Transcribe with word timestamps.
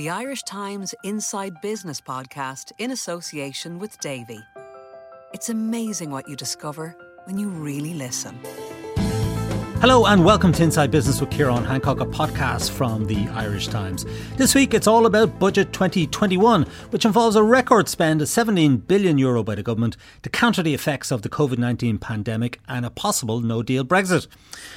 the 0.00 0.08
Irish 0.08 0.42
Times 0.44 0.94
Inside 1.04 1.60
Business 1.60 2.00
podcast 2.00 2.72
in 2.78 2.90
association 2.90 3.78
with 3.78 4.00
Davy. 4.00 4.40
It's 5.34 5.50
amazing 5.50 6.10
what 6.10 6.26
you 6.26 6.36
discover 6.36 6.96
when 7.24 7.38
you 7.38 7.50
really 7.50 7.92
listen. 7.92 8.40
Hello 9.80 10.04
and 10.04 10.26
welcome 10.26 10.52
to 10.52 10.62
Inside 10.62 10.90
Business 10.90 11.22
with 11.22 11.30
Ciarán 11.30 11.64
Hancock, 11.64 12.00
a 12.00 12.04
podcast 12.04 12.70
from 12.70 13.06
the 13.06 13.26
Irish 13.28 13.68
Times. 13.68 14.04
This 14.36 14.54
week 14.54 14.74
it's 14.74 14.86
all 14.86 15.06
about 15.06 15.38
Budget 15.38 15.72
2021, 15.72 16.64
which 16.90 17.06
involves 17.06 17.34
a 17.34 17.42
record 17.42 17.88
spend 17.88 18.20
of 18.20 18.28
17 18.28 18.76
billion 18.76 19.16
euro 19.16 19.42
by 19.42 19.54
the 19.54 19.62
government 19.62 19.96
to 20.22 20.28
counter 20.28 20.62
the 20.62 20.74
effects 20.74 21.10
of 21.10 21.22
the 21.22 21.30
COVID-19 21.30 21.98
pandemic 21.98 22.60
and 22.68 22.84
a 22.84 22.90
possible 22.90 23.40
no-deal 23.40 23.82
Brexit. 23.82 24.26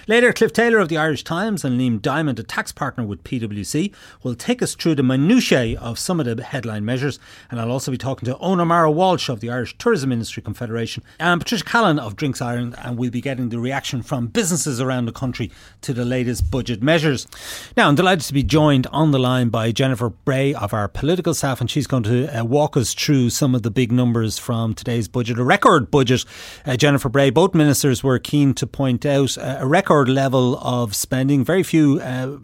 Later, 0.07 0.31
Cliff 0.31 0.53
Taylor 0.53 0.79
of 0.79 0.87
the 0.87 0.97
Irish 0.97 1.25
Times 1.25 1.65
and 1.65 1.77
Liam 1.77 2.01
Diamond, 2.01 2.39
a 2.39 2.43
tax 2.43 2.71
partner 2.71 3.03
with 3.03 3.25
PwC, 3.25 3.93
will 4.23 4.35
take 4.35 4.61
us 4.61 4.73
through 4.73 4.95
the 4.95 5.03
minutiae 5.03 5.77
of 5.81 5.99
some 5.99 6.21
of 6.21 6.25
the 6.25 6.41
headline 6.41 6.85
measures, 6.85 7.19
and 7.51 7.59
I'll 7.59 7.71
also 7.71 7.91
be 7.91 7.97
talking 7.97 8.25
to 8.27 8.35
Eoin 8.35 8.61
O'Mara 8.61 8.89
Walsh 8.89 9.27
of 9.27 9.41
the 9.41 9.49
Irish 9.49 9.77
Tourism 9.77 10.13
Industry 10.13 10.41
Confederation 10.41 11.03
and 11.19 11.41
Patricia 11.41 11.65
Callan 11.65 11.99
of 11.99 12.15
Drinks 12.15 12.41
Ireland, 12.41 12.75
and 12.77 12.97
we'll 12.97 13.11
be 13.11 13.19
getting 13.19 13.49
the 13.49 13.59
reaction 13.59 14.01
from 14.01 14.27
businesses 14.27 14.79
around 14.79 14.92
around 14.93 15.05
the 15.05 15.11
country 15.11 15.51
to 15.81 15.93
the 15.93 16.05
latest 16.05 16.51
budget 16.51 16.83
measures. 16.83 17.27
Now, 17.75 17.87
I'm 17.87 17.95
delighted 17.95 18.25
to 18.25 18.33
be 18.33 18.43
joined 18.43 18.87
on 18.87 19.11
the 19.11 19.19
line 19.19 19.49
by 19.49 19.71
Jennifer 19.71 20.09
Bray 20.09 20.53
of 20.53 20.73
our 20.73 20.87
political 20.87 21.33
staff, 21.33 21.59
and 21.59 21.69
she's 21.69 21.87
going 21.87 22.03
to 22.03 22.27
uh, 22.27 22.43
walk 22.43 22.77
us 22.77 22.93
through 22.93 23.31
some 23.31 23.55
of 23.55 23.63
the 23.63 23.71
big 23.71 23.91
numbers 23.91 24.37
from 24.37 24.73
today's 24.73 25.07
budget, 25.07 25.39
a 25.39 25.43
record 25.43 25.89
budget. 25.89 26.25
Uh, 26.65 26.75
Jennifer 26.77 27.09
Bray, 27.09 27.31
both 27.31 27.55
ministers 27.55 28.03
were 28.03 28.19
keen 28.19 28.53
to 28.53 28.67
point 28.67 29.05
out 29.05 29.37
uh, 29.37 29.57
a 29.59 29.67
record 29.67 30.09
level 30.09 30.57
of 30.59 30.95
spending, 30.95 31.43
very 31.43 31.63
few 31.63 31.99
uh, 31.99 32.37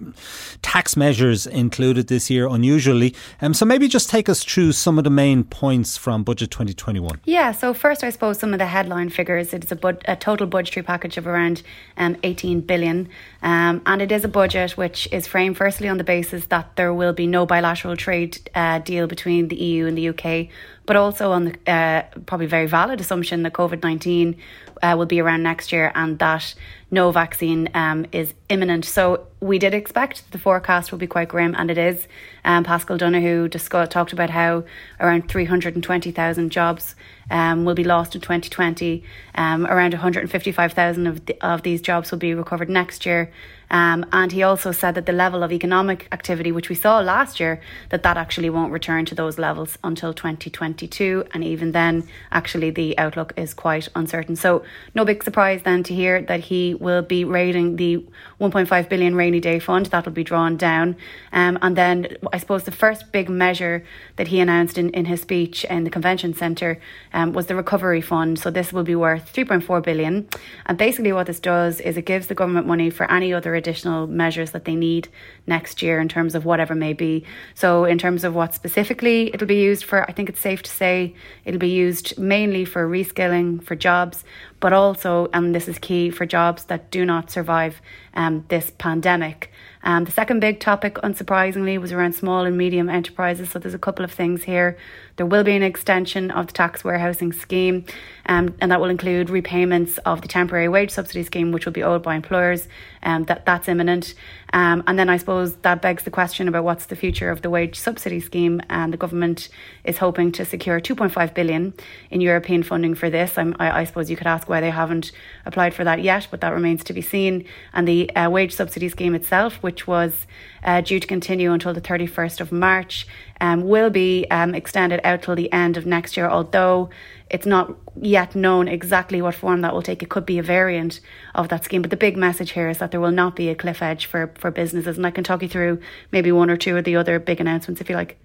tax 0.61 0.97
measures 0.97 1.45
included 1.45 2.07
this 2.07 2.29
year, 2.29 2.47
unusually. 2.47 3.13
Um, 3.41 3.53
so 3.53 3.65
maybe 3.65 3.87
just 3.87 4.09
take 4.09 4.27
us 4.27 4.43
through 4.43 4.71
some 4.71 4.97
of 4.97 5.03
the 5.03 5.09
main 5.09 5.43
points 5.43 5.97
from 5.97 6.23
Budget 6.23 6.49
2021. 6.51 7.21
Yeah, 7.25 7.51
so 7.51 7.73
first, 7.73 8.03
I 8.03 8.09
suppose 8.09 8.39
some 8.39 8.53
of 8.53 8.59
the 8.59 8.65
headline 8.65 9.09
figures. 9.09 9.53
It's 9.53 9.71
a, 9.71 9.75
bud- 9.75 10.03
a 10.05 10.15
total 10.15 10.47
budgetary 10.47 10.83
package 10.83 11.17
of 11.17 11.27
around 11.27 11.61
um, 11.97 12.17
18 12.39 12.61
billion. 12.61 13.09
Um, 13.41 13.81
and 13.85 14.01
it 14.01 14.11
is 14.11 14.23
a 14.23 14.27
budget 14.27 14.71
which 14.71 15.07
is 15.11 15.27
framed 15.27 15.57
firstly 15.57 15.87
on 15.87 15.97
the 15.97 16.03
basis 16.03 16.45
that 16.45 16.75
there 16.75 16.93
will 16.93 17.13
be 17.13 17.27
no 17.27 17.45
bilateral 17.45 17.95
trade 17.97 18.49
uh, 18.55 18.79
deal 18.79 19.07
between 19.07 19.47
the 19.49 19.55
EU 19.55 19.85
and 19.87 19.97
the 19.97 20.09
UK, 20.09 20.49
but 20.89 20.95
also 20.95 21.31
on 21.31 21.45
the 21.45 21.71
uh, 21.71 22.01
probably 22.25 22.47
very 22.47 22.65
valid 22.65 22.99
assumption 22.99 23.43
that 23.43 23.53
COVID 23.53 23.83
19 23.83 24.35
uh, 24.81 24.95
will 24.97 25.05
be 25.05 25.21
around 25.21 25.43
next 25.43 25.71
year 25.71 25.91
and 25.93 26.17
that 26.17 26.55
no 26.89 27.11
vaccine 27.11 27.69
um, 27.75 28.07
is 28.11 28.33
imminent. 28.49 28.85
So 28.85 29.27
we 29.39 29.59
did 29.59 29.75
expect 29.75 30.31
the 30.31 30.39
forecast 30.39 30.91
will 30.91 30.97
be 30.97 31.05
quite 31.05 31.27
grim, 31.27 31.53
and 31.55 31.69
it 31.69 31.77
is. 31.77 32.07
Um, 32.43 32.63
Paschal 32.63 32.97
Donohoe 32.97 33.47
discussed, 33.47 33.91
talked 33.91 34.13
about 34.13 34.31
how 34.31 34.63
around 34.99 35.29
320,000 35.29 36.49
jobs 36.49 36.95
um, 37.29 37.65
will 37.65 37.75
be 37.75 37.83
lost 37.83 38.15
in 38.15 38.21
2020. 38.21 39.03
Um, 39.35 39.67
around 39.67 39.93
155,000 39.93 41.05
of, 41.05 41.23
the, 41.27 41.37
of 41.45 41.61
these 41.61 41.81
jobs 41.83 42.09
will 42.09 42.17
be 42.17 42.33
recovered 42.33 42.67
next 42.67 43.05
year. 43.05 43.31
Um, 43.71 44.05
and 44.11 44.31
he 44.31 44.43
also 44.43 44.71
said 44.71 44.95
that 44.95 45.05
the 45.05 45.11
level 45.11 45.43
of 45.43 45.51
economic 45.51 46.07
activity, 46.11 46.51
which 46.51 46.69
we 46.69 46.75
saw 46.75 46.99
last 46.99 47.39
year, 47.39 47.61
that 47.89 48.03
that 48.03 48.17
actually 48.17 48.49
won't 48.49 48.71
return 48.71 49.05
to 49.05 49.15
those 49.15 49.37
levels 49.37 49.77
until 49.83 50.13
2022. 50.13 51.25
And 51.33 51.43
even 51.43 51.71
then, 51.71 52.07
actually, 52.31 52.71
the 52.71 52.97
outlook 52.97 53.33
is 53.37 53.53
quite 53.53 53.87
uncertain. 53.95 54.35
So, 54.35 54.63
no 54.95 55.05
big 55.05 55.23
surprise 55.23 55.61
then 55.63 55.83
to 55.83 55.93
hear 55.93 56.21
that 56.23 56.41
he 56.41 56.73
will 56.73 57.01
be 57.01 57.23
raiding 57.23 57.75
the 57.75 58.05
1.5 58.41 58.89
billion 58.89 59.15
rainy 59.15 59.39
day 59.39 59.59
fund 59.59 59.87
that 59.87 60.05
will 60.05 60.13
be 60.13 60.23
drawn 60.23 60.57
down. 60.57 60.95
Um, 61.31 61.59
and 61.61 61.75
then, 61.75 62.17
I 62.33 62.37
suppose 62.37 62.63
the 62.63 62.71
first 62.71 63.11
big 63.11 63.29
measure 63.29 63.83
that 64.15 64.29
he 64.29 64.39
announced 64.39 64.77
in, 64.77 64.89
in 64.91 65.05
his 65.05 65.21
speech 65.21 65.63
in 65.65 65.83
the 65.83 65.89
convention 65.89 66.33
centre 66.33 66.79
um, 67.13 67.33
was 67.33 67.45
the 67.45 67.55
recovery 67.55 68.01
fund. 68.01 68.39
So, 68.39 68.49
this 68.49 68.73
will 68.73 68.83
be 68.83 68.95
worth 68.95 69.31
3.4 69.31 69.83
billion. 69.83 70.27
And 70.65 70.77
basically, 70.77 71.13
what 71.13 71.27
this 71.27 71.39
does 71.39 71.79
is 71.81 71.97
it 71.97 72.05
gives 72.05 72.27
the 72.27 72.35
government 72.35 72.65
money 72.65 72.89
for 72.89 73.09
any 73.11 73.31
other 73.31 73.55
additional 73.59 74.07
measures 74.07 74.49
that 74.51 74.65
they 74.65 74.75
need 74.75 75.07
next 75.45 75.83
year 75.83 75.99
in 75.99 76.09
terms 76.09 76.33
of 76.33 76.45
whatever 76.45 76.73
may 76.73 76.93
be. 76.93 77.23
So, 77.53 77.85
in 77.85 77.99
terms 77.99 78.23
of 78.23 78.33
what 78.33 78.55
specifically 78.55 79.29
it'll 79.31 79.47
be 79.47 79.61
used 79.61 79.83
for, 79.83 80.09
I 80.09 80.13
think 80.13 80.29
it's 80.29 80.39
safe 80.39 80.63
to 80.63 80.71
say 80.71 81.13
it'll 81.45 81.59
be 81.59 81.69
used 81.69 82.17
mainly 82.17 82.65
for 82.65 82.89
reskilling, 82.89 83.63
for 83.63 83.75
jobs, 83.75 84.23
but 84.59 84.73
also, 84.73 85.29
and 85.33 85.53
this 85.53 85.67
is 85.67 85.77
key, 85.77 86.09
for 86.09 86.25
jobs 86.25 86.63
that 86.65 86.89
do 86.89 87.05
not 87.05 87.29
survive 87.29 87.79
um, 88.15 88.45
this 88.47 88.71
pandemic. 88.79 89.51
Um, 89.81 90.03
the 90.03 90.11
second 90.11 90.41
big 90.41 90.59
topic, 90.59 90.95
unsurprisingly, 90.95 91.79
was 91.79 91.91
around 91.91 92.13
small 92.13 92.45
and 92.45 92.57
medium 92.57 92.89
enterprises. 92.89 93.49
So 93.49 93.59
there's 93.59 93.73
a 93.73 93.79
couple 93.79 94.03
of 94.03 94.11
things 94.11 94.43
here. 94.43 94.77
There 95.15 95.25
will 95.25 95.43
be 95.43 95.55
an 95.55 95.63
extension 95.63 96.31
of 96.31 96.47
the 96.47 96.53
tax 96.53 96.83
warehousing 96.83 97.33
scheme, 97.33 97.85
um, 98.25 98.55
and 98.61 98.71
that 98.71 98.79
will 98.79 98.89
include 98.89 99.29
repayments 99.29 99.97
of 99.99 100.21
the 100.21 100.27
temporary 100.27 100.67
wage 100.67 100.91
subsidy 100.91 101.23
scheme, 101.23 101.51
which 101.51 101.65
will 101.65 101.73
be 101.73 101.83
owed 101.83 102.03
by 102.03 102.15
employers. 102.15 102.67
Um, 103.03 103.23
that 103.25 103.45
that's 103.45 103.67
imminent. 103.67 104.13
Um, 104.51 104.83
and 104.87 104.97
then 104.97 105.09
I 105.09 105.17
suppose 105.17 105.55
that 105.57 105.81
begs 105.81 106.03
the 106.03 106.11
question 106.11 106.47
about 106.47 106.63
what's 106.63 106.87
the 106.87 106.95
future 106.95 107.29
of 107.29 107.41
the 107.41 107.49
wage 107.49 107.77
subsidy 107.77 108.19
scheme. 108.19 108.61
And 108.69 108.91
the 108.91 108.97
government 108.97 109.49
is 109.83 109.97
hoping 109.97 110.31
to 110.33 110.45
secure 110.45 110.79
2.5 110.79 111.33
billion 111.33 111.73
in 112.09 112.21
European 112.21 112.63
funding 112.63 112.95
for 112.95 113.09
this. 113.09 113.37
I, 113.37 113.53
I 113.59 113.83
suppose 113.83 114.09
you 114.09 114.17
could 114.17 114.27
ask 114.27 114.49
why 114.49 114.61
they 114.61 114.71
haven't 114.71 115.11
applied 115.45 115.73
for 115.73 115.83
that 115.83 116.01
yet, 116.01 116.27
but 116.31 116.41
that 116.41 116.53
remains 116.53 116.83
to 116.85 116.93
be 116.93 117.01
seen. 117.01 117.45
And 117.73 117.87
the 117.87 118.13
uh, 118.15 118.29
wage 118.29 118.53
subsidy 118.53 118.89
scheme 118.89 119.15
itself, 119.15 119.61
which 119.69 119.85
was 119.85 120.25
uh, 120.63 120.81
due 120.81 120.99
to 120.99 121.05
continue 121.05 121.51
until 121.53 121.75
the 121.75 121.79
31st 121.79 122.41
of 122.41 122.51
March, 122.51 123.05
um, 123.39 123.61
will 123.61 123.91
be 123.91 124.25
um, 124.31 124.55
extended 124.55 124.99
out 125.03 125.21
till 125.21 125.35
the 125.35 125.53
end 125.53 125.77
of 125.77 125.85
next 125.85 126.17
year, 126.17 126.27
although 126.27 126.89
it's 127.29 127.45
not 127.45 127.75
yet 128.01 128.33
known 128.33 128.67
exactly 128.67 129.21
what 129.21 129.35
form 129.35 129.61
that 129.61 129.71
will 129.71 129.83
take. 129.83 130.01
It 130.01 130.09
could 130.09 130.25
be 130.25 130.39
a 130.39 130.43
variant 130.43 131.01
of 131.35 131.49
that 131.49 131.65
scheme. 131.65 131.83
But 131.83 131.91
the 131.91 131.97
big 131.97 132.17
message 132.17 132.53
here 132.53 132.67
is 132.67 132.79
that 132.79 132.89
there 132.89 132.99
will 132.99 133.11
not 133.11 133.35
be 133.35 133.49
a 133.49 133.53
cliff 133.53 133.83
edge 133.83 134.07
for, 134.07 134.33
for 134.39 134.49
businesses. 134.49 134.97
And 134.97 135.05
I 135.05 135.11
can 135.11 135.23
talk 135.23 135.43
you 135.43 135.47
through 135.47 135.79
maybe 136.11 136.31
one 136.31 136.49
or 136.49 136.57
two 136.57 136.75
of 136.75 136.83
the 136.83 136.95
other 136.95 137.19
big 137.19 137.39
announcements 137.39 137.79
if 137.79 137.89
you 137.89 137.95
like. 137.95 138.17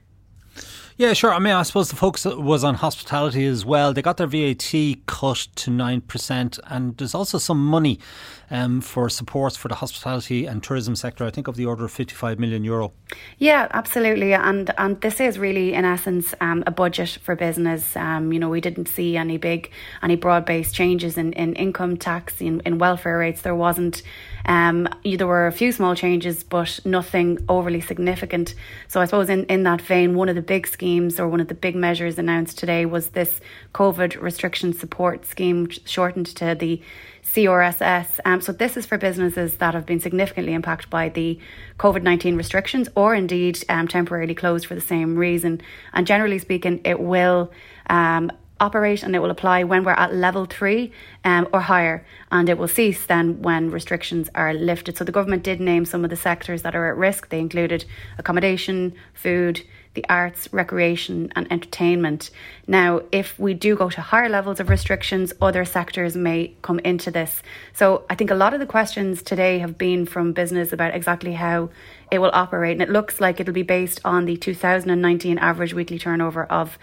Yeah, 0.97 1.13
sure. 1.13 1.35
I 1.35 1.41
mean, 1.41 1.55
I 1.55 1.65
suppose 1.65 1.91
the 1.91 1.97
focus 1.97 2.25
was 2.25 2.63
on 2.63 2.77
hospitality 2.77 3.47
as 3.47 3.65
well. 3.65 3.93
They 3.93 4.01
got 4.01 4.17
their 4.17 4.29
VAT 4.29 4.73
cut 5.07 5.49
to 5.57 5.71
9%, 5.71 6.61
and 6.69 6.97
there's 6.97 7.15
also 7.17 7.39
some 7.39 7.67
money 7.67 7.99
um, 8.49 8.81
for 8.81 9.09
supports 9.09 9.57
for 9.57 9.67
the 9.67 9.75
hospitality 9.75 10.47
and 10.47 10.63
tourism 10.63 10.95
sector, 10.95 11.25
I 11.25 11.31
think 11.31 11.49
of 11.49 11.57
the 11.57 11.67
order 11.67 11.85
of 11.85 11.91
55 11.91 12.39
million 12.39 12.63
euro. 12.63 12.93
Yeah, 13.39 13.67
absolutely. 13.73 14.35
And 14.35 14.73
and 14.79 15.01
this 15.01 15.21
is 15.21 15.39
really, 15.39 15.75
in 15.75 15.85
essence, 15.85 16.33
um, 16.41 16.63
a 16.67 16.71
budget 16.71 17.19
for 17.23 17.35
business. 17.35 17.97
Um, 17.97 18.33
you 18.33 18.39
know, 18.39 18.49
we 18.49 18.61
didn't 18.61 18.87
see 18.87 19.17
any 19.17 19.37
big, 19.37 19.73
any 20.03 20.15
broad 20.15 20.45
based 20.45 20.75
changes 20.75 21.19
in, 21.19 21.33
in 21.33 21.55
income 21.55 21.97
tax, 21.97 22.41
in, 22.41 22.61
in 22.61 22.79
welfare 22.79 23.19
rates. 23.19 23.43
There 23.43 23.57
wasn't. 23.57 24.03
Um, 24.47 24.89
there 25.05 25.27
were 25.27 25.47
a 25.47 25.53
few 25.53 25.73
small 25.73 25.95
changes, 25.95 26.45
but 26.45 26.81
nothing 26.85 27.39
overly 27.49 27.81
significant. 27.81 28.55
So 28.89 29.01
I 29.01 29.07
suppose 29.07 29.29
in, 29.29 29.45
in 29.47 29.63
that 29.63 29.81
vein, 29.81 30.15
one 30.15 30.29
of 30.29 30.35
the 30.35 30.43
big 30.43 30.67
schemes 30.67 31.19
or 31.19 31.29
one 31.29 31.41
of 31.41 31.49
the 31.49 31.55
big 31.55 31.75
measures 31.75 32.19
announced 32.19 32.59
today 32.59 32.85
was 32.87 33.11
this 33.11 33.41
COVID 33.73 34.21
restriction 34.21 34.73
support 34.73 35.25
scheme, 35.27 35.69
shortened 35.85 36.27
to 36.27 36.55
the 36.55 36.83
CRSS. 37.25 38.21
Um, 38.25 38.41
so 38.41 38.53
this 38.53 38.77
is 38.77 38.87
for 38.87 38.97
businesses 38.99 39.57
that 39.57 39.75
have 39.75 39.87
been 39.87 39.99
significantly 39.99 40.53
impacted 40.53 40.89
by 40.91 41.09
the 41.09 41.39
COVID 41.79 42.03
19 42.03 42.37
restrictions 42.37 42.89
or 42.95 43.15
indeed 43.15 43.65
um, 43.69 43.89
temporarily 43.89 44.35
closed 44.35 44.67
for 44.67 44.75
the 44.75 44.81
same 44.81 45.17
reason. 45.17 45.61
And 45.93 46.07
generally 46.07 46.39
speaking, 46.39 46.81
it 46.85 47.01
will 47.01 47.51
um, 47.91 48.31
operate 48.61 49.03
and 49.03 49.15
it 49.15 49.19
will 49.19 49.31
apply 49.31 49.65
when 49.65 49.85
we're 49.85 49.93
at 49.93 50.15
level 50.15 50.47
three 50.47 50.93
um, 51.25 51.49
or 51.53 51.61
higher, 51.61 52.07
and 52.31 52.49
it 52.49 52.59
will 52.59 52.69
cease 52.69 53.05
then 53.07 53.43
when 53.43 53.71
restrictions 53.71 54.31
are 54.35 54.55
lifted. 54.55 54.97
So 54.97 55.05
the 55.05 55.13
government 55.13 55.43
did 55.43 55.61
name 55.61 55.85
some 55.85 56.05
of 56.05 56.11
the 56.11 56.17
sectors 56.17 56.63
that 56.63 56.75
are 56.75 56.87
at 56.87 56.97
risk. 56.97 57.29
They 57.29 57.41
included 57.41 57.85
accommodation, 58.19 58.95
food, 59.13 59.63
the 59.95 60.05
arts, 60.09 60.53
recreation, 60.53 61.33
and 61.37 61.51
entertainment. 61.53 62.31
Now, 62.67 63.03
if 63.13 63.39
we 63.39 63.55
do 63.55 63.77
go 63.77 63.89
to 63.91 64.01
higher 64.01 64.29
levels 64.29 64.59
of 64.59 64.69
restrictions, 64.69 65.33
other 65.41 65.65
sectors 65.65 66.17
may 66.17 66.55
come 66.63 66.81
into 66.81 67.11
this. 67.11 67.43
So, 67.73 68.05
I 68.11 68.17
think 68.17 68.31
a 68.31 68.35
lot 68.35 68.55
of 68.55 68.61
the 68.61 68.67
questions 68.67 69.23
today 69.23 69.61
have 69.61 69.79
been 69.79 70.05
from 70.05 70.33
business 70.33 70.73
about 70.73 70.95
exactly 70.95 71.35
how 71.35 71.71
it 72.11 72.19
will 72.19 72.33
operate, 72.33 72.73
and 72.73 72.83
it 72.83 72.91
looks 72.91 73.21
like 73.21 73.39
it'll 73.41 73.55
be 73.55 73.63
based 73.63 74.01
on 74.05 74.25
the 74.25 74.37
2019 74.37 75.39
average 75.39 75.75
weekly 75.75 75.99
turnover 75.99 76.45
of 76.45 76.77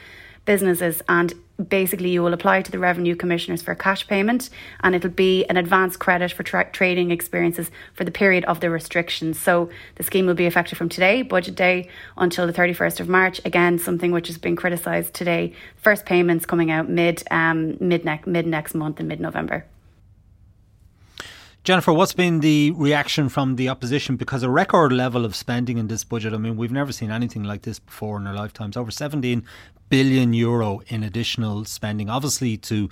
businesses 0.45 1.01
and 1.07 1.33
basically 1.69 2.09
you 2.09 2.23
will 2.23 2.33
apply 2.33 2.61
to 2.61 2.71
the 2.71 2.79
revenue 2.79 3.15
commissioners 3.15 3.61
for 3.61 3.71
a 3.71 3.75
cash 3.75 4.07
payment 4.07 4.49
and 4.81 4.95
it'll 4.95 5.09
be 5.09 5.45
an 5.45 5.57
advance 5.57 5.95
credit 5.95 6.31
for 6.31 6.43
tra- 6.43 6.69
trading 6.71 7.11
experiences 7.11 7.69
for 7.93 8.03
the 8.03 8.11
period 8.11 8.43
of 8.45 8.59
the 8.59 8.69
restrictions. 8.69 9.39
So 9.39 9.69
the 9.95 10.03
scheme 10.03 10.25
will 10.25 10.33
be 10.33 10.45
effective 10.45 10.77
from 10.77 10.89
today 10.89 11.21
budget 11.21 11.55
day 11.55 11.89
until 12.17 12.47
the 12.47 12.53
31st 12.53 12.99
of 12.99 13.09
march. 13.09 13.41
Again 13.45 13.79
something 13.79 14.11
which 14.11 14.27
has 14.27 14.37
been 14.37 14.55
criticized 14.55 15.13
today. 15.13 15.53
First 15.77 16.05
payments 16.05 16.45
coming 16.45 16.71
out 16.71 16.89
mid 16.89 17.23
um, 17.31 17.77
mid 17.79 18.05
next 18.05 18.27
mid 18.27 18.47
next 18.47 18.73
month 18.73 18.99
in 18.99 19.07
mid 19.07 19.19
november 19.19 19.65
Jennifer, 21.63 21.93
what's 21.93 22.13
been 22.13 22.39
the 22.39 22.71
reaction 22.71 23.29
from 23.29 23.55
the 23.55 23.69
opposition? 23.69 24.15
Because 24.15 24.41
a 24.41 24.49
record 24.49 24.91
level 24.91 25.25
of 25.25 25.35
spending 25.35 25.77
in 25.77 25.89
this 25.89 26.03
budget, 26.03 26.33
I 26.33 26.37
mean, 26.37 26.57
we've 26.57 26.71
never 26.71 26.91
seen 26.91 27.11
anything 27.11 27.43
like 27.43 27.61
this 27.61 27.77
before 27.77 28.17
in 28.17 28.25
our 28.25 28.33
lifetimes. 28.33 28.75
Over 28.75 28.89
17 28.89 29.43
billion 29.87 30.33
euro 30.33 30.81
in 30.87 31.03
additional 31.03 31.65
spending, 31.65 32.09
obviously 32.09 32.57
to 32.57 32.89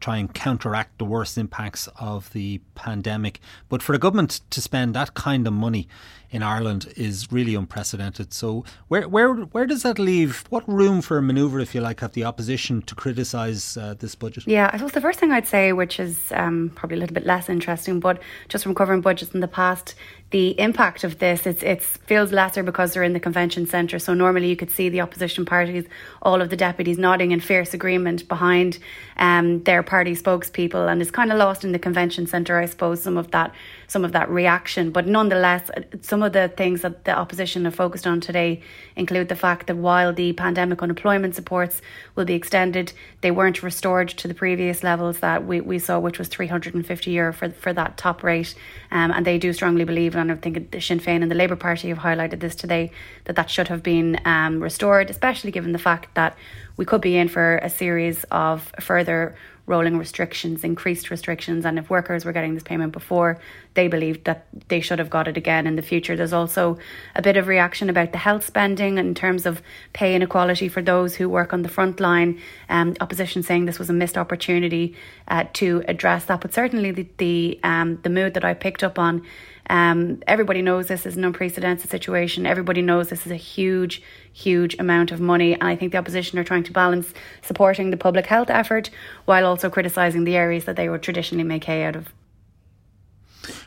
try 0.00 0.16
and 0.16 0.32
counteract 0.32 0.98
the 0.98 1.04
worst 1.04 1.38
impacts 1.38 1.88
of 1.98 2.32
the 2.32 2.60
pandemic. 2.74 3.40
But 3.68 3.82
for 3.82 3.94
a 3.94 3.98
government 3.98 4.40
to 4.50 4.60
spend 4.60 4.94
that 4.94 5.14
kind 5.14 5.46
of 5.46 5.52
money 5.52 5.88
in 6.30 6.42
Ireland 6.42 6.92
is 6.96 7.30
really 7.30 7.54
unprecedented. 7.54 8.32
So 8.32 8.64
where 8.88 9.08
where 9.08 9.34
where 9.34 9.66
does 9.66 9.82
that 9.82 9.98
leave? 9.98 10.44
What 10.48 10.68
room 10.68 11.02
for 11.02 11.18
a 11.18 11.22
manoeuvre, 11.22 11.60
if 11.60 11.74
you 11.74 11.80
like, 11.80 12.00
have 12.00 12.12
the 12.12 12.24
opposition 12.24 12.82
to 12.82 12.94
criticise 12.94 13.76
uh, 13.76 13.94
this 13.98 14.14
budget? 14.14 14.46
Yeah, 14.46 14.70
I 14.72 14.76
suppose 14.76 14.92
the 14.92 15.00
first 15.00 15.18
thing 15.18 15.32
I'd 15.32 15.46
say, 15.46 15.72
which 15.72 15.98
is 15.98 16.32
um, 16.32 16.70
probably 16.74 16.96
a 16.96 17.00
little 17.00 17.14
bit 17.14 17.26
less 17.26 17.48
interesting, 17.48 18.00
but 18.00 18.22
just 18.48 18.64
from 18.64 18.74
covering 18.74 19.00
budgets 19.00 19.32
in 19.32 19.40
the 19.40 19.48
past, 19.48 19.94
the 20.30 20.58
impact 20.60 21.02
of 21.02 21.18
this 21.18 21.44
it's 21.46 21.62
it 21.62 21.82
feels 21.82 22.32
lesser 22.32 22.62
because 22.62 22.92
they're 22.92 23.02
in 23.02 23.12
the 23.12 23.20
convention 23.20 23.66
centre. 23.66 23.98
So 23.98 24.14
normally 24.14 24.48
you 24.48 24.56
could 24.56 24.70
see 24.70 24.88
the 24.88 25.00
opposition 25.00 25.44
parties, 25.44 25.84
all 26.22 26.40
of 26.40 26.50
the 26.50 26.56
deputies 26.56 26.98
nodding 26.98 27.32
in 27.32 27.40
fierce 27.40 27.74
agreement 27.74 28.28
behind 28.28 28.78
um, 29.16 29.62
their 29.64 29.82
party 29.82 30.14
spokespeople, 30.14 30.90
and 30.90 31.02
it's 31.02 31.10
kind 31.10 31.32
of 31.32 31.38
lost 31.38 31.64
in 31.64 31.72
the 31.72 31.78
convention 31.78 32.26
centre, 32.26 32.58
I 32.58 32.66
suppose, 32.66 33.02
some 33.02 33.16
of 33.16 33.32
that 33.32 33.52
some 33.90 34.04
of 34.04 34.12
that 34.12 34.30
reaction. 34.30 34.92
But 34.92 35.08
nonetheless, 35.08 35.68
some 36.00 36.22
of 36.22 36.32
the 36.32 36.46
things 36.46 36.82
that 36.82 37.04
the 37.04 37.10
opposition 37.10 37.64
have 37.64 37.74
focused 37.74 38.06
on 38.06 38.20
today 38.20 38.62
include 38.94 39.28
the 39.28 39.34
fact 39.34 39.66
that 39.66 39.76
while 39.76 40.12
the 40.12 40.32
pandemic 40.32 40.80
unemployment 40.80 41.34
supports 41.34 41.82
will 42.14 42.24
be 42.24 42.34
extended, 42.34 42.92
they 43.20 43.32
weren't 43.32 43.64
restored 43.64 44.08
to 44.10 44.28
the 44.28 44.34
previous 44.34 44.84
levels 44.84 45.18
that 45.18 45.44
we, 45.44 45.60
we 45.60 45.80
saw, 45.80 45.98
which 45.98 46.20
was 46.20 46.28
350 46.28 47.10
euro 47.10 47.32
for, 47.32 47.50
for 47.50 47.72
that 47.72 47.96
top 47.96 48.22
rate. 48.22 48.54
Um, 48.92 49.10
and 49.10 49.26
they 49.26 49.38
do 49.38 49.52
strongly 49.52 49.84
believe, 49.84 50.14
and 50.14 50.30
I 50.30 50.36
think 50.36 50.56
Sinn 50.80 51.00
Féin 51.00 51.22
and 51.22 51.30
the 51.30 51.34
Labour 51.34 51.56
Party 51.56 51.88
have 51.88 51.98
highlighted 51.98 52.38
this 52.38 52.54
today, 52.54 52.92
that 53.24 53.34
that 53.34 53.50
should 53.50 53.66
have 53.66 53.82
been 53.82 54.20
um, 54.24 54.62
restored, 54.62 55.10
especially 55.10 55.50
given 55.50 55.72
the 55.72 55.80
fact 55.80 56.14
that 56.14 56.38
we 56.76 56.84
could 56.84 57.00
be 57.00 57.16
in 57.16 57.26
for 57.26 57.56
a 57.56 57.68
series 57.68 58.22
of 58.30 58.72
further 58.78 59.34
rolling 59.70 59.96
restrictions, 59.96 60.64
increased 60.64 61.10
restrictions, 61.10 61.64
and 61.64 61.78
if 61.78 61.88
workers 61.88 62.24
were 62.24 62.32
getting 62.32 62.54
this 62.54 62.62
payment 62.62 62.92
before, 62.92 63.40
they 63.74 63.86
believed 63.88 64.24
that 64.24 64.46
they 64.68 64.80
should 64.80 64.98
have 64.98 65.08
got 65.08 65.28
it 65.28 65.36
again 65.36 65.66
in 65.66 65.76
the 65.76 65.82
future. 65.82 66.16
There's 66.16 66.32
also 66.32 66.76
a 67.14 67.22
bit 67.22 67.36
of 67.36 67.46
reaction 67.46 67.88
about 67.88 68.10
the 68.12 68.18
health 68.18 68.44
spending 68.44 68.98
in 68.98 69.14
terms 69.14 69.46
of 69.46 69.62
pay 69.92 70.14
inequality 70.14 70.68
for 70.68 70.82
those 70.82 71.14
who 71.14 71.28
work 71.28 71.52
on 71.52 71.62
the 71.62 71.68
front 71.68 72.00
line. 72.00 72.40
Um, 72.68 72.96
opposition 73.00 73.42
saying 73.42 73.64
this 73.64 73.78
was 73.78 73.88
a 73.88 73.94
missed 73.94 74.18
opportunity 74.18 74.96
uh, 75.28 75.44
to 75.54 75.84
address 75.86 76.24
that, 76.26 76.40
but 76.40 76.52
certainly 76.52 76.90
the 76.90 77.06
the, 77.18 77.60
um, 77.62 77.98
the 78.02 78.10
mood 78.10 78.34
that 78.34 78.44
I 78.44 78.54
picked 78.54 78.82
up 78.82 78.98
on 78.98 79.22
um, 79.70 80.20
everybody 80.26 80.62
knows 80.62 80.88
this 80.88 81.06
is 81.06 81.16
an 81.16 81.24
unprecedented 81.24 81.88
situation. 81.88 82.44
Everybody 82.44 82.82
knows 82.82 83.08
this 83.08 83.24
is 83.24 83.30
a 83.30 83.36
huge, 83.36 84.02
huge 84.32 84.76
amount 84.80 85.12
of 85.12 85.20
money. 85.20 85.54
And 85.54 85.62
I 85.62 85.76
think 85.76 85.92
the 85.92 85.98
opposition 85.98 86.40
are 86.40 86.44
trying 86.44 86.64
to 86.64 86.72
balance 86.72 87.14
supporting 87.42 87.90
the 87.90 87.96
public 87.96 88.26
health 88.26 88.50
effort 88.50 88.90
while 89.26 89.46
also 89.46 89.70
criticising 89.70 90.24
the 90.24 90.36
areas 90.36 90.64
that 90.64 90.74
they 90.74 90.88
would 90.88 91.02
traditionally 91.02 91.44
make 91.44 91.64
hay 91.64 91.84
out 91.84 91.94
of. 91.94 92.12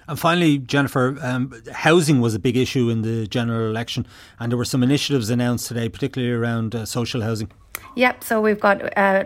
And 0.10 0.20
finally, 0.20 0.58
Jennifer, 0.58 1.18
um, 1.22 1.54
housing 1.72 2.20
was 2.20 2.36
a 2.36 2.40
big 2.40 2.58
issue 2.58 2.90
in 2.90 3.02
the 3.02 3.26
general 3.26 3.70
election, 3.70 4.06
and 4.40 4.52
there 4.52 4.58
were 4.58 4.66
some 4.66 4.84
initiatives 4.84 5.30
announced 5.30 5.70
today, 5.70 5.88
particularly 5.88 6.34
around 6.34 6.76
uh, 6.76 6.86
social 6.86 7.22
housing. 7.22 7.50
Yep, 7.96 8.26
so 8.26 8.42
we've 8.42 8.60
got 8.60 8.98
uh, 8.98 9.24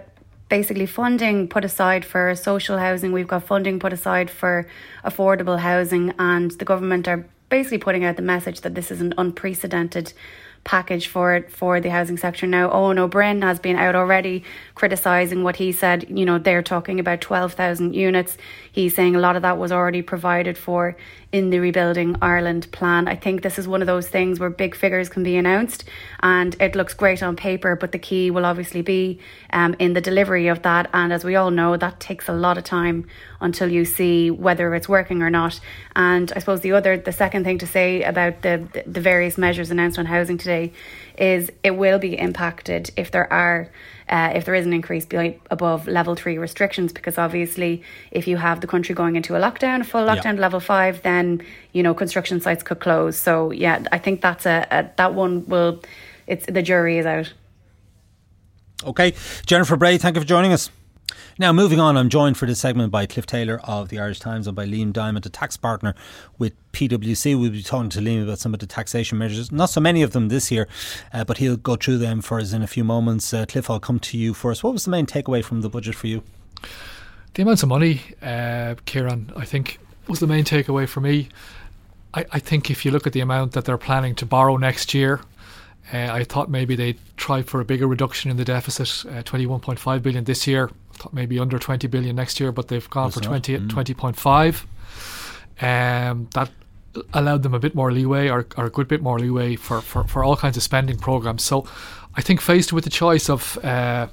basically 0.50 0.86
funding 0.86 1.48
put 1.48 1.66
aside 1.66 2.06
for 2.06 2.34
social 2.36 2.78
housing. 2.78 3.12
We've 3.12 3.28
got 3.28 3.44
funding 3.44 3.80
put 3.80 3.94
aside 3.94 4.30
for 4.30 4.68
affordable 5.04 5.60
housing, 5.60 6.14
and 6.18 6.52
the 6.52 6.66
government 6.66 7.08
are 7.08 7.26
basically 7.50 7.78
putting 7.78 8.04
out 8.04 8.16
the 8.16 8.22
message 8.22 8.62
that 8.62 8.76
this 8.76 8.92
is 8.92 9.02
an 9.02 9.14
unprecedented 9.18 10.14
package 10.64 11.08
for 11.08 11.46
for 11.50 11.80
the 11.80 11.90
housing 11.90 12.18
sector 12.18 12.46
now. 12.46 12.70
Oh 12.70 12.90
Eoin 12.90 13.00
Ó 13.00 13.08
Broin 13.08 13.42
has 13.42 13.58
been 13.58 13.78
out 13.78 13.96
already 13.96 14.44
criticising 14.76 15.44
what 15.44 15.56
he 15.56 15.72
said. 15.72 16.10
You 16.10 16.26
know, 16.26 16.40
they're 16.40 16.62
talking 16.62 17.00
about 17.00 17.22
12,000 17.22 17.94
units. 17.96 18.38
He's 18.72 18.94
saying 18.94 19.16
a 19.16 19.20
lot 19.20 19.38
of 19.38 19.44
that 19.44 19.58
was 19.58 19.72
already 19.72 20.02
provided 20.02 20.58
for 20.58 20.98
in 21.38 21.52
the 21.52 21.60
Rebuilding 21.60 22.16
Ireland 22.20 22.72
plan. 22.72 23.08
I 23.08 23.16
think 23.16 23.44
this 23.44 23.60
is 23.60 23.68
one 23.68 23.82
of 23.82 23.88
those 23.88 24.10
things 24.10 24.40
where 24.40 24.50
big 24.50 24.76
figures 24.76 25.08
can 25.08 25.22
be 25.22 25.38
announced 25.38 25.84
and 26.22 26.56
it 26.60 26.76
looks 26.76 26.96
great 26.96 27.22
on 27.22 27.36
paper, 27.36 27.76
but 27.76 27.92
the 27.92 28.00
key 28.00 28.32
will 28.32 28.46
obviously 28.46 28.82
be 28.82 29.20
um, 29.54 29.76
in 29.78 29.94
the 29.94 30.02
delivery 30.02 30.48
of 30.48 30.64
that. 30.64 30.90
And 30.94 31.14
as 31.14 31.24
we 31.24 31.36
all 31.36 31.52
know, 31.52 31.78
that 31.78 32.00
takes 32.00 32.28
a 32.28 32.34
lot 32.34 32.58
of 32.58 32.64
time 32.64 33.06
until 33.40 33.72
you 33.72 33.86
see 33.86 34.32
whether 34.32 34.74
it's 34.74 34.90
working 34.90 35.22
or 35.22 35.30
not. 35.30 35.60
And 35.96 36.34
I 36.36 36.40
suppose 36.40 36.62
the 36.62 36.72
other, 36.72 36.98
the 36.98 37.12
second 37.12 37.44
thing 37.44 37.60
to 37.60 37.68
say 37.68 38.02
about 38.02 38.42
the, 38.42 38.68
the 38.88 39.02
various 39.02 39.38
measures 39.38 39.70
announced 39.70 40.00
on 40.00 40.08
housing 40.08 40.40
today 40.40 40.74
is 41.20 41.52
it 41.64 41.72
will 41.72 42.00
be 42.00 42.18
impacted 42.18 42.90
if 42.98 43.12
there 43.12 43.32
are 43.32 43.70
uh, 44.10 44.32
if 44.34 44.46
there 44.46 44.56
is 44.56 44.66
an 44.66 44.74
increase 44.74 45.06
above 45.52 45.88
level 45.88 46.16
three 46.16 46.38
restrictions 46.38 46.94
because 46.94 47.18
obviously 47.18 47.84
if 48.12 48.28
you 48.28 48.38
have 48.38 48.62
the 48.62 48.68
country 48.68 48.96
going 48.96 49.16
into 49.16 49.36
a 49.36 49.40
lockdown 49.40 49.82
a 49.82 49.84
full 49.84 50.06
lockdown 50.06 50.36
yeah. 50.36 50.42
level 50.42 50.60
five 50.60 51.02
then 51.04 51.42
you 51.74 51.84
know 51.84 51.94
construction 51.94 52.40
sites 52.42 52.64
could 52.64 52.80
close. 52.80 53.18
So 53.18 53.52
yeah 53.52 53.84
I 53.92 53.98
think 53.98 54.22
that's 54.22 54.46
a, 54.46 54.68
a 54.72 54.90
that 54.98 55.14
one 55.14 55.46
will 55.48 55.82
it's 56.26 56.46
the 56.46 56.62
jury 56.62 56.98
is 56.98 57.06
out. 57.06 57.34
Okay. 58.84 59.14
Jennifer 59.46 59.76
Bray 59.76 59.98
thank 59.98 60.16
you 60.16 60.22
for 60.22 60.28
joining 60.28 60.54
us 60.54 60.70
now, 61.40 61.54
moving 61.54 61.80
on, 61.80 61.98
I'm 61.98 62.10
joined 62.10 62.38
for 62.38 62.46
this 62.46 62.60
segment 62.60 62.92
by 62.92 63.06
Cliff 63.06 63.26
Taylor 63.26 63.62
of 63.64 63.90
the 63.90 64.00
Irish 64.00 64.20
Times 64.20 64.48
and 64.48 64.56
by 64.56 64.66
Liam 64.66 64.92
Diamond, 64.92 65.26
a 65.26 65.30
tax 65.30 65.56
partner 65.56 65.94
with 66.38 66.54
PwC. 66.74 67.40
We'll 67.40 67.52
be 67.52 67.64
talking 67.64 67.90
to 67.92 68.00
Liam 68.00 68.24
about 68.24 68.40
some 68.40 68.54
of 68.54 68.60
the 68.60 68.66
taxation 68.66 69.18
measures, 69.18 69.52
not 69.52 69.70
so 69.70 69.80
many 69.80 70.02
of 70.02 70.12
them 70.12 70.30
this 70.30 70.52
year, 70.52 70.68
uh, 71.14 71.24
but 71.24 71.38
he'll 71.38 71.58
go 71.58 71.76
through 71.76 72.00
them 72.00 72.22
for 72.22 72.40
us 72.40 72.54
in 72.54 72.62
a 72.62 72.68
few 72.68 72.84
moments. 72.84 73.34
Uh, 73.34 73.46
Cliff, 73.48 73.70
I'll 73.70 73.80
come 73.80 74.00
to 74.00 74.18
you 74.18 74.34
first. 74.34 74.64
What 74.64 74.74
was 74.74 74.86
the 74.86 74.92
main 74.92 75.06
takeaway 75.06 75.44
from 75.44 75.62
the 75.62 75.70
budget 75.70 75.96
for 75.96 76.08
you? 76.08 76.24
The 77.36 77.44
amounts 77.44 77.64
of 77.64 77.70
money, 77.70 78.02
uh, 78.22 78.76
Ciarán, 78.86 79.32
I 79.38 79.46
think 79.46 79.80
was 80.08 80.20
the 80.20 80.28
main 80.28 80.44
takeaway 80.44 80.88
for 80.88 81.02
me. 81.02 81.30
I, 82.14 82.26
I 82.32 82.40
think 82.40 82.72
if 82.72 82.84
you 82.84 82.92
look 82.92 83.06
at 83.06 83.14
the 83.14 83.20
amount 83.20 83.52
that 83.52 83.66
they're 83.66 83.78
planning 83.78 84.16
to 84.16 84.26
borrow 84.26 84.58
next 84.58 84.94
year, 84.94 85.22
uh, 85.94 86.10
I 86.12 86.24
thought 86.24 86.50
maybe 86.50 86.76
they'd 86.76 87.00
try 87.16 87.42
for 87.42 87.62
a 87.62 87.66
bigger 87.66 87.88
reduction 87.88 88.30
in 88.32 88.38
the 88.38 88.46
deficit, 88.46 89.06
uh, 89.10 89.24
21.5 89.24 90.02
billion 90.02 90.24
this 90.24 90.48
year. 90.48 90.70
Thought 90.98 91.14
maybe 91.14 91.40
under 91.40 91.60
20 91.60 91.88
billion 91.88 92.16
next 92.16 92.40
year, 92.40 92.52
but 92.52 92.68
they've 92.68 92.90
gone 92.90 93.12
for 93.12 93.22
20, 93.22 93.58
mm. 93.58 93.68
20.5. 93.68 94.66
Um, 95.60 96.28
that 96.34 96.52
allowed 97.14 97.44
them 97.44 97.54
a 97.54 97.60
bit 97.60 97.76
more 97.76 97.92
leeway 97.92 98.30
or, 98.30 98.48
or 98.58 98.66
a 98.66 98.70
good 98.70 98.88
bit 98.88 99.02
more 99.02 99.20
leeway 99.20 99.56
for, 99.56 99.82
for, 99.82 100.04
for 100.04 100.24
all 100.24 100.36
kinds 100.36 100.58
of 100.58 100.64
spending 100.64 100.98
programs. 100.98 101.44
So 101.44 101.68
I 102.16 102.22
think 102.22 102.42
faced 102.42 102.74
with 102.74 102.84
the 102.84 102.90
choice 102.90 103.30
of 103.30 103.58
uh, 103.64 104.08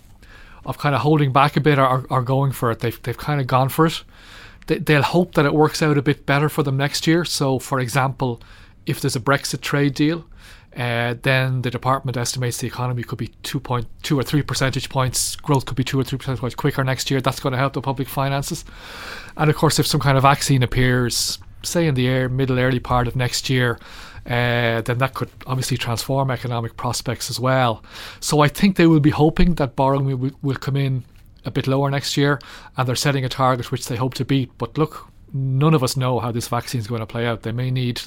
of 0.67 0.79
kind 0.79 0.95
of 0.95 1.03
holding 1.03 1.33
back 1.33 1.57
a 1.57 1.61
bit 1.61 1.79
or, 1.79 2.07
or 2.11 2.23
going 2.23 2.53
for 2.53 2.71
it, 2.71 2.81
they've, 2.81 3.01
they've 3.03 3.19
kind 3.19 3.41
of 3.41 3.47
gone 3.47 3.69
for 3.69 3.87
it. 3.87 4.03
They, 4.67 4.79
they'll 4.79 5.03
hope 5.03 5.35
that 5.35 5.45
it 5.45 5.53
works 5.53 5.83
out 5.83 5.99
a 5.99 6.03
bit 6.03 6.25
better 6.27 6.49
for 6.49 6.63
them 6.63 6.77
next 6.77 7.07
year. 7.07 7.25
So, 7.25 7.59
for 7.59 7.81
example, 7.81 8.41
if 8.87 9.01
there's 9.01 9.17
a 9.17 9.21
Brexit 9.21 9.61
trade 9.61 9.95
deal, 9.95 10.25
uh, 10.77 11.15
then 11.23 11.63
the 11.63 11.71
department 11.71 12.17
estimates 12.17 12.59
the 12.59 12.67
economy 12.67 13.05
could 13.05 13.19
be 13.19 13.29
2.2 13.45 14.19
or 14.19 14.23
3 14.23 14.43
percentage 14.43 14.89
points, 14.89 15.37
growth 15.37 15.67
could 15.67 15.77
be 15.77 15.85
2 15.85 16.01
or 16.01 16.05
3 16.05 16.19
percentage 16.19 16.41
points 16.41 16.55
quicker 16.57 16.83
next 16.83 17.11
year. 17.11 17.21
That's 17.21 17.41
going 17.41 17.53
to 17.53 17.59
help 17.59 17.75
the 17.75 17.81
public 17.81 18.09
finances. 18.09 18.65
And 19.37 19.49
of 19.49 19.57
course, 19.57 19.79
if 19.79 19.87
some 19.87 20.01
kind 20.01 20.17
of 20.17 20.23
vaccine 20.23 20.63
appears, 20.63 21.39
say 21.63 21.87
in 21.87 21.95
the 21.95 22.09
air, 22.09 22.29
middle, 22.29 22.59
early 22.59 22.81
part 22.81 23.07
of 23.07 23.15
next 23.15 23.49
year, 23.49 23.79
uh, 24.27 24.81
then 24.81 24.99
that 24.99 25.15
could 25.15 25.31
obviously 25.47 25.77
transform 25.77 26.31
economic 26.31 26.77
prospects 26.77 27.31
as 27.31 27.39
well. 27.39 27.85
So 28.21 28.41
I 28.41 28.49
think 28.49 28.77
they 28.77 28.87
will 28.87 29.01
be 29.01 29.11
hoping 29.11 29.55
that 29.57 29.77
borrowing 29.77 30.07
will, 30.07 30.31
will 30.43 30.57
come 30.57 30.77
in 30.77 31.05
a 31.45 31.51
bit 31.51 31.67
lower 31.67 31.91
next 31.91 32.17
year, 32.17 32.41
and 32.77 32.89
they're 32.89 32.97
setting 32.97 33.25
a 33.25 33.29
target 33.29 33.71
which 33.71 33.87
they 33.87 33.97
hope 33.97 34.15
to 34.15 34.25
beat. 34.25 34.51
But 34.59 34.77
look, 34.79 35.09
none 35.33 35.75
of 35.75 35.83
us 35.83 35.97
know 35.97 36.21
how 36.21 36.33
this 36.33 36.49
vaccine 36.49 36.81
is 36.81 36.87
going 36.87 37.01
to 37.01 37.07
play 37.07 37.27
out. 37.27 37.43
They 37.43 37.53
may 37.53 37.71
need 37.71 38.01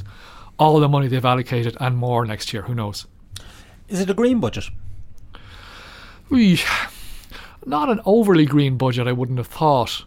all 0.57 0.79
the 0.79 0.89
money 0.89 1.07
they've 1.07 1.23
allocated 1.23 1.77
and 1.79 1.97
more 1.97 2.25
next 2.25 2.53
year. 2.53 2.63
Who 2.63 2.75
knows? 2.75 3.05
Is 3.87 3.99
it 4.01 4.09
a 4.09 4.13
green 4.13 4.39
budget? 4.39 4.65
We, 6.29 6.59
not 7.65 7.89
an 7.89 8.01
overly 8.05 8.45
green 8.45 8.77
budget, 8.77 9.07
I 9.07 9.13
wouldn't 9.13 9.37
have 9.37 9.47
thought. 9.47 10.03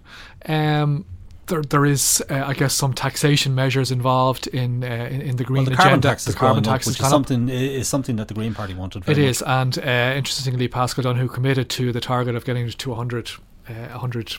Um, 0.46 1.06
there, 1.46 1.62
there 1.62 1.84
is, 1.84 2.22
uh, 2.30 2.44
I 2.46 2.54
guess, 2.54 2.74
some 2.74 2.94
taxation 2.94 3.54
measures 3.54 3.90
involved 3.90 4.46
in 4.48 4.84
uh, 4.84 4.86
in, 4.86 5.20
in, 5.20 5.36
the 5.36 5.44
green 5.44 5.64
well, 5.64 5.66
the 5.66 5.72
agenda. 5.72 5.82
Carbon 5.82 6.00
tax 6.00 6.24
the 6.24 6.32
carbon 6.32 6.62
tax 6.62 6.86
is 6.86 6.96
something 6.96 7.48
is 7.48 7.88
something 7.88 8.16
that 8.16 8.28
the 8.28 8.34
Green 8.34 8.54
Party 8.54 8.74
wanted. 8.74 9.02
It 9.02 9.08
much. 9.08 9.18
is, 9.18 9.42
and 9.42 9.78
uh, 9.78 10.14
interestingly, 10.16 10.68
Paschal 10.68 11.14
who 11.14 11.28
committed 11.28 11.68
to 11.70 11.92
the 11.92 12.00
target 12.00 12.34
of 12.36 12.44
getting 12.44 12.70
to 12.70 12.88
100, 12.88 13.30
100, 13.66 14.36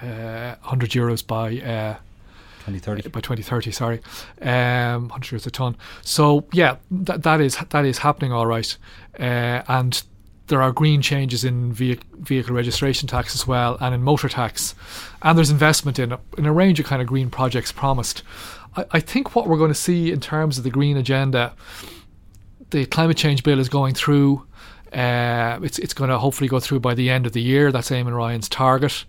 100 0.00 0.90
euros 0.90 1.26
by 1.26 1.58
uh, 1.60 1.96
2030 2.60 3.08
by 3.08 3.20
2030 3.20 3.70
sorry 3.70 4.00
um 4.42 5.08
100 5.08 5.22
euros 5.24 5.46
a 5.46 5.50
ton 5.50 5.76
so 6.02 6.46
yeah 6.52 6.76
that, 6.90 7.22
that 7.22 7.40
is 7.40 7.56
that 7.70 7.84
is 7.84 7.98
happening 7.98 8.32
all 8.32 8.46
right 8.46 8.76
uh, 9.18 9.62
and 9.68 10.02
there 10.50 10.60
are 10.60 10.72
green 10.72 11.00
changes 11.00 11.44
in 11.44 11.72
vehicle 11.72 12.54
registration 12.54 13.08
tax 13.08 13.34
as 13.34 13.46
well 13.46 13.78
and 13.80 13.94
in 13.94 14.02
motor 14.02 14.28
tax. 14.28 14.74
And 15.22 15.38
there's 15.38 15.48
investment 15.48 15.98
in 15.98 16.12
a, 16.12 16.20
in 16.36 16.44
a 16.44 16.52
range 16.52 16.78
of 16.80 16.86
kind 16.86 17.00
of 17.00 17.08
green 17.08 17.30
projects 17.30 17.72
promised. 17.72 18.22
I, 18.76 18.84
I 18.90 19.00
think 19.00 19.34
what 19.34 19.46
we're 19.46 19.56
going 19.56 19.70
to 19.70 19.74
see 19.74 20.10
in 20.10 20.20
terms 20.20 20.58
of 20.58 20.64
the 20.64 20.70
green 20.70 20.96
agenda, 20.96 21.54
the 22.70 22.84
climate 22.86 23.16
change 23.16 23.42
bill 23.42 23.60
is 23.60 23.68
going 23.68 23.94
through. 23.94 24.44
Uh, 24.92 25.60
it's 25.62 25.78
it's 25.78 25.94
going 25.94 26.10
to 26.10 26.18
hopefully 26.18 26.48
go 26.48 26.58
through 26.58 26.80
by 26.80 26.94
the 26.94 27.10
end 27.10 27.26
of 27.26 27.32
the 27.32 27.40
year. 27.40 27.70
That's 27.70 27.90
Eamon 27.90 28.16
Ryan's 28.16 28.48
target, 28.48 29.04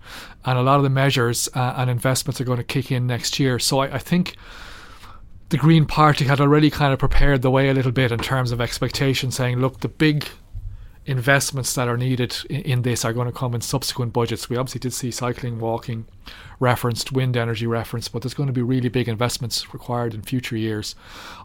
and 0.45 0.57
a 0.57 0.61
lot 0.61 0.77
of 0.77 0.83
the 0.83 0.89
measures 0.89 1.50
uh, 1.55 1.73
and 1.77 1.89
investments 1.89 2.39
are 2.39 2.43
going 2.43 2.59
to 2.59 2.63
kick 2.63 2.91
in 2.91 3.07
next 3.07 3.39
year. 3.39 3.57
So 3.57 3.79
I, 3.79 3.95
I, 3.95 3.97
think 3.97 4.35
the 5.50 5.57
Green 5.57 5.85
Party 5.85 6.25
had 6.25 6.39
already 6.39 6.69
kind 6.69 6.93
of 6.93 7.00
prepared 7.00 7.41
the 7.41 7.50
way 7.50 7.69
a 7.69 7.73
little 7.73 7.91
bit 7.91 8.11
in 8.11 8.19
terms 8.19 8.51
of 8.51 8.61
expectation, 8.61 9.31
saying, 9.31 9.59
look, 9.59 9.79
the 9.79 9.89
big 9.89 10.27
investments 11.05 11.73
that 11.73 11.88
are 11.88 11.97
needed 11.97 12.35
in, 12.50 12.61
in, 12.61 12.81
this 12.83 13.03
are 13.03 13.13
going 13.13 13.25
to 13.25 13.33
come 13.33 13.55
in 13.55 13.61
subsequent 13.61 14.13
budgets. 14.13 14.50
We 14.50 14.57
obviously 14.57 14.79
did 14.79 14.93
see 14.93 15.09
cycling, 15.09 15.59
walking 15.59 16.05
referenced, 16.59 17.11
wind 17.11 17.35
energy 17.35 17.65
referenced, 17.65 18.13
but 18.13 18.21
there's 18.21 18.35
going 18.35 18.47
to 18.47 18.53
be 18.53 18.61
really 18.61 18.89
big 18.89 19.09
investments 19.09 19.73
required 19.73 20.13
in 20.13 20.21
future 20.21 20.55
years. 20.55 20.95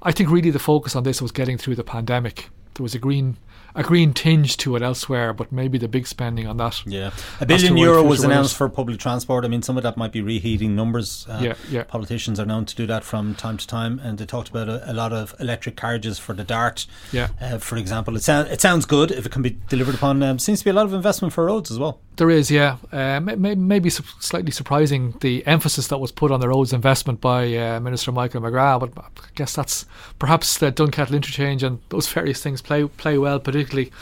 I 0.03 0.13
think 0.13 0.31
really 0.31 0.51
the 0.51 0.59
focus 0.59 0.95
on 0.95 1.05
this 1.05 1.23
was 1.23 1.33
getting 1.33 1.57
through 1.57 1.77
the 1.77 1.85
pandemic. 1.85 2.51
There 2.75 2.83
was 2.83 2.95
a 2.95 2.99
green 2.99 3.39
a 3.77 3.83
green 3.83 4.13
tinge 4.13 4.57
to 4.59 4.75
it 4.75 4.83
elsewhere, 4.83 5.33
but 5.33 5.53
maybe 5.53 5.79
the 5.79 5.89
big 5.89 6.07
spending 6.07 6.47
on 6.47 6.57
that. 6.57 6.83
Yeah, 6.87 7.11
a 7.41 7.47
billion 7.47 7.77
euro 7.77 8.03
was 8.03 8.25
announced 8.25 8.57
for 8.57 8.69
public 8.69 8.99
transport. 8.99 9.45
I 9.45 9.49
mean, 9.49 9.63
some 9.63 9.77
of 9.77 9.83
that 9.83 9.97
might 9.97 10.13
be 10.13 10.23
reheating 10.23 10.75
numbers. 10.75 11.27
Uh, 11.29 11.41
yeah, 11.43 11.55
yeah. 11.71 11.85
Politicians 11.85 12.41
are 12.41 12.47
known 12.47 12.65
to 12.65 12.75
do 12.75 12.87
that 12.87 13.05
from 13.05 13.35
time 13.35 13.57
to 13.59 13.67
time, 13.67 14.01
and 14.03 14.19
they 14.19 14.27
talked 14.27 14.49
about 14.49 14.69
a, 14.69 14.91
a 14.91 14.95
lot 14.95 15.13
of 15.13 15.35
electric 15.39 15.77
carriages 15.77 16.19
for 16.19 16.33
the 16.33 16.45
Dart. 16.45 16.87
Yeah, 17.13 17.29
uh, 17.41 17.59
for 17.59 17.77
example, 17.77 18.17
it 18.17 18.23
sounds 18.23 18.51
it 18.51 18.61
sounds 18.61 18.87
good 18.87 19.11
if 19.11 19.27
it 19.27 19.33
can 19.33 19.43
be 19.43 19.59
delivered 19.69 19.95
upon. 19.95 20.23
Um, 20.23 20.39
seems 20.39 20.61
to 20.61 20.65
be 20.65 20.71
a 20.71 20.75
lot 20.75 20.87
of 20.87 20.95
investment 20.95 21.35
for 21.35 21.45
roads 21.45 21.71
as 21.71 21.79
well. 21.79 22.01
There 22.17 22.31
is, 22.31 22.51
yeah. 22.51 22.79
Uh, 22.91 23.21
may, 23.21 23.55
maybe 23.55 23.91
slightly 23.91 24.51
surprising 24.51 25.15
the 25.21 25.47
emphasis 25.47 25.89
that 25.89 25.99
was 25.99 26.13
put 26.13 26.31
on 26.31 26.41
the 26.41 26.49
roads 26.49 26.73
investment 26.73 27.21
by 27.21 27.55
uh, 27.55 27.79
Minister 27.79 28.11
Michael 28.11 28.41
McGrath, 28.41 28.81
but 28.95 28.99
I 28.99 29.29
guess 29.35 29.55
that's 29.55 29.85
perhaps 30.19 30.57
the 30.57 30.73
Dunkettle 30.73 31.15
interchange 31.15 31.63
and 31.63 31.81
those 31.91 32.09
various 32.09 32.43
things 32.43 32.63
play 32.63 32.87
play 32.87 33.19
well. 33.19 33.39
Particularly, 33.39 33.93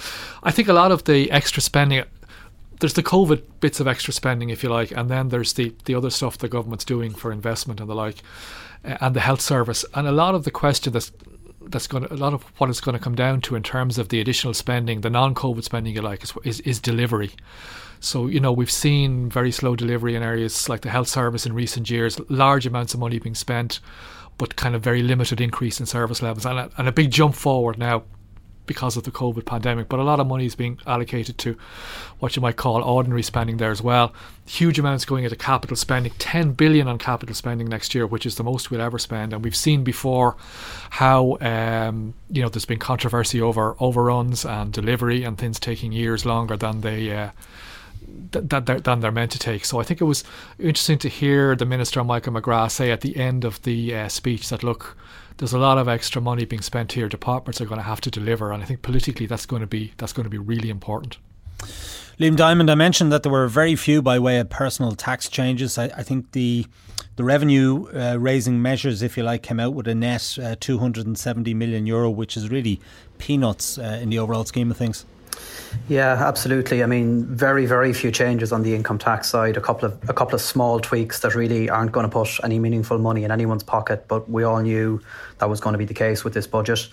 I 0.44 0.52
think 0.52 0.68
a 0.68 0.72
lot 0.72 0.92
of 0.92 1.04
the 1.04 1.28
extra 1.32 1.60
spending. 1.60 2.04
There's 2.78 2.94
the 2.94 3.02
COVID 3.02 3.42
bits 3.60 3.80
of 3.80 3.88
extra 3.88 4.12
spending, 4.12 4.50
if 4.50 4.62
you 4.62 4.68
like, 4.68 4.92
and 4.92 5.10
then 5.10 5.30
there's 5.30 5.54
the 5.54 5.74
the 5.86 5.96
other 5.96 6.10
stuff 6.10 6.38
the 6.38 6.48
government's 6.48 6.84
doing 6.84 7.12
for 7.14 7.32
investment 7.32 7.80
and 7.80 7.90
the 7.90 7.94
like, 7.96 8.22
uh, 8.84 8.96
and 9.00 9.16
the 9.16 9.20
health 9.20 9.40
service. 9.40 9.84
And 9.92 10.06
a 10.06 10.12
lot 10.12 10.36
of 10.36 10.44
the 10.44 10.52
question 10.52 10.92
that's 10.92 11.10
that's 11.68 11.86
going 11.86 12.04
to, 12.04 12.12
a 12.12 12.16
lot 12.16 12.34
of 12.34 12.42
what 12.58 12.70
it's 12.70 12.80
going 12.80 12.96
to 12.96 13.02
come 13.02 13.14
down 13.14 13.40
to 13.42 13.56
in 13.56 13.62
terms 13.62 13.98
of 13.98 14.08
the 14.08 14.20
additional 14.20 14.54
spending, 14.54 15.00
the 15.00 15.10
non-COVID 15.10 15.64
spending, 15.64 15.94
you 15.94 16.02
like, 16.02 16.22
is, 16.22 16.32
is, 16.44 16.60
is 16.60 16.80
delivery. 16.80 17.32
So, 18.00 18.26
you 18.26 18.40
know, 18.40 18.52
we've 18.52 18.70
seen 18.70 19.30
very 19.30 19.50
slow 19.50 19.76
delivery 19.76 20.14
in 20.14 20.22
areas 20.22 20.68
like 20.68 20.82
the 20.82 20.90
health 20.90 21.08
service 21.08 21.46
in 21.46 21.52
recent 21.52 21.88
years, 21.88 22.20
large 22.28 22.66
amounts 22.66 22.94
of 22.94 23.00
money 23.00 23.18
being 23.18 23.34
spent, 23.34 23.80
but 24.36 24.56
kind 24.56 24.74
of 24.74 24.82
very 24.82 25.02
limited 25.02 25.40
increase 25.40 25.80
in 25.80 25.86
service 25.86 26.20
levels 26.22 26.44
and 26.44 26.58
a, 26.58 26.70
and 26.76 26.88
a 26.88 26.92
big 26.92 27.10
jump 27.10 27.34
forward 27.34 27.78
now 27.78 28.02
because 28.66 28.96
of 28.96 29.04
the 29.04 29.10
COVID 29.10 29.44
pandemic. 29.44 29.88
But 29.88 30.00
a 30.00 30.02
lot 30.02 30.20
of 30.20 30.26
money 30.26 30.46
is 30.46 30.54
being 30.54 30.78
allocated 30.86 31.38
to 31.38 31.56
what 32.18 32.36
you 32.36 32.42
might 32.42 32.56
call 32.56 32.82
ordinary 32.82 33.22
spending 33.22 33.58
there 33.58 33.70
as 33.70 33.82
well. 33.82 34.14
Huge 34.46 34.78
amounts 34.78 35.04
going 35.04 35.24
into 35.24 35.36
capital 35.36 35.76
spending, 35.76 36.12
10 36.18 36.52
billion 36.52 36.88
on 36.88 36.98
capital 36.98 37.34
spending 37.34 37.68
next 37.68 37.94
year, 37.94 38.06
which 38.06 38.26
is 38.26 38.36
the 38.36 38.44
most 38.44 38.70
we'll 38.70 38.80
ever 38.80 38.98
spend. 38.98 39.32
And 39.32 39.42
we've 39.42 39.56
seen 39.56 39.84
before 39.84 40.36
how 40.90 41.38
um, 41.40 42.14
you 42.30 42.42
know 42.42 42.48
there's 42.48 42.64
been 42.64 42.78
controversy 42.78 43.40
over 43.40 43.76
overruns 43.80 44.44
and 44.44 44.72
delivery 44.72 45.24
and 45.24 45.38
things 45.38 45.58
taking 45.58 45.92
years 45.92 46.24
longer 46.24 46.56
than 46.56 46.80
they. 46.80 47.14
Uh, 47.14 47.30
than 48.30 49.00
they're 49.00 49.12
meant 49.12 49.32
to 49.32 49.38
take. 49.38 49.64
So 49.64 49.80
I 49.80 49.82
think 49.82 50.00
it 50.00 50.04
was 50.04 50.24
interesting 50.58 50.98
to 50.98 51.08
hear 51.08 51.56
the 51.56 51.64
minister 51.64 52.02
Michael 52.04 52.32
McGrath 52.32 52.72
say 52.72 52.90
at 52.90 53.00
the 53.00 53.16
end 53.16 53.44
of 53.44 53.62
the 53.62 53.94
uh, 53.94 54.08
speech 54.08 54.48
that 54.50 54.62
look, 54.62 54.96
there's 55.38 55.52
a 55.52 55.58
lot 55.58 55.78
of 55.78 55.88
extra 55.88 56.20
money 56.22 56.44
being 56.44 56.62
spent 56.62 56.92
here. 56.92 57.08
Departments 57.08 57.60
are 57.60 57.66
going 57.66 57.78
to 57.78 57.84
have 57.84 58.00
to 58.02 58.10
deliver, 58.10 58.52
and 58.52 58.62
I 58.62 58.66
think 58.66 58.82
politically 58.82 59.26
that's 59.26 59.46
going 59.46 59.60
to 59.60 59.66
be 59.66 59.92
that's 59.96 60.12
going 60.12 60.24
to 60.24 60.30
be 60.30 60.38
really 60.38 60.70
important. 60.70 61.18
Liam 62.18 62.36
Diamond, 62.36 62.70
I 62.70 62.76
mentioned 62.76 63.10
that 63.10 63.24
there 63.24 63.32
were 63.32 63.48
very 63.48 63.74
few 63.74 64.00
by 64.00 64.18
way 64.20 64.38
of 64.38 64.48
personal 64.48 64.92
tax 64.92 65.28
changes. 65.28 65.78
I, 65.78 65.86
I 65.86 66.02
think 66.02 66.32
the 66.32 66.66
the 67.16 67.24
revenue 67.24 67.86
uh, 67.94 68.16
raising 68.16 68.60
measures, 68.60 69.02
if 69.02 69.16
you 69.16 69.22
like, 69.22 69.42
came 69.42 69.60
out 69.60 69.74
with 69.74 69.86
a 69.88 69.94
net 69.94 70.36
uh, 70.42 70.56
270 70.58 71.54
million 71.54 71.86
euro, 71.86 72.10
which 72.10 72.36
is 72.36 72.48
really 72.48 72.80
peanuts 73.18 73.78
uh, 73.78 73.98
in 74.02 74.10
the 74.10 74.18
overall 74.18 74.44
scheme 74.44 74.70
of 74.70 74.76
things. 74.76 75.04
Yeah, 75.88 76.12
absolutely. 76.12 76.82
I 76.82 76.86
mean, 76.86 77.24
very, 77.26 77.66
very 77.66 77.92
few 77.92 78.10
changes 78.10 78.52
on 78.52 78.62
the 78.62 78.74
income 78.74 78.98
tax 78.98 79.28
side. 79.28 79.56
A 79.56 79.60
couple 79.60 79.86
of 79.86 80.08
a 80.08 80.14
couple 80.14 80.34
of 80.34 80.40
small 80.40 80.80
tweaks 80.80 81.20
that 81.20 81.34
really 81.34 81.68
aren't 81.68 81.92
going 81.92 82.04
to 82.04 82.10
put 82.10 82.42
any 82.42 82.58
meaningful 82.58 82.98
money 82.98 83.24
in 83.24 83.30
anyone's 83.30 83.62
pocket. 83.62 84.06
But 84.08 84.30
we 84.30 84.44
all 84.44 84.60
knew 84.60 85.00
that 85.38 85.50
was 85.50 85.60
going 85.60 85.74
to 85.74 85.78
be 85.78 85.84
the 85.84 85.94
case 85.94 86.24
with 86.24 86.32
this 86.32 86.46
budget. 86.46 86.88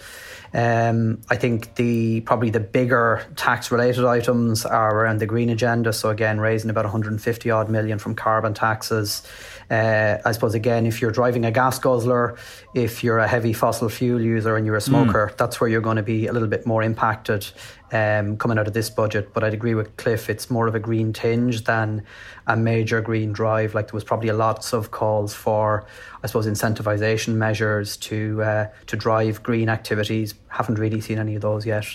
Um, 0.53 1.21
I 1.29 1.37
think 1.37 1.75
the 1.75 2.21
probably 2.21 2.49
the 2.49 2.59
bigger 2.59 3.25
tax 3.37 3.71
related 3.71 4.03
items 4.03 4.65
are 4.65 4.93
around 4.93 5.19
the 5.19 5.25
green 5.25 5.49
agenda. 5.49 5.93
So 5.93 6.09
again, 6.09 6.41
raising 6.41 6.69
about 6.69 6.83
150 6.83 7.49
odd 7.49 7.69
million 7.69 7.99
from 7.99 8.15
carbon 8.15 8.53
taxes. 8.53 9.25
Uh, 9.69 10.17
I 10.25 10.33
suppose 10.33 10.53
again, 10.53 10.85
if 10.85 11.01
you're 11.01 11.11
driving 11.11 11.45
a 11.45 11.51
gas 11.51 11.79
guzzler, 11.79 12.37
if 12.75 13.05
you're 13.05 13.19
a 13.19 13.27
heavy 13.27 13.53
fossil 13.53 13.87
fuel 13.87 14.19
user 14.19 14.57
and 14.57 14.65
you're 14.65 14.75
a 14.75 14.81
smoker, 14.81 15.31
mm. 15.31 15.37
that's 15.37 15.61
where 15.61 15.69
you're 15.69 15.79
going 15.79 15.95
to 15.95 16.03
be 16.03 16.27
a 16.27 16.33
little 16.33 16.49
bit 16.49 16.65
more 16.65 16.83
impacted 16.83 17.47
um, 17.91 18.37
coming 18.37 18.57
out 18.57 18.67
of 18.67 18.73
this 18.73 18.89
budget. 18.89 19.33
But 19.33 19.43
I'd 19.43 19.53
agree 19.53 19.75
with 19.75 19.95
Cliff; 19.97 20.29
it's 20.29 20.49
more 20.49 20.67
of 20.67 20.75
a 20.75 20.79
green 20.79 21.13
tinge 21.13 21.63
than 21.65 22.03
a 22.47 22.55
major 22.55 23.01
green 23.01 23.33
drive. 23.33 23.73
Like 23.73 23.87
there 23.87 23.95
was 23.95 24.03
probably 24.03 24.31
lots 24.31 24.73
of 24.73 24.91
calls 24.91 25.33
for, 25.33 25.85
I 26.23 26.27
suppose, 26.27 26.47
incentivization 26.47 27.35
measures 27.35 27.97
to 27.97 28.43
uh, 28.43 28.67
to 28.87 28.95
drive 28.95 29.43
green 29.43 29.69
activities. 29.69 30.35
Haven't 30.47 30.79
really 30.79 31.01
seen 31.01 31.19
any 31.19 31.35
of 31.35 31.41
those 31.41 31.65
yet. 31.65 31.85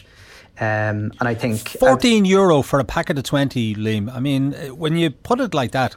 Um, 0.58 1.12
and 1.20 1.28
I 1.28 1.34
think 1.34 1.68
14 1.68 2.24
euro 2.24 2.62
for 2.62 2.80
a 2.80 2.84
packet 2.84 3.18
of 3.18 3.24
20, 3.24 3.74
Liam. 3.74 4.10
I 4.10 4.20
mean, 4.20 4.52
when 4.74 4.96
you 4.96 5.10
put 5.10 5.38
it 5.38 5.52
like 5.52 5.72
that, 5.72 5.94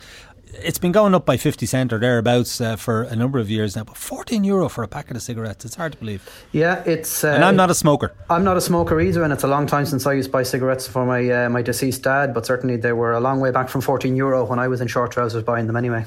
it's 0.53 0.77
been 0.77 0.91
going 0.91 1.13
up 1.13 1.25
by 1.25 1.37
50 1.37 1.65
cent 1.65 1.93
or 1.93 1.99
thereabouts 1.99 2.59
uh, 2.59 2.75
for 2.75 3.03
a 3.03 3.15
number 3.15 3.39
of 3.39 3.49
years 3.49 3.75
now, 3.75 3.83
but 3.83 3.97
14 3.97 4.43
euro 4.43 4.69
for 4.69 4.83
a 4.83 4.87
packet 4.87 5.15
of 5.15 5.21
cigarettes, 5.21 5.65
it's 5.65 5.75
hard 5.75 5.93
to 5.93 5.97
believe. 5.97 6.27
Yeah, 6.51 6.83
it's. 6.85 7.23
Uh, 7.23 7.29
and 7.29 7.45
I'm 7.45 7.55
not 7.55 7.69
a 7.69 7.75
smoker. 7.75 8.13
I'm 8.29 8.43
not 8.43 8.57
a 8.57 8.61
smoker 8.61 8.99
either, 8.99 9.23
and 9.23 9.31
it's 9.31 9.43
a 9.43 9.47
long 9.47 9.67
time 9.67 9.85
since 9.85 10.05
I 10.05 10.13
used 10.13 10.27
to 10.27 10.31
buy 10.31 10.43
cigarettes 10.43 10.87
for 10.87 11.05
my, 11.05 11.29
uh, 11.29 11.49
my 11.49 11.61
deceased 11.61 12.03
dad, 12.03 12.33
but 12.33 12.45
certainly 12.45 12.77
they 12.77 12.93
were 12.93 13.13
a 13.13 13.19
long 13.19 13.39
way 13.39 13.51
back 13.51 13.69
from 13.69 13.81
14 13.81 14.15
euro 14.15 14.45
when 14.45 14.59
I 14.59 14.67
was 14.67 14.81
in 14.81 14.87
short 14.87 15.11
trousers 15.11 15.43
buying 15.43 15.67
them 15.67 15.75
anyway. 15.75 16.05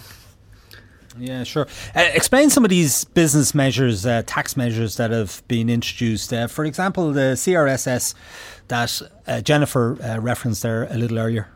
Yeah, 1.19 1.45
sure. 1.45 1.67
Uh, 1.95 2.09
explain 2.15 2.51
some 2.51 2.65
of 2.65 2.71
these 2.71 3.05
business 3.05 3.55
measures, 3.55 4.07
uh, 4.07 4.23
tax 4.27 4.57
measures 4.57 4.97
that 4.97 5.11
have 5.11 5.43
been 5.47 5.69
introduced. 5.69 6.33
Uh, 6.33 6.47
for 6.47 6.65
example, 6.65 7.13
the 7.13 7.35
CRSS 7.35 8.15
that 8.69 9.03
uh, 9.27 9.41
Jennifer 9.43 9.99
uh, 10.03 10.19
referenced 10.21 10.63
there 10.63 10.85
a 10.85 10.97
little 10.97 11.19
earlier. 11.19 11.49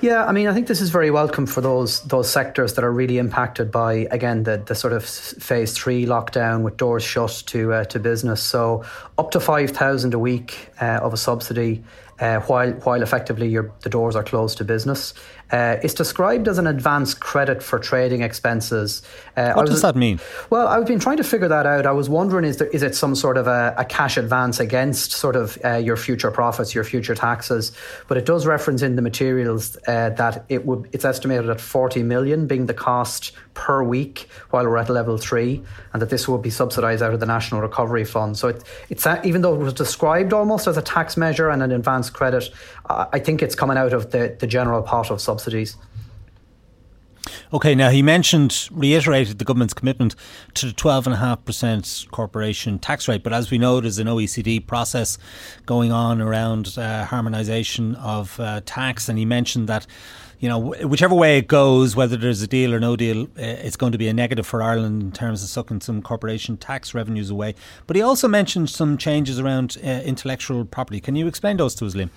Yeah, 0.00 0.24
I 0.24 0.30
mean, 0.30 0.46
I 0.46 0.54
think 0.54 0.68
this 0.68 0.80
is 0.80 0.90
very 0.90 1.10
welcome 1.10 1.44
for 1.44 1.60
those 1.60 2.02
those 2.02 2.30
sectors 2.30 2.74
that 2.74 2.84
are 2.84 2.92
really 2.92 3.18
impacted 3.18 3.72
by 3.72 4.06
again 4.12 4.44
the 4.44 4.62
the 4.64 4.76
sort 4.76 4.92
of 4.92 5.04
phase 5.04 5.76
three 5.76 6.06
lockdown 6.06 6.62
with 6.62 6.76
doors 6.76 7.02
shut 7.02 7.42
to 7.46 7.72
uh, 7.72 7.84
to 7.86 7.98
business. 7.98 8.40
So 8.40 8.84
up 9.18 9.32
to 9.32 9.40
five 9.40 9.70
thousand 9.70 10.14
a 10.14 10.18
week 10.18 10.70
uh, 10.80 11.00
of 11.02 11.12
a 11.12 11.16
subsidy 11.16 11.82
uh, 12.20 12.38
while 12.42 12.70
while 12.84 13.02
effectively 13.02 13.48
your, 13.48 13.72
the 13.80 13.90
doors 13.90 14.14
are 14.14 14.22
closed 14.22 14.58
to 14.58 14.64
business. 14.64 15.14
Uh, 15.50 15.76
it's 15.82 15.94
described 15.94 16.46
as 16.46 16.58
an 16.58 16.66
advance 16.66 17.14
credit 17.14 17.62
for 17.62 17.78
trading 17.78 18.20
expenses. 18.20 19.02
Uh, 19.36 19.52
what 19.52 19.62
was, 19.62 19.70
does 19.70 19.82
that 19.82 19.96
mean? 19.96 20.20
Well, 20.50 20.68
I've 20.68 20.86
been 20.86 21.00
trying 21.00 21.16
to 21.16 21.24
figure 21.24 21.48
that 21.48 21.64
out. 21.64 21.86
I 21.86 21.92
was 21.92 22.08
wondering 22.08 22.44
is 22.44 22.58
there, 22.58 22.68
is 22.68 22.82
it 22.82 22.94
some 22.94 23.14
sort 23.14 23.38
of 23.38 23.46
a, 23.46 23.74
a 23.78 23.84
cash 23.84 24.16
advance 24.18 24.60
against 24.60 25.12
sort 25.12 25.36
of 25.36 25.58
uh, 25.64 25.76
your 25.76 25.96
future 25.96 26.30
profits, 26.30 26.74
your 26.74 26.84
future 26.84 27.14
taxes? 27.14 27.72
But 28.08 28.18
it 28.18 28.26
does 28.26 28.46
reference 28.46 28.82
in 28.82 28.96
the 28.96 29.02
materials 29.02 29.76
uh, 29.86 30.10
that 30.10 30.44
it 30.50 30.66
would 30.66 30.88
it's 30.92 31.04
estimated 31.04 31.48
at 31.48 31.60
40 31.60 32.02
million 32.02 32.46
being 32.46 32.66
the 32.66 32.74
cost 32.74 33.32
per 33.54 33.82
week 33.82 34.28
while 34.50 34.64
we're 34.64 34.76
at 34.76 34.90
level 34.90 35.16
three, 35.16 35.62
and 35.92 36.02
that 36.02 36.10
this 36.10 36.28
will 36.28 36.38
be 36.38 36.50
subsidised 36.50 37.02
out 37.02 37.14
of 37.14 37.20
the 37.20 37.26
National 37.26 37.60
Recovery 37.60 38.04
Fund. 38.04 38.36
So 38.36 38.48
it, 38.48 38.62
it's 38.90 39.06
even 39.24 39.40
though 39.40 39.54
it 39.54 39.58
was 39.58 39.72
described 39.72 40.32
almost 40.32 40.66
as 40.66 40.76
a 40.76 40.82
tax 40.82 41.16
measure 41.16 41.48
and 41.48 41.62
an 41.62 41.72
advance 41.72 42.10
credit, 42.10 42.50
I 42.88 43.18
think 43.18 43.42
it's 43.42 43.54
coming 43.54 43.76
out 43.76 43.92
of 43.92 44.10
the, 44.10 44.36
the 44.38 44.46
general 44.46 44.82
pot 44.82 45.10
of 45.10 45.20
subsidies. 45.20 45.37
Okay, 47.52 47.74
now 47.74 47.88
he 47.90 48.02
mentioned, 48.02 48.68
reiterated 48.70 49.38
the 49.38 49.44
government's 49.44 49.74
commitment 49.74 50.14
to 50.54 50.66
the 50.66 50.72
12.5% 50.72 52.10
corporation 52.10 52.78
tax 52.78 53.08
rate. 53.08 53.22
But 53.22 53.32
as 53.32 53.50
we 53.50 53.58
know, 53.58 53.80
there's 53.80 53.98
an 53.98 54.06
OECD 54.06 54.66
process 54.66 55.18
going 55.64 55.90
on 55.90 56.20
around 56.20 56.74
uh, 56.76 57.06
harmonisation 57.06 57.96
of 57.96 58.38
uh, 58.38 58.60
tax. 58.66 59.08
And 59.08 59.18
he 59.18 59.24
mentioned 59.24 59.68
that 59.68 59.86
you 60.40 60.48
know, 60.48 60.58
whichever 60.58 61.16
way 61.16 61.38
it 61.38 61.48
goes, 61.48 61.96
whether 61.96 62.16
there's 62.16 62.42
a 62.42 62.46
deal 62.46 62.72
or 62.72 62.78
no 62.78 62.94
deal, 62.94 63.26
it's 63.36 63.76
going 63.76 63.90
to 63.90 63.98
be 63.98 64.06
a 64.06 64.14
negative 64.14 64.46
for 64.46 64.62
Ireland 64.62 65.02
in 65.02 65.10
terms 65.10 65.42
of 65.42 65.48
sucking 65.48 65.80
some 65.80 66.00
corporation 66.00 66.56
tax 66.56 66.94
revenues 66.94 67.28
away. 67.28 67.56
But 67.88 67.96
he 67.96 68.02
also 68.02 68.28
mentioned 68.28 68.70
some 68.70 68.98
changes 68.98 69.40
around 69.40 69.76
uh, 69.82 69.86
intellectual 70.04 70.64
property. 70.64 71.00
Can 71.00 71.16
you 71.16 71.26
explain 71.26 71.56
those 71.56 71.74
to 71.76 71.86
us, 71.86 71.94
Liam? 71.94 72.10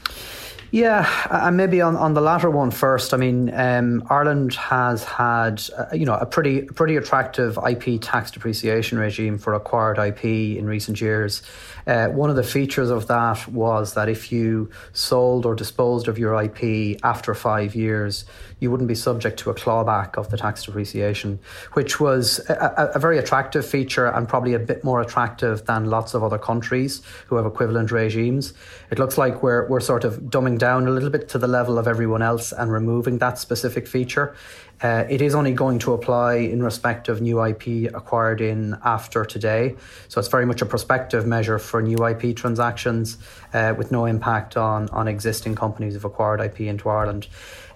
Yeah, 0.72 1.06
and 1.30 1.58
maybe 1.58 1.82
on, 1.82 1.98
on 1.98 2.14
the 2.14 2.22
latter 2.22 2.50
one 2.50 2.72
first. 2.72 3.14
I 3.14 3.18
mean, 3.18 3.54
um, 3.54 4.08
Ireland 4.10 4.54
has 4.54 5.04
had 5.04 5.62
uh, 5.78 5.88
you 5.94 6.06
know 6.06 6.16
a 6.16 6.26
pretty 6.26 6.62
pretty 6.62 6.96
attractive 6.96 7.60
IP 7.70 8.00
tax 8.00 8.32
depreciation 8.32 8.98
regime 8.98 9.38
for 9.38 9.54
acquired 9.54 10.00
IP 10.00 10.24
in 10.24 10.66
recent 10.66 11.02
years. 11.02 11.42
Uh, 11.86 12.08
one 12.08 12.30
of 12.30 12.38
the 12.38 12.44
features 12.44 12.90
of 12.90 13.08
that 13.08 13.46
was 13.50 13.96
that 13.96 14.08
if 14.08 14.32
you 14.32 14.70
sold 14.94 15.46
or 15.46 15.56
disposed 15.56 16.08
of 16.08 16.18
your 16.18 16.42
IP 16.42 16.98
after 17.04 17.34
five 17.34 17.76
years, 17.76 18.24
you 18.62 18.70
wouldn't 18.70 18.88
be 18.88 18.96
subject 18.96 19.40
to 19.40 19.50
a 19.50 19.56
clawback 19.56 20.18
of 20.18 20.30
the 20.30 20.38
tax 20.38 20.64
depreciation, 20.64 21.40
which 21.74 22.00
was 22.00 22.40
a, 22.48 22.92
a, 22.94 23.00
very 23.00 23.18
attractive 23.18 23.66
feature 23.66 24.06
and 24.06 24.30
probably 24.30 24.54
a 24.54 24.60
bit 24.60 24.84
more 24.84 25.02
attractive 25.02 25.66
than 25.66 25.86
lots 25.86 26.14
of 26.14 26.24
other 26.24 26.38
countries 26.38 27.02
who 27.26 27.36
have 27.36 27.46
equivalent 27.46 27.92
regimes. 27.92 28.54
It 28.92 29.00
looks 29.00 29.18
like 29.18 29.42
we're, 29.42 29.68
we're 29.68 29.80
sort 29.80 30.04
of 30.04 30.20
dumbing 30.20 30.60
down 30.62 30.88
a 30.88 30.92
little 30.92 31.10
bit 31.10 31.28
to 31.28 31.40
the 31.40 31.48
level 31.48 31.80
of 31.80 31.88
everyone 31.88 32.22
else 32.22 32.52
and 32.52 32.72
removing 32.72 33.18
that 33.18 33.40
specific 33.40 33.88
feature. 33.88 34.36
Uh, 34.84 35.06
it 35.10 35.22
is 35.22 35.34
only 35.34 35.52
going 35.52 35.80
to 35.80 35.92
apply 35.94 36.36
in 36.36 36.62
respect 36.62 37.10
of 37.10 37.20
new 37.20 37.44
IP 37.44 37.92
acquired 37.94 38.42
in 38.42 38.78
after 38.84 39.26
today. 39.26 39.76
So 40.08 40.20
it's 40.20 40.30
very 40.30 40.46
much 40.46 40.62
a 40.62 40.66
prospective 40.66 41.26
measure 41.26 41.58
for 41.58 41.82
new 41.82 42.06
IP 42.06 42.36
transactions 42.36 43.18
uh, 43.54 43.74
with 43.76 43.92
no 43.92 44.06
impact 44.06 44.56
on, 44.56 44.88
on 44.90 45.08
existing 45.08 45.56
companies 45.56 45.94
who've 45.94 46.06
acquired 46.06 46.40
IP 46.40 46.62
into 46.62 46.90
Ireland. 46.90 47.28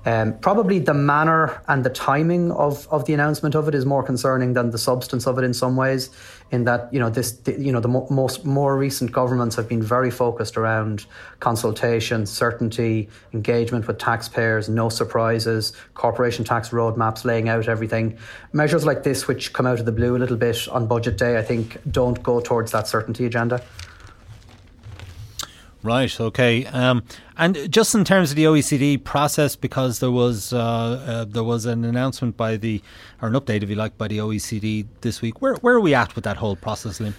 Um, 0.06 0.38
probably 0.38 0.78
the 0.78 0.94
manner 0.94 1.62
and 1.68 1.84
the 1.84 1.90
timing 1.90 2.52
of, 2.52 2.88
of 2.90 3.06
the 3.06 3.14
announcement 3.16 3.56
of 3.56 3.68
it 3.68 3.74
is 3.74 3.86
more 3.86 4.04
concerning 4.04 4.54
than 4.54 4.70
the 4.70 4.78
substance 4.78 5.26
of 5.26 5.40
it 5.40 5.44
in 5.44 5.54
some 5.54 5.76
ways. 5.76 6.12
In 6.52 6.64
that 6.66 6.94
you 6.94 7.00
know 7.00 7.10
this, 7.10 7.32
the, 7.32 7.60
you 7.60 7.72
know, 7.72 7.80
the 7.80 7.88
mo- 7.88 8.08
most 8.10 8.46
more 8.46 8.78
recent 8.78 9.12
governments 9.12 9.56
have 9.56 9.68
been 9.68 9.82
very 9.82 10.12
focused 10.12 10.58
around 10.58 11.06
consultation, 11.40 12.26
certainty, 12.26 13.10
engagement 13.34 13.88
with 13.88 13.98
taxpayers, 13.98 14.70
no 14.70 14.90
surprises, 14.90 15.74
corporation 15.96 16.46
tax 16.46 16.70
roadmaps, 16.70 17.26
laying 17.26 17.50
out 17.50 17.68
everything. 17.68 18.18
Measures 18.54 18.86
like 18.86 19.04
this, 19.04 19.28
which 19.28 19.54
come 19.54 19.66
out 19.66 19.80
of 19.80 19.86
the 19.86 19.92
blue 19.92 20.16
a 20.16 20.20
little 20.20 20.38
bit 20.38 20.68
on 20.70 20.88
budget 20.88 21.18
day, 21.18 21.38
I 21.38 21.42
think, 21.42 21.80
don't 21.92 22.22
go 22.22 22.40
towards 22.40 22.72
that 22.74 22.88
certainty 22.88 23.26
agenda. 23.26 23.62
Right. 25.86 26.20
Okay. 26.20 26.66
Um, 26.66 27.04
and 27.38 27.72
just 27.72 27.94
in 27.94 28.04
terms 28.04 28.32
of 28.32 28.38
the 28.38 28.46
OECD 28.46 29.04
process, 29.04 29.56
because 29.56 30.00
there 30.00 30.10
was 30.10 30.52
uh, 30.52 30.60
uh, 30.60 31.26
there 31.26 31.44
was 31.44 31.68
an 31.68 31.86
announcement 31.86 32.36
by 32.36 32.58
the 32.58 32.82
or 33.22 33.28
an 33.28 33.36
update, 33.36 33.62
if 33.62 33.70
you 33.70 33.76
like, 33.76 33.96
by 33.96 34.08
the 34.08 34.18
OECD 34.18 34.88
this 35.02 35.22
week. 35.22 35.44
Where 35.44 35.54
where 35.58 35.76
are 35.76 35.80
we 35.80 35.94
at 35.94 36.16
with 36.16 36.24
that 36.24 36.38
whole 36.38 36.56
process, 36.56 36.98
Liam? 36.98 37.14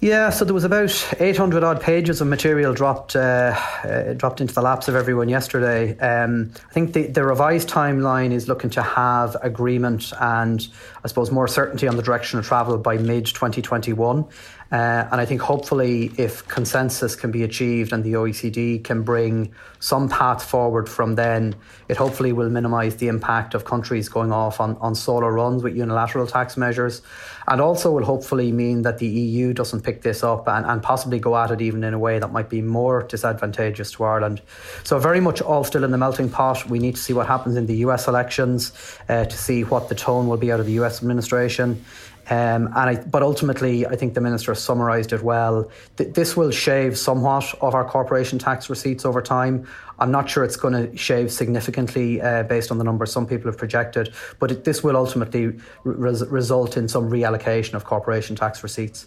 Yeah, 0.00 0.30
so 0.30 0.44
there 0.44 0.54
was 0.54 0.62
about 0.62 1.14
800 1.18 1.64
odd 1.64 1.80
pages 1.80 2.20
of 2.20 2.28
material 2.28 2.72
dropped 2.72 3.16
uh, 3.16 3.58
uh, 3.82 4.12
dropped 4.12 4.40
into 4.40 4.54
the 4.54 4.62
laps 4.62 4.86
of 4.86 4.94
everyone 4.94 5.28
yesterday. 5.28 5.98
Um, 5.98 6.52
I 6.70 6.72
think 6.72 6.92
the, 6.92 7.08
the 7.08 7.24
revised 7.24 7.68
timeline 7.68 8.30
is 8.30 8.46
looking 8.46 8.70
to 8.70 8.82
have 8.82 9.36
agreement 9.42 10.12
and 10.20 10.68
I 11.02 11.08
suppose 11.08 11.32
more 11.32 11.48
certainty 11.48 11.88
on 11.88 11.96
the 11.96 12.02
direction 12.02 12.38
of 12.38 12.46
travel 12.46 12.78
by 12.78 12.96
mid 12.96 13.26
2021. 13.26 14.24
Uh, 14.70 15.08
and 15.10 15.18
I 15.18 15.24
think 15.24 15.40
hopefully, 15.40 16.12
if 16.18 16.46
consensus 16.46 17.16
can 17.16 17.30
be 17.30 17.42
achieved 17.42 17.90
and 17.94 18.04
the 18.04 18.12
OECD 18.12 18.84
can 18.84 19.02
bring 19.02 19.54
some 19.80 20.10
path 20.10 20.44
forward 20.44 20.90
from 20.90 21.14
then, 21.14 21.54
it 21.88 21.96
hopefully 21.96 22.32
will 22.32 22.50
minimise 22.50 22.96
the 22.96 23.08
impact 23.08 23.54
of 23.54 23.64
countries 23.64 24.10
going 24.10 24.30
off 24.30 24.60
on, 24.60 24.76
on 24.76 24.94
solo 24.94 25.28
runs 25.28 25.62
with 25.62 25.74
unilateral 25.74 26.26
tax 26.26 26.58
measures. 26.58 27.00
And 27.46 27.62
also 27.62 27.92
will 27.92 28.04
hopefully 28.04 28.52
mean 28.52 28.82
that 28.82 28.98
the 28.98 29.06
EU 29.06 29.54
doesn't 29.54 29.80
pick 29.80 30.02
this 30.02 30.22
up 30.22 30.46
and, 30.46 30.66
and 30.66 30.82
possibly 30.82 31.18
go 31.18 31.34
at 31.34 31.50
it 31.50 31.62
even 31.62 31.82
in 31.82 31.94
a 31.94 31.98
way 31.98 32.18
that 32.18 32.30
might 32.30 32.50
be 32.50 32.60
more 32.60 33.04
disadvantageous 33.04 33.92
to 33.92 34.04
Ireland. 34.04 34.42
So, 34.84 34.98
very 34.98 35.20
much 35.20 35.40
all 35.40 35.64
still 35.64 35.82
in 35.84 35.92
the 35.92 35.98
melting 35.98 36.28
pot. 36.28 36.68
We 36.68 36.78
need 36.78 36.96
to 36.96 37.00
see 37.00 37.14
what 37.14 37.26
happens 37.26 37.56
in 37.56 37.64
the 37.64 37.76
US 37.76 38.06
elections 38.06 38.72
uh, 39.08 39.24
to 39.24 39.36
see 39.36 39.64
what 39.64 39.88
the 39.88 39.94
tone 39.94 40.28
will 40.28 40.36
be 40.36 40.52
out 40.52 40.60
of 40.60 40.66
the 40.66 40.72
US 40.72 41.00
administration. 41.00 41.82
Um, 42.30 42.66
and 42.66 42.76
I, 42.76 42.96
but 42.96 43.22
ultimately, 43.22 43.86
I 43.86 43.96
think 43.96 44.14
the 44.14 44.20
minister 44.20 44.54
summarised 44.54 45.12
it 45.12 45.22
well. 45.22 45.70
Th- 45.96 46.12
this 46.12 46.36
will 46.36 46.50
shave 46.50 46.98
somewhat 46.98 47.54
of 47.62 47.74
our 47.74 47.88
corporation 47.88 48.38
tax 48.38 48.68
receipts 48.68 49.06
over 49.06 49.22
time. 49.22 49.66
I'm 49.98 50.10
not 50.10 50.28
sure 50.28 50.44
it's 50.44 50.56
going 50.56 50.74
to 50.74 50.96
shave 50.96 51.32
significantly 51.32 52.20
uh, 52.20 52.42
based 52.42 52.70
on 52.70 52.78
the 52.78 52.84
numbers 52.84 53.12
some 53.12 53.26
people 53.26 53.50
have 53.50 53.58
projected, 53.58 54.12
but 54.38 54.50
it, 54.50 54.64
this 54.64 54.84
will 54.84 54.96
ultimately 54.96 55.58
re- 55.84 56.22
result 56.28 56.76
in 56.76 56.86
some 56.86 57.10
reallocation 57.10 57.74
of 57.74 57.84
corporation 57.84 58.36
tax 58.36 58.62
receipts. 58.62 59.06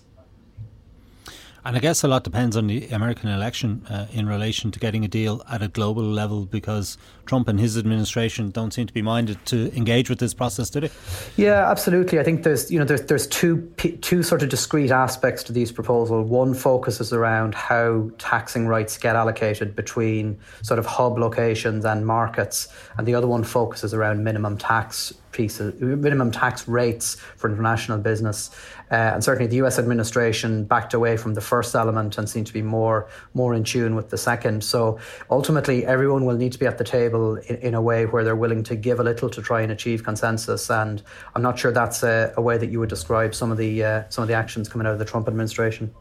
And 1.63 1.75
I 1.75 1.79
guess 1.79 2.03
a 2.03 2.07
lot 2.07 2.23
depends 2.23 2.57
on 2.57 2.65
the 2.65 2.87
American 2.87 3.29
election 3.29 3.85
uh, 3.87 4.07
in 4.11 4.27
relation 4.27 4.71
to 4.71 4.79
getting 4.79 5.05
a 5.05 5.07
deal 5.07 5.43
at 5.47 5.61
a 5.61 5.67
global 5.67 6.03
level 6.03 6.45
because 6.45 6.97
Trump 7.31 7.47
and 7.47 7.61
his 7.61 7.77
administration 7.77 8.49
don't 8.49 8.73
seem 8.73 8.87
to 8.87 8.93
be 8.93 9.01
minded 9.01 9.37
to 9.45 9.73
engage 9.73 10.09
with 10.09 10.19
this 10.19 10.33
process, 10.33 10.69
do 10.69 10.81
they? 10.81 10.89
Yeah, 11.37 11.71
absolutely. 11.71 12.19
I 12.19 12.23
think 12.23 12.43
there's 12.43 12.69
you 12.69 12.77
know 12.77 12.83
there's 12.83 13.03
there's 13.03 13.25
two 13.25 13.71
two 14.01 14.21
sort 14.21 14.43
of 14.43 14.49
discrete 14.49 14.91
aspects 14.91 15.41
to 15.43 15.53
these 15.53 15.71
proposals. 15.71 16.29
One 16.29 16.53
focuses 16.53 17.13
around 17.13 17.55
how 17.55 18.11
taxing 18.17 18.67
rights 18.67 18.97
get 18.97 19.15
allocated 19.15 19.77
between 19.77 20.37
sort 20.61 20.77
of 20.77 20.85
hub 20.85 21.17
locations 21.17 21.85
and 21.85 22.05
markets, 22.05 22.67
and 22.97 23.07
the 23.07 23.15
other 23.15 23.27
one 23.27 23.45
focuses 23.45 23.93
around 23.93 24.25
minimum 24.25 24.57
tax 24.57 25.13
pieces, 25.31 25.79
minimum 25.79 26.31
tax 26.31 26.67
rates 26.67 27.15
for 27.37 27.49
international 27.49 27.97
business. 27.97 28.49
Uh, 28.91 29.11
and 29.13 29.23
certainly 29.23 29.47
the 29.47 29.55
US 29.65 29.79
administration 29.79 30.65
backed 30.65 30.93
away 30.93 31.15
from 31.17 31.33
the 31.33 31.41
first 31.41 31.75
element 31.75 32.17
and 32.17 32.29
seemed 32.29 32.47
to 32.47 32.53
be 32.53 32.61
more, 32.61 33.07
more 33.33 33.53
in 33.53 33.63
tune 33.63 33.95
with 33.95 34.09
the 34.09 34.17
second. 34.17 34.63
So 34.63 34.99
ultimately, 35.29 35.85
everyone 35.85 36.25
will 36.25 36.35
need 36.35 36.51
to 36.51 36.59
be 36.59 36.67
at 36.67 36.77
the 36.77 36.83
table 36.83 37.20
in, 37.49 37.55
in 37.57 37.73
a 37.73 37.81
way 37.81 38.05
where 38.05 38.23
they're 38.23 38.35
willing 38.35 38.63
to 38.63 38.75
give 38.75 38.99
a 38.99 39.03
little 39.03 39.29
to 39.29 39.41
try 39.41 39.61
and 39.61 39.71
achieve 39.71 40.03
consensus. 40.03 40.69
And 40.69 41.01
I'm 41.35 41.41
not 41.41 41.57
sure 41.59 41.71
that's 41.71 42.03
a, 42.03 42.33
a 42.37 42.41
way 42.41 42.57
that 42.57 42.69
you 42.71 42.79
would 42.79 42.89
describe 42.89 43.33
some 43.33 43.51
of 43.51 43.57
the, 43.57 43.83
uh, 43.83 44.03
some 44.09 44.21
of 44.21 44.27
the 44.27 44.35
actions 44.35 44.69
coming 44.69 44.87
out 44.87 44.93
of 44.93 44.99
the 44.99 45.05
Trump 45.05 45.27
administration. 45.27 45.93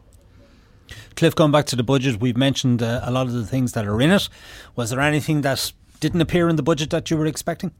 Cliff, 1.15 1.35
going 1.35 1.51
back 1.51 1.65
to 1.67 1.75
the 1.75 1.83
budget, 1.83 2.19
we've 2.19 2.37
mentioned 2.37 2.81
uh, 2.81 3.01
a 3.03 3.11
lot 3.11 3.27
of 3.27 3.33
the 3.33 3.45
things 3.45 3.71
that 3.73 3.85
are 3.85 4.01
in 4.01 4.11
it. 4.11 4.29
Was 4.75 4.89
there 4.89 4.99
anything 4.99 5.41
that 5.41 5.71
didn't 5.99 6.21
appear 6.21 6.49
in 6.49 6.55
the 6.55 6.63
budget 6.63 6.89
that 6.89 7.09
you 7.09 7.17
were 7.17 7.25
expecting? 7.25 7.71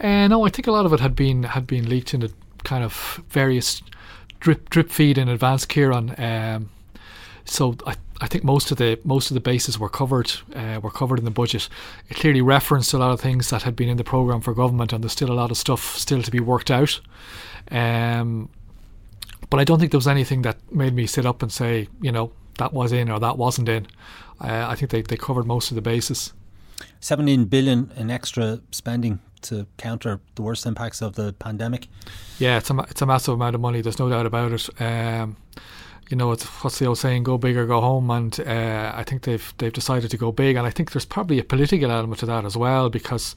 Uh, 0.00 0.28
no, 0.28 0.46
I 0.46 0.50
think 0.50 0.66
a 0.66 0.72
lot 0.72 0.86
of 0.86 0.92
it 0.92 1.00
had 1.00 1.16
been 1.16 1.42
had 1.42 1.66
been 1.66 1.88
leaked 1.88 2.14
into 2.14 2.32
kind 2.64 2.84
of 2.84 3.22
various 3.28 3.82
drip 4.40 4.70
drip 4.70 4.90
feed 4.90 5.18
in 5.18 5.28
advance, 5.28 5.66
Ciarán. 5.66 6.18
Um, 6.18 6.70
so 7.44 7.76
I, 7.86 7.96
I 8.20 8.26
think 8.26 8.42
most 8.42 8.70
of 8.70 8.78
the 8.78 8.98
most 9.04 9.30
of 9.30 9.34
the 9.34 9.40
bases 9.40 9.78
were 9.78 9.88
covered 9.88 10.32
uh, 10.54 10.80
were 10.82 10.90
covered 10.90 11.18
in 11.18 11.24
the 11.24 11.30
budget. 11.30 11.68
It 12.08 12.16
clearly 12.16 12.42
referenced 12.42 12.92
a 12.92 12.98
lot 12.98 13.12
of 13.12 13.20
things 13.20 13.50
that 13.50 13.62
had 13.62 13.76
been 13.76 13.88
in 13.88 13.96
the 13.96 14.04
program 14.04 14.40
for 14.40 14.54
government, 14.54 14.92
and 14.92 15.02
there's 15.04 15.12
still 15.12 15.30
a 15.30 15.34
lot 15.34 15.50
of 15.50 15.56
stuff 15.56 15.96
still 15.96 16.22
to 16.22 16.30
be 16.30 16.40
worked 16.40 16.70
out. 16.70 17.00
Um, 17.70 18.48
but 19.50 19.60
I 19.60 19.64
don't 19.64 19.78
think 19.78 19.92
there 19.92 19.98
was 19.98 20.08
anything 20.08 20.42
that 20.42 20.56
made 20.72 20.94
me 20.94 21.06
sit 21.06 21.26
up 21.26 21.42
and 21.42 21.52
say, 21.52 21.88
you 22.00 22.12
know, 22.12 22.32
that 22.58 22.72
was 22.72 22.92
in 22.92 23.10
or 23.10 23.20
that 23.20 23.38
wasn't 23.38 23.68
in. 23.68 23.86
Uh, 24.40 24.66
I 24.68 24.74
think 24.74 24.90
they, 24.90 25.02
they 25.02 25.16
covered 25.16 25.46
most 25.46 25.70
of 25.70 25.74
the 25.74 25.80
bases. 25.80 26.32
17 27.00 27.46
billion 27.46 27.90
in 27.96 28.10
extra 28.10 28.60
spending 28.70 29.20
to 29.42 29.66
counter 29.76 30.20
the 30.34 30.42
worst 30.42 30.66
impacts 30.66 31.00
of 31.00 31.14
the 31.14 31.32
pandemic. 31.34 31.86
Yeah, 32.38 32.58
it's 32.58 32.70
a 32.70 32.78
it's 32.90 33.02
a 33.02 33.06
massive 33.06 33.34
amount 33.34 33.54
of 33.54 33.60
money. 33.60 33.80
There's 33.80 33.98
no 33.98 34.08
doubt 34.08 34.26
about 34.26 34.52
it. 34.52 34.68
Um, 34.80 35.36
you 36.08 36.16
know, 36.16 36.32
it's 36.32 36.44
what's 36.62 36.78
the 36.78 36.86
old 36.86 36.98
saying, 36.98 37.24
"Go 37.24 37.38
big 37.38 37.56
or 37.56 37.66
go 37.66 37.80
home," 37.80 38.10
and 38.10 38.38
uh, 38.40 38.92
I 38.94 39.04
think 39.04 39.22
they've 39.22 39.54
they've 39.58 39.72
decided 39.72 40.10
to 40.10 40.16
go 40.16 40.32
big, 40.32 40.56
and 40.56 40.66
I 40.66 40.70
think 40.70 40.92
there's 40.92 41.04
probably 41.04 41.38
a 41.38 41.44
political 41.44 41.90
element 41.90 42.20
to 42.20 42.26
that 42.26 42.44
as 42.44 42.56
well 42.56 42.90
because 42.90 43.36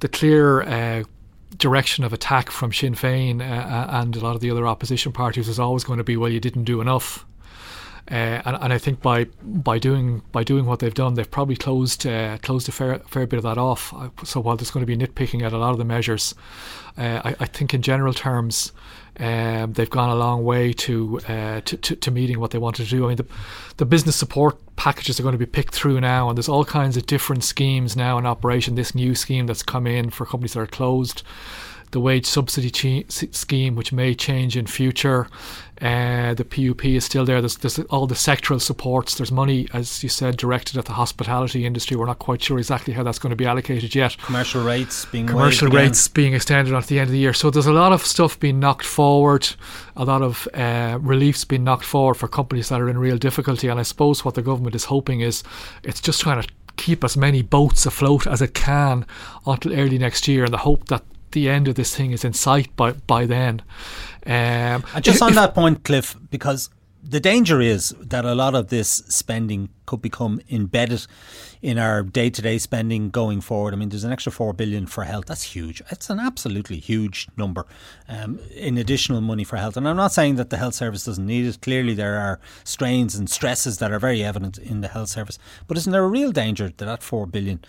the 0.00 0.08
clear. 0.08 0.62
Uh, 0.62 1.04
direction 1.56 2.04
of 2.04 2.12
attack 2.12 2.50
from 2.50 2.70
Sinn 2.70 2.94
Féin 2.94 3.40
uh, 3.40 3.44
uh 3.44 3.86
and 4.02 4.14
a 4.14 4.20
lot 4.20 4.34
of 4.34 4.42
the 4.42 4.50
other 4.50 4.66
opposition 4.66 5.12
parties 5.12 5.48
is 5.48 5.58
always 5.58 5.82
going 5.82 5.96
to 5.96 6.04
be, 6.04 6.14
well, 6.14 6.30
you 6.30 6.40
didn't 6.40 6.64
do 6.64 6.82
enough. 6.82 7.24
Uh, 8.10 8.40
and, 8.44 8.56
and 8.62 8.72
I 8.72 8.78
think 8.78 9.02
by 9.02 9.24
by 9.42 9.78
doing 9.78 10.22
by 10.32 10.42
doing 10.42 10.64
what 10.64 10.78
they've 10.78 10.94
done, 10.94 11.14
they've 11.14 11.30
probably 11.30 11.56
closed 11.56 12.06
uh, 12.06 12.38
closed 12.38 12.68
a 12.68 12.72
fair 12.72 13.00
fair 13.00 13.26
bit 13.26 13.36
of 13.36 13.42
that 13.42 13.58
off. 13.58 13.92
So 14.24 14.40
while 14.40 14.56
there's 14.56 14.70
going 14.70 14.84
to 14.84 14.96
be 14.96 14.96
nitpicking 14.96 15.42
at 15.42 15.52
a 15.52 15.58
lot 15.58 15.72
of 15.72 15.78
the 15.78 15.84
measures, 15.84 16.34
uh, 16.96 17.20
I, 17.24 17.36
I, 17.40 17.44
think 17.44 17.74
in 17.74 17.82
general 17.82 18.14
terms, 18.14 18.72
um, 19.18 19.72
they've 19.72 19.90
gone 19.90 20.10
a 20.10 20.14
long 20.14 20.44
way 20.44 20.72
to, 20.72 21.20
uh, 21.28 21.60
to, 21.62 21.76
to, 21.76 21.96
to 21.96 22.10
meeting 22.10 22.38
what 22.38 22.50
they 22.52 22.58
wanted 22.58 22.84
to 22.84 22.90
do. 22.90 23.04
I 23.04 23.08
mean, 23.08 23.16
the 23.16 23.26
the 23.78 23.86
business 23.86 24.16
support 24.16 24.58
packages 24.76 25.18
are 25.18 25.22
going 25.22 25.32
to 25.32 25.38
be 25.38 25.46
picked 25.46 25.74
through 25.74 26.00
now, 26.00 26.28
and 26.28 26.36
there's 26.36 26.48
all 26.48 26.64
kinds 26.64 26.96
of 26.96 27.06
different 27.06 27.44
schemes 27.44 27.96
now 27.96 28.18
in 28.18 28.26
operation. 28.26 28.74
This 28.74 28.94
new 28.94 29.14
scheme 29.14 29.46
that's 29.46 29.62
come 29.62 29.86
in 29.86 30.10
for 30.10 30.26
companies 30.26 30.54
that 30.54 30.60
are 30.60 30.66
closed 30.66 31.22
the 31.90 32.00
wage 32.00 32.26
subsidy 32.26 32.70
ch- 32.70 33.04
scheme, 33.10 33.76
which 33.76 33.92
may 33.92 34.14
change 34.14 34.56
in 34.56 34.66
future. 34.66 35.28
Uh, 35.80 36.34
the 36.34 36.44
PUP 36.44 36.84
is 36.84 37.04
still 37.04 37.24
there. 37.24 37.40
There's, 37.40 37.56
there's, 37.58 37.78
all 37.90 38.08
the 38.08 38.16
sectoral 38.16 38.60
supports. 38.60 39.14
There's 39.14 39.30
money, 39.30 39.68
as 39.72 40.02
you 40.02 40.08
said, 40.08 40.36
directed 40.36 40.76
at 40.76 40.86
the 40.86 40.92
hospitality 40.92 41.64
industry. 41.64 41.96
We're 41.96 42.06
not 42.06 42.18
quite 42.18 42.42
sure 42.42 42.58
exactly 42.58 42.92
how 42.92 43.04
that's 43.04 43.20
going 43.20 43.30
to 43.30 43.36
be 43.36 43.46
allocated 43.46 43.94
yet. 43.94 44.16
Commercial 44.18 44.64
rates 44.64 45.04
being 45.04 45.26
commercial 45.26 45.68
rates 45.68 46.08
being 46.08 46.34
extended 46.34 46.74
at 46.74 46.86
the 46.88 46.98
end 46.98 47.08
of 47.08 47.12
the 47.12 47.18
year. 47.18 47.32
So 47.32 47.50
there's 47.50 47.66
a 47.66 47.72
lot 47.72 47.92
of 47.92 48.04
stuff 48.04 48.40
being 48.40 48.58
knocked 48.58 48.86
forward, 48.86 49.48
a 49.96 50.04
lot 50.04 50.22
of 50.22 50.48
uh, 50.52 50.98
reliefs 51.00 51.44
being 51.44 51.62
knocked 51.62 51.84
forward 51.84 52.14
for 52.14 52.26
companies 52.26 52.70
that 52.70 52.80
are 52.80 52.88
in 52.88 52.98
real 52.98 53.18
difficulty. 53.18 53.68
And 53.68 53.78
I 53.78 53.84
suppose 53.84 54.24
what 54.24 54.34
the 54.34 54.42
government 54.42 54.74
is 54.74 54.86
hoping 54.86 55.20
is 55.20 55.44
it's 55.84 56.00
just 56.00 56.20
trying 56.20 56.42
to 56.42 56.48
keep 56.76 57.04
as 57.04 57.16
many 57.16 57.42
boats 57.42 57.86
afloat 57.86 58.26
as 58.26 58.42
it 58.42 58.54
can 58.54 59.06
until 59.46 59.72
early 59.72 59.98
next 59.98 60.26
year, 60.26 60.44
in 60.44 60.50
the 60.50 60.58
hope 60.58 60.88
that 60.88 61.04
the 61.32 61.48
end 61.48 61.68
of 61.68 61.74
this 61.74 61.94
thing 61.94 62.12
is 62.12 62.24
in 62.24 62.32
sight 62.32 62.74
by 62.76 62.92
by 62.92 63.26
then. 63.26 63.62
Um, 64.26 64.84
and 64.94 65.02
just 65.02 65.16
if, 65.16 65.22
on 65.22 65.34
that 65.34 65.54
point, 65.54 65.84
Cliff, 65.84 66.16
because 66.30 66.70
the 67.02 67.20
danger 67.20 67.60
is 67.60 67.94
that 68.00 68.24
a 68.24 68.34
lot 68.34 68.54
of 68.54 68.68
this 68.68 68.88
spending 69.08 69.70
could 69.88 70.02
become 70.02 70.40
embedded 70.50 71.06
in 71.62 71.78
our 71.78 72.02
day-to-day 72.02 72.58
spending 72.58 73.10
going 73.10 73.40
forward. 73.40 73.72
I 73.74 73.76
mean, 73.76 73.88
there's 73.88 74.04
an 74.04 74.12
extra 74.12 74.30
four 74.30 74.52
billion 74.52 74.86
for 74.86 75.04
health. 75.04 75.26
That's 75.26 75.54
huge. 75.54 75.82
It's 75.90 76.10
an 76.10 76.20
absolutely 76.20 76.78
huge 76.78 77.26
number 77.36 77.66
um, 78.08 78.38
in 78.54 78.78
additional 78.78 79.20
money 79.20 79.44
for 79.44 79.56
health. 79.56 79.76
And 79.76 79.88
I'm 79.88 79.96
not 79.96 80.12
saying 80.12 80.36
that 80.36 80.50
the 80.50 80.58
health 80.58 80.74
service 80.74 81.04
doesn't 81.04 81.26
need 81.26 81.46
it. 81.46 81.60
Clearly, 81.62 81.94
there 81.94 82.18
are 82.18 82.38
strains 82.64 83.14
and 83.14 83.28
stresses 83.28 83.78
that 83.78 83.90
are 83.90 83.98
very 83.98 84.22
evident 84.22 84.58
in 84.58 84.82
the 84.82 84.88
health 84.88 85.08
service. 85.08 85.38
But 85.66 85.76
isn't 85.78 85.92
there 85.92 86.04
a 86.04 86.08
real 86.08 86.32
danger 86.32 86.66
that 86.76 86.84
that 86.84 87.02
four 87.02 87.26
billion 87.26 87.60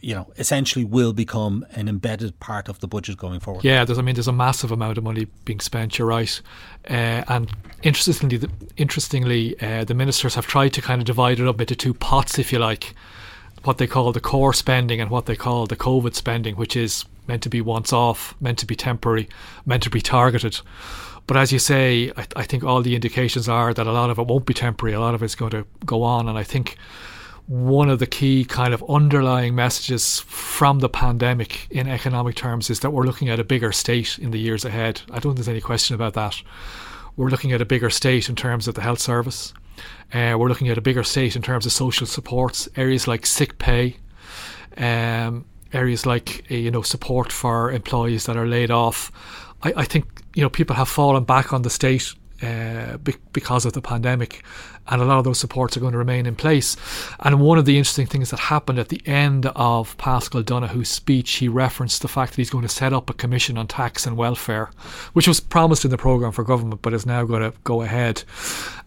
you 0.00 0.14
know, 0.14 0.32
essentially 0.36 0.84
will 0.84 1.12
become 1.12 1.66
an 1.72 1.88
embedded 1.88 2.38
part 2.40 2.68
of 2.68 2.78
the 2.80 2.88
budget 2.88 3.16
going 3.16 3.40
forward. 3.40 3.64
Yeah, 3.64 3.84
there's, 3.84 3.98
I 3.98 4.02
mean, 4.02 4.14
there's 4.14 4.28
a 4.28 4.32
massive 4.32 4.70
amount 4.70 4.98
of 4.98 5.04
money 5.04 5.26
being 5.44 5.60
spent. 5.60 5.98
You're 5.98 6.08
right, 6.08 6.40
uh, 6.88 7.24
and 7.28 7.50
interestingly, 7.82 8.36
the, 8.36 8.50
interestingly, 8.76 9.60
uh, 9.60 9.84
the 9.84 9.94
ministers 9.94 10.34
have 10.34 10.46
tried 10.46 10.72
to 10.74 10.82
kind 10.82 11.00
of 11.00 11.06
divide 11.06 11.40
it 11.42 11.48
up 11.48 11.60
into 11.60 11.76
two 11.76 11.94
pots, 11.94 12.38
if 12.38 12.52
you 12.52 12.58
like, 12.58 12.94
what 13.64 13.78
they 13.78 13.86
call 13.86 14.12
the 14.12 14.20
core 14.20 14.52
spending 14.52 15.00
and 15.00 15.10
what 15.10 15.26
they 15.26 15.36
call 15.36 15.66
the 15.66 15.76
COVID 15.76 16.14
spending, 16.14 16.56
which 16.56 16.76
is 16.76 17.04
meant 17.26 17.42
to 17.42 17.48
be 17.48 17.60
once 17.60 17.92
off, 17.92 18.34
meant 18.40 18.58
to 18.58 18.66
be 18.66 18.74
temporary, 18.74 19.28
meant 19.66 19.82
to 19.84 19.90
be 19.90 20.00
targeted. 20.00 20.60
But 21.26 21.36
as 21.36 21.52
you 21.52 21.58
say, 21.58 22.10
I, 22.16 22.26
I 22.36 22.42
think 22.42 22.64
all 22.64 22.82
the 22.82 22.94
indications 22.94 23.48
are 23.48 23.72
that 23.72 23.86
a 23.86 23.92
lot 23.92 24.10
of 24.10 24.18
it 24.18 24.26
won't 24.26 24.46
be 24.46 24.54
temporary. 24.54 24.94
A 24.94 25.00
lot 25.00 25.14
of 25.14 25.22
it's 25.22 25.36
going 25.36 25.52
to 25.52 25.66
go 25.86 26.02
on, 26.02 26.28
and 26.28 26.36
I 26.36 26.42
think 26.42 26.76
one 27.46 27.90
of 27.90 27.98
the 27.98 28.06
key 28.06 28.44
kind 28.44 28.72
of 28.72 28.84
underlying 28.88 29.54
messages 29.54 30.20
from 30.20 30.78
the 30.78 30.88
pandemic 30.88 31.66
in 31.70 31.88
economic 31.88 32.34
terms 32.36 32.70
is 32.70 32.80
that 32.80 32.90
we're 32.90 33.04
looking 33.04 33.28
at 33.28 33.40
a 33.40 33.44
bigger 33.44 33.72
state 33.72 34.18
in 34.18 34.30
the 34.30 34.38
years 34.38 34.64
ahead. 34.64 35.02
I 35.10 35.14
don't 35.14 35.22
think 35.22 35.36
there's 35.36 35.48
any 35.48 35.60
question 35.60 35.94
about 35.94 36.14
that. 36.14 36.40
We're 37.16 37.28
looking 37.28 37.52
at 37.52 37.60
a 37.60 37.66
bigger 37.66 37.90
state 37.90 38.28
in 38.28 38.36
terms 38.36 38.68
of 38.68 38.74
the 38.74 38.80
health 38.80 39.00
service. 39.00 39.52
Uh, 40.12 40.36
we're 40.38 40.48
looking 40.48 40.68
at 40.68 40.78
a 40.78 40.82
bigger 40.82 41.02
state 41.02 41.36
in 41.36 41.42
terms 41.42 41.66
of 41.66 41.72
social 41.72 42.06
supports, 42.06 42.68
areas 42.76 43.08
like 43.08 43.24
sick 43.24 43.58
pay, 43.58 43.96
um, 44.76 45.44
areas 45.72 46.04
like 46.04 46.44
uh, 46.50 46.54
you 46.54 46.70
know 46.70 46.82
support 46.82 47.32
for 47.32 47.72
employees 47.72 48.26
that 48.26 48.36
are 48.36 48.46
laid 48.46 48.70
off. 48.70 49.10
I, 49.62 49.72
I 49.78 49.84
think 49.84 50.22
you 50.34 50.42
know 50.42 50.50
people 50.50 50.76
have 50.76 50.88
fallen 50.88 51.24
back 51.24 51.52
on 51.52 51.62
the 51.62 51.70
state 51.70 52.14
uh, 52.42 52.96
be- 52.98 53.14
because 53.32 53.64
of 53.64 53.72
the 53.72 53.80
pandemic, 53.80 54.42
and 54.88 55.00
a 55.00 55.04
lot 55.04 55.18
of 55.18 55.24
those 55.24 55.38
supports 55.38 55.76
are 55.76 55.80
going 55.80 55.92
to 55.92 55.98
remain 55.98 56.26
in 56.26 56.34
place. 56.34 56.76
And 57.20 57.40
one 57.40 57.58
of 57.58 57.64
the 57.64 57.78
interesting 57.78 58.06
things 58.06 58.30
that 58.30 58.40
happened 58.40 58.78
at 58.78 58.88
the 58.88 59.00
end 59.06 59.46
of 59.46 59.96
Paschal 59.96 60.42
Donohoe's 60.42 60.88
speech, 60.88 61.32
he 61.34 61.48
referenced 61.48 62.02
the 62.02 62.08
fact 62.08 62.32
that 62.32 62.36
he's 62.36 62.50
going 62.50 62.62
to 62.62 62.68
set 62.68 62.92
up 62.92 63.08
a 63.08 63.14
commission 63.14 63.56
on 63.56 63.68
tax 63.68 64.06
and 64.06 64.16
welfare, 64.16 64.70
which 65.12 65.28
was 65.28 65.40
promised 65.40 65.84
in 65.84 65.90
the 65.90 65.98
programme 65.98 66.32
for 66.32 66.42
government, 66.42 66.82
but 66.82 66.94
is 66.94 67.06
now 67.06 67.24
going 67.24 67.42
to 67.42 67.56
go 67.64 67.82
ahead. 67.82 68.24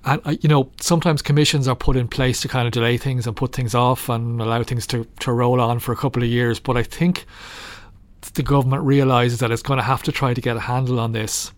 And 0.04 0.22
uh, 0.26 0.36
you 0.42 0.50
know, 0.50 0.70
sometimes 0.82 1.22
commissions 1.22 1.68
are 1.68 1.76
put 1.76 1.96
in 1.96 2.08
place 2.08 2.42
to 2.42 2.48
kind 2.48 2.68
of 2.68 2.74
delay 2.74 2.98
things 2.98 3.26
and 3.26 3.36
put 3.36 3.54
things 3.54 3.74
off 3.74 4.10
and 4.10 4.42
allow 4.42 4.64
things 4.64 4.86
to 4.88 5.08
to 5.20 5.32
roll 5.32 5.62
on 5.62 5.80
for 5.80 5.92
a 5.92 5.98
couple 5.98 6.22
of 6.22 6.30
years. 6.30 6.60
But 6.60 6.78
I 6.78 6.84
think 6.84 7.26
the 8.34 8.44
government 8.44 8.84
realizes 8.84 9.40
that 9.40 9.52
it's 9.52 9.62
going 9.62 9.78
to 9.78 9.84
have 9.84 10.04
to 10.04 10.12
try 10.12 10.34
to 10.34 10.42
get 10.42 10.58
a 10.58 10.62
handle 10.62 11.00
on 11.00 11.14
this 11.14 11.52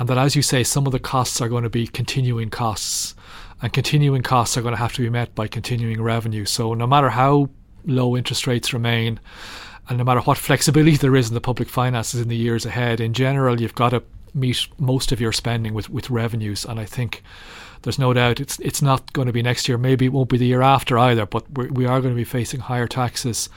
and 0.00 0.08
that, 0.08 0.16
as 0.16 0.34
you 0.34 0.40
say, 0.40 0.64
some 0.64 0.86
of 0.86 0.92
the 0.92 0.98
costs 0.98 1.42
are 1.42 1.48
going 1.50 1.62
to 1.62 1.68
be 1.68 1.86
continuing 1.86 2.48
costs, 2.48 3.14
and 3.60 3.70
continuing 3.70 4.22
costs 4.22 4.56
are 4.56 4.62
going 4.62 4.72
to 4.72 4.80
have 4.80 4.94
to 4.94 5.02
be 5.02 5.10
met 5.10 5.34
by 5.34 5.46
continuing 5.46 6.00
revenue. 6.00 6.46
So, 6.46 6.72
no 6.72 6.86
matter 6.86 7.10
how 7.10 7.50
low 7.84 8.16
interest 8.16 8.46
rates 8.46 8.72
remain, 8.72 9.20
and 9.90 9.98
no 9.98 10.04
matter 10.04 10.20
what 10.20 10.38
flexibility 10.38 10.96
there 10.96 11.14
is 11.16 11.28
in 11.28 11.34
the 11.34 11.40
public 11.40 11.68
finances 11.68 12.18
in 12.18 12.28
the 12.28 12.36
years 12.36 12.64
ahead, 12.64 12.98
in 12.98 13.12
general, 13.12 13.60
you've 13.60 13.74
got 13.74 13.90
to 13.90 14.02
meet 14.32 14.68
most 14.78 15.12
of 15.12 15.20
your 15.20 15.32
spending 15.32 15.74
with, 15.74 15.90
with 15.90 16.08
revenues. 16.08 16.64
And 16.64 16.80
I 16.80 16.86
think 16.86 17.22
there's 17.82 17.98
no 17.98 18.12
doubt 18.12 18.40
it's 18.40 18.58
it's 18.60 18.82
not 18.82 19.12
going 19.12 19.26
to 19.26 19.32
be 19.32 19.42
next 19.42 19.68
year. 19.68 19.78
Maybe 19.78 20.06
it 20.06 20.12
won't 20.12 20.28
be 20.28 20.38
the 20.38 20.46
year 20.46 20.62
after 20.62 20.98
either. 20.98 21.26
But 21.26 21.50
we're, 21.50 21.68
we 21.68 21.86
are 21.86 22.00
going 22.00 22.14
to 22.14 22.18
be 22.18 22.24
facing 22.24 22.60
higher 22.60 22.86
taxes 22.86 23.48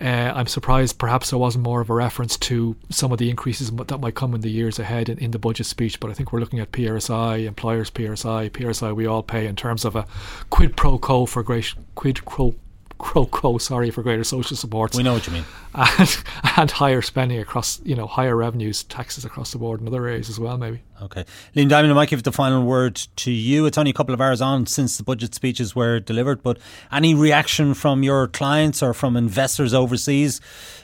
uh, 0.00 0.32
I'm 0.34 0.46
surprised 0.46 0.98
perhaps 0.98 1.30
there 1.30 1.38
wasn't 1.38 1.64
more 1.64 1.80
of 1.80 1.90
a 1.90 1.94
reference 1.94 2.36
to 2.38 2.76
some 2.88 3.10
of 3.10 3.18
the 3.18 3.30
increases 3.30 3.72
that 3.72 3.98
might 3.98 4.14
come 4.14 4.32
in 4.34 4.42
the 4.42 4.50
years 4.50 4.78
ahead 4.78 5.08
in, 5.08 5.18
in 5.18 5.32
the 5.32 5.38
budget 5.40 5.66
speech, 5.66 5.98
but 5.98 6.08
I 6.08 6.14
think 6.14 6.32
we're 6.32 6.38
looking 6.38 6.60
at 6.60 6.70
PRSI, 6.70 7.44
employers 7.46 7.90
PRSI, 7.90 8.50
PRSI 8.50 8.94
we 8.94 9.06
all 9.06 9.24
pay 9.24 9.46
in 9.46 9.56
terms 9.56 9.84
of 9.84 9.96
a 9.96 10.06
quid 10.50 10.76
pro 10.76 10.98
quo 10.98 11.26
for 11.26 11.42
great 11.42 11.74
quid 11.96 12.20
pro 12.24 12.54
quo, 12.98 13.58
sorry, 13.58 13.90
for 13.90 14.02
greater 14.02 14.24
social 14.24 14.56
supports. 14.56 14.96
We 14.96 15.02
know 15.02 15.14
what 15.14 15.26
you 15.26 15.32
mean. 15.32 15.44
And, 15.74 16.24
and 16.56 16.70
higher 16.70 17.00
spending 17.00 17.38
across, 17.38 17.80
you 17.84 17.94
know, 17.94 18.06
higher 18.06 18.36
revenues, 18.36 18.82
taxes 18.84 19.24
across 19.24 19.52
the 19.52 19.58
board 19.58 19.80
in 19.80 19.86
other 19.86 20.06
areas 20.06 20.28
as 20.28 20.38
well, 20.38 20.58
maybe. 20.58 20.82
Okay. 21.00 21.24
Liam 21.54 21.68
Diamond, 21.68 21.92
I 21.92 21.94
might 21.94 22.08
give 22.08 22.24
the 22.24 22.32
final 22.32 22.64
word 22.64 22.96
to 23.16 23.30
you. 23.30 23.66
It's 23.66 23.78
only 23.78 23.90
a 23.90 23.94
couple 23.94 24.14
of 24.14 24.20
hours 24.20 24.40
on 24.40 24.66
since 24.66 24.96
the 24.96 25.04
budget 25.04 25.34
speeches 25.34 25.76
were 25.76 26.00
delivered, 26.00 26.42
but 26.42 26.58
any 26.90 27.14
reaction 27.14 27.74
from 27.74 28.02
your 28.02 28.26
clients 28.26 28.82
or 28.82 28.92
from 28.92 29.16
investors 29.16 29.72
overseas 29.72 30.40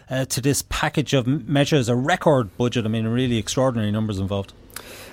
uh, 0.09 0.25
to 0.27 0.41
this 0.41 0.63
package 0.69 1.15
of 1.15 1.27
measures, 1.27 1.89
a 1.89 1.97
record 1.97 2.57
budget? 2.57 2.85
I 2.85 2.89
mean, 2.89 3.07
really 3.09 3.39
extraordinary 3.39 3.91
numbers 3.91 4.21
involved. 4.21 4.53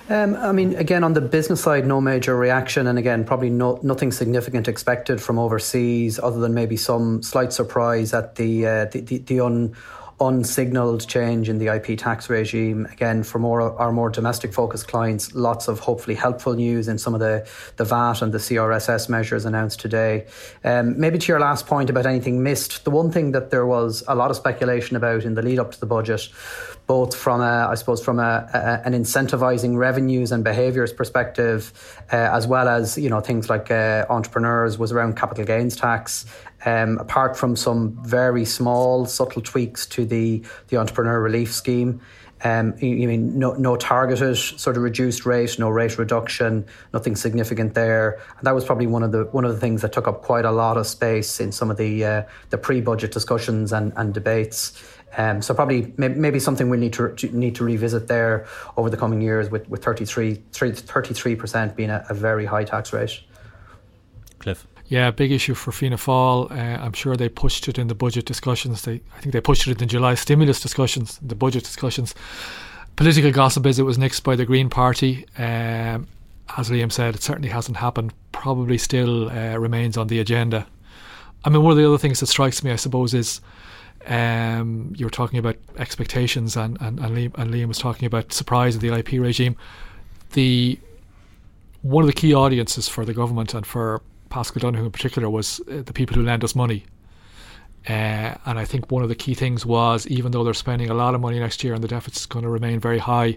Um, 0.08 0.34
I 0.36 0.52
mean, 0.52 0.74
again, 0.74 1.04
on 1.04 1.12
the 1.12 1.20
business 1.20 1.62
side, 1.62 1.86
no 1.86 2.00
major 2.00 2.36
reaction, 2.36 2.86
and 2.86 2.98
again, 2.98 3.24
probably 3.24 3.50
no, 3.50 3.78
nothing 3.82 4.10
significant 4.10 4.66
expected 4.68 5.22
from 5.22 5.38
overseas, 5.38 6.18
other 6.18 6.40
than 6.40 6.54
maybe 6.54 6.76
some 6.76 7.22
slight 7.22 7.52
surprise 7.52 8.12
at 8.12 8.34
the 8.34 8.66
uh, 8.66 8.84
the, 8.86 9.00
the, 9.00 9.18
the 9.18 9.40
un, 9.40 9.76
unsignaled 10.20 11.06
change 11.08 11.48
in 11.48 11.58
the 11.58 11.68
IP 11.68 11.98
tax 11.98 12.30
regime. 12.30 12.86
Again, 12.86 13.22
for 13.22 13.38
more 13.38 13.60
our 13.78 13.92
more 13.92 14.10
domestic 14.10 14.52
focused 14.52 14.88
clients, 14.88 15.34
lots 15.34 15.68
of 15.68 15.80
hopefully 15.80 16.14
helpful 16.14 16.54
news 16.54 16.88
in 16.88 16.98
some 16.98 17.14
of 17.14 17.20
the, 17.20 17.48
the 17.76 17.84
VAT 17.84 18.22
and 18.22 18.32
the 18.32 18.38
CRSS 18.38 19.08
measures 19.08 19.44
announced 19.44 19.80
today. 19.80 20.26
Um, 20.64 20.98
maybe 20.98 21.18
to 21.18 21.32
your 21.32 21.40
last 21.40 21.66
point 21.66 21.90
about 21.90 22.06
anything 22.06 22.42
missed, 22.42 22.84
the 22.84 22.90
one 22.90 23.10
thing 23.10 23.32
that 23.32 23.50
there 23.50 23.66
was 23.66 24.04
a 24.08 24.14
lot 24.14 24.30
of 24.30 24.36
speculation 24.36 24.96
about 24.96 25.24
in 25.24 25.34
the 25.34 25.42
lead 25.42 25.58
up 25.58 25.72
to 25.72 25.80
the 25.80 25.86
budget 25.86 26.28
both 26.86 27.14
from 27.16 27.40
a, 27.40 27.68
I 27.70 27.74
suppose, 27.74 28.04
from 28.04 28.18
a, 28.18 28.48
a 28.52 28.86
an 28.86 28.92
incentivizing 28.92 29.76
revenues 29.76 30.32
and 30.32 30.42
behaviours 30.42 30.92
perspective, 30.92 31.72
uh, 32.12 32.16
as 32.16 32.46
well 32.46 32.68
as 32.68 32.98
you 32.98 33.08
know 33.08 33.20
things 33.20 33.48
like 33.48 33.70
uh, 33.70 34.04
entrepreneurs 34.10 34.78
was 34.78 34.92
around 34.92 35.16
capital 35.16 35.44
gains 35.44 35.76
tax. 35.76 36.26
Um, 36.64 36.98
apart 36.98 37.36
from 37.36 37.56
some 37.56 37.98
very 38.04 38.44
small, 38.44 39.04
subtle 39.06 39.42
tweaks 39.42 39.86
to 39.86 40.04
the 40.04 40.42
the 40.68 40.76
entrepreneur 40.76 41.20
relief 41.20 41.52
scheme. 41.52 42.00
Um, 42.44 42.74
you, 42.78 43.06
mean 43.06 43.38
no, 43.38 43.52
no 43.52 43.76
targeted 43.76 44.36
sort 44.36 44.76
of 44.76 44.82
reduced 44.82 45.24
rate, 45.24 45.58
no 45.60 45.68
rate 45.68 45.96
reduction, 45.96 46.66
nothing 46.92 47.14
significant 47.14 47.74
there. 47.74 48.18
And 48.36 48.46
that 48.46 48.52
was 48.52 48.64
probably 48.64 48.88
one 48.88 49.04
of 49.04 49.12
the 49.12 49.24
one 49.26 49.44
of 49.44 49.52
the 49.52 49.60
things 49.60 49.82
that 49.82 49.92
took 49.92 50.08
up 50.08 50.22
quite 50.22 50.44
a 50.44 50.50
lot 50.50 50.76
of 50.76 50.86
space 50.86 51.38
in 51.38 51.52
some 51.52 51.70
of 51.70 51.76
the 51.76 52.04
uh, 52.04 52.22
the 52.50 52.58
pre-budget 52.58 53.12
discussions 53.12 53.72
and, 53.72 53.92
and 53.96 54.12
debates. 54.12 54.72
Um, 55.16 55.42
so 55.42 55.52
probably 55.54 55.92
maybe 55.98 56.38
something 56.38 56.70
we 56.70 56.78
need 56.78 56.94
to, 56.94 57.14
need 57.32 57.54
to 57.56 57.64
revisit 57.64 58.08
there 58.08 58.46
over 58.78 58.88
the 58.88 58.96
coming 58.96 59.20
years 59.20 59.50
with, 59.50 59.68
with 59.68 59.84
33, 59.84 60.36
33% 60.36 61.76
being 61.76 61.90
a, 61.90 62.02
a 62.08 62.14
very 62.14 62.46
high 62.46 62.64
tax 62.64 62.94
rate. 62.94 63.20
Cliff. 64.38 64.66
Yeah, 64.92 65.10
big 65.10 65.32
issue 65.32 65.54
for 65.54 65.72
Fianna 65.72 65.96
Fáil. 65.96 66.50
Uh, 66.50 66.54
I'm 66.84 66.92
sure 66.92 67.16
they 67.16 67.30
pushed 67.30 67.66
it 67.66 67.78
in 67.78 67.86
the 67.86 67.94
budget 67.94 68.26
discussions. 68.26 68.82
They, 68.82 69.00
I 69.16 69.20
think 69.20 69.32
they 69.32 69.40
pushed 69.40 69.66
it 69.66 69.70
in 69.70 69.78
the 69.78 69.86
July 69.86 70.14
stimulus 70.14 70.60
discussions, 70.60 71.18
the 71.22 71.34
budget 71.34 71.64
discussions. 71.64 72.14
Political 72.96 73.30
gossip 73.30 73.64
is 73.64 73.78
it 73.78 73.84
was 73.84 73.96
nixed 73.96 74.22
by 74.22 74.36
the 74.36 74.44
Green 74.44 74.68
Party. 74.68 75.24
Um, 75.38 76.08
as 76.58 76.68
Liam 76.68 76.92
said, 76.92 77.14
it 77.14 77.22
certainly 77.22 77.48
hasn't 77.48 77.78
happened. 77.78 78.12
Probably 78.32 78.76
still 78.76 79.30
uh, 79.30 79.56
remains 79.56 79.96
on 79.96 80.08
the 80.08 80.20
agenda. 80.20 80.66
I 81.42 81.48
mean, 81.48 81.62
one 81.62 81.70
of 81.70 81.78
the 81.78 81.88
other 81.88 81.96
things 81.96 82.20
that 82.20 82.26
strikes 82.26 82.62
me, 82.62 82.70
I 82.70 82.76
suppose, 82.76 83.14
is 83.14 83.40
um, 84.08 84.92
you 84.94 85.06
were 85.06 85.10
talking 85.10 85.38
about 85.38 85.56
expectations, 85.78 86.54
and, 86.54 86.76
and, 86.82 87.00
and, 87.00 87.16
Liam, 87.16 87.34
and 87.38 87.50
Liam 87.50 87.68
was 87.68 87.78
talking 87.78 88.04
about 88.04 88.34
surprise 88.34 88.74
of 88.74 88.82
the 88.82 88.92
IP 88.92 89.12
regime. 89.12 89.56
The 90.34 90.78
one 91.80 92.02
of 92.02 92.08
the 92.08 92.12
key 92.12 92.34
audiences 92.34 92.88
for 92.88 93.06
the 93.06 93.14
government 93.14 93.54
and 93.54 93.66
for 93.66 94.02
Paschal 94.32 94.60
Donohoe 94.60 94.86
in 94.86 94.90
particular 94.90 95.28
was 95.28 95.60
uh, 95.70 95.82
the 95.82 95.92
people 95.92 96.16
who 96.16 96.22
lend 96.22 96.42
us 96.42 96.54
money. 96.54 96.84
Uh, 97.88 98.34
and 98.46 98.58
I 98.58 98.64
think 98.64 98.90
one 98.90 99.02
of 99.02 99.08
the 99.08 99.14
key 99.14 99.34
things 99.34 99.66
was 99.66 100.06
even 100.06 100.32
though 100.32 100.42
they're 100.42 100.54
spending 100.54 100.88
a 100.88 100.94
lot 100.94 101.14
of 101.14 101.20
money 101.20 101.38
next 101.38 101.62
year 101.62 101.74
and 101.74 101.84
the 101.84 101.88
deficit 101.88 102.16
is 102.16 102.26
going 102.26 102.44
to 102.44 102.48
remain 102.48 102.80
very 102.80 102.98
high, 102.98 103.36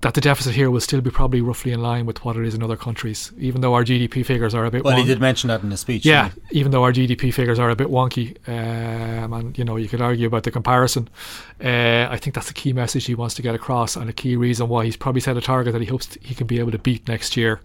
that 0.00 0.14
the 0.14 0.20
deficit 0.20 0.54
here 0.54 0.68
will 0.72 0.80
still 0.80 1.00
be 1.00 1.10
probably 1.10 1.40
roughly 1.40 1.70
in 1.70 1.80
line 1.80 2.06
with 2.06 2.24
what 2.24 2.36
it 2.36 2.44
is 2.44 2.54
in 2.54 2.62
other 2.64 2.76
countries, 2.76 3.30
even 3.38 3.60
though 3.60 3.74
our 3.74 3.84
GDP 3.84 4.26
figures 4.26 4.52
are 4.56 4.64
a 4.64 4.70
bit. 4.72 4.82
Well, 4.82 4.96
wonky. 4.96 5.02
he 5.02 5.06
did 5.06 5.20
mention 5.20 5.46
that 5.48 5.62
in 5.62 5.70
his 5.70 5.78
speech. 5.78 6.04
Yeah, 6.04 6.32
even 6.50 6.72
though 6.72 6.82
our 6.82 6.92
GDP 6.92 7.32
figures 7.32 7.60
are 7.60 7.70
a 7.70 7.76
bit 7.76 7.86
wonky, 7.86 8.36
um, 8.48 9.32
and 9.32 9.56
you 9.56 9.64
know 9.64 9.76
you 9.76 9.88
could 9.88 10.00
argue 10.00 10.26
about 10.26 10.42
the 10.42 10.50
comparison. 10.50 11.08
Uh, 11.62 12.08
I 12.10 12.16
think 12.16 12.34
that's 12.34 12.48
the 12.48 12.54
key 12.54 12.72
message 12.72 13.04
he 13.04 13.14
wants 13.14 13.36
to 13.36 13.42
get 13.42 13.54
across, 13.54 13.94
and 13.94 14.10
a 14.10 14.12
key 14.12 14.34
reason 14.34 14.68
why 14.68 14.84
he's 14.84 14.96
probably 14.96 15.20
set 15.20 15.36
a 15.36 15.40
target 15.40 15.72
that 15.72 15.80
he 15.80 15.86
hopes 15.86 16.18
he 16.20 16.34
can 16.34 16.48
be 16.48 16.58
able 16.58 16.72
to 16.72 16.78
beat 16.78 17.06
next 17.06 17.36
year 17.36 17.60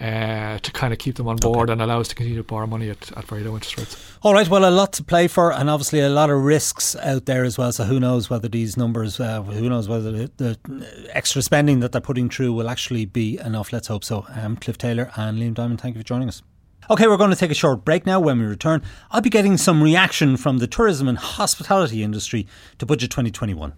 uh, 0.00 0.58
to 0.58 0.72
kind 0.72 0.92
of 0.92 0.98
keep 0.98 1.16
them 1.16 1.28
on 1.28 1.36
board 1.36 1.68
okay. 1.68 1.72
and 1.72 1.82
allow 1.82 2.00
us 2.00 2.08
to 2.08 2.14
continue 2.14 2.38
to 2.38 2.42
borrow 2.42 2.66
money 2.66 2.88
at, 2.88 3.12
at 3.16 3.24
very 3.26 3.44
low 3.44 3.54
interest 3.54 3.76
rates. 3.76 4.12
All 4.22 4.32
right, 4.32 4.48
well, 4.48 4.68
a 4.68 4.70
lot 4.70 4.94
to 4.94 5.04
play 5.04 5.28
for, 5.28 5.52
and 5.52 5.68
obviously 5.68 6.00
a 6.00 6.08
lot 6.08 6.30
of 6.30 6.42
risks 6.42 6.96
out 6.96 7.26
there 7.26 7.44
as 7.44 7.58
well. 7.58 7.70
So 7.70 7.84
who 7.84 8.00
knows 8.00 8.30
whether 8.30 8.48
these 8.48 8.76
numbers, 8.76 9.20
uh, 9.20 9.42
who 9.42 9.68
knows 9.68 9.88
whether 9.88 10.10
the, 10.10 10.30
the, 10.38 11.08
extra 11.12 11.42
spending 11.42 11.80
that 11.80 11.92
they're 11.92 12.00
putting 12.00 12.30
through 12.30 12.52
will 12.54 12.70
actually 12.70 13.04
be 13.04 13.38
enough. 13.38 13.72
Let's 13.72 13.88
hope 13.88 14.04
so. 14.04 14.26
Um, 14.30 14.56
Cliff 14.56 14.78
Taylor 14.78 15.10
and 15.16 15.38
Liam 15.38 15.54
Diamond, 15.54 15.80
thank 15.80 15.96
you 15.96 16.00
for 16.00 16.06
joining 16.06 16.28
us. 16.28 16.42
Okay, 16.88 17.06
we're 17.06 17.18
going 17.18 17.30
to 17.30 17.36
take 17.36 17.50
a 17.50 17.54
short 17.54 17.84
break 17.84 18.06
now. 18.06 18.18
When 18.20 18.38
we 18.38 18.46
return, 18.46 18.82
I'll 19.10 19.20
be 19.20 19.30
getting 19.30 19.58
some 19.58 19.82
reaction 19.82 20.36
from 20.38 20.58
the 20.58 20.66
tourism 20.66 21.08
and 21.08 21.18
hospitality 21.18 22.02
industry 22.02 22.46
to 22.78 22.86
Budget 22.86 23.10
2021. 23.10 23.74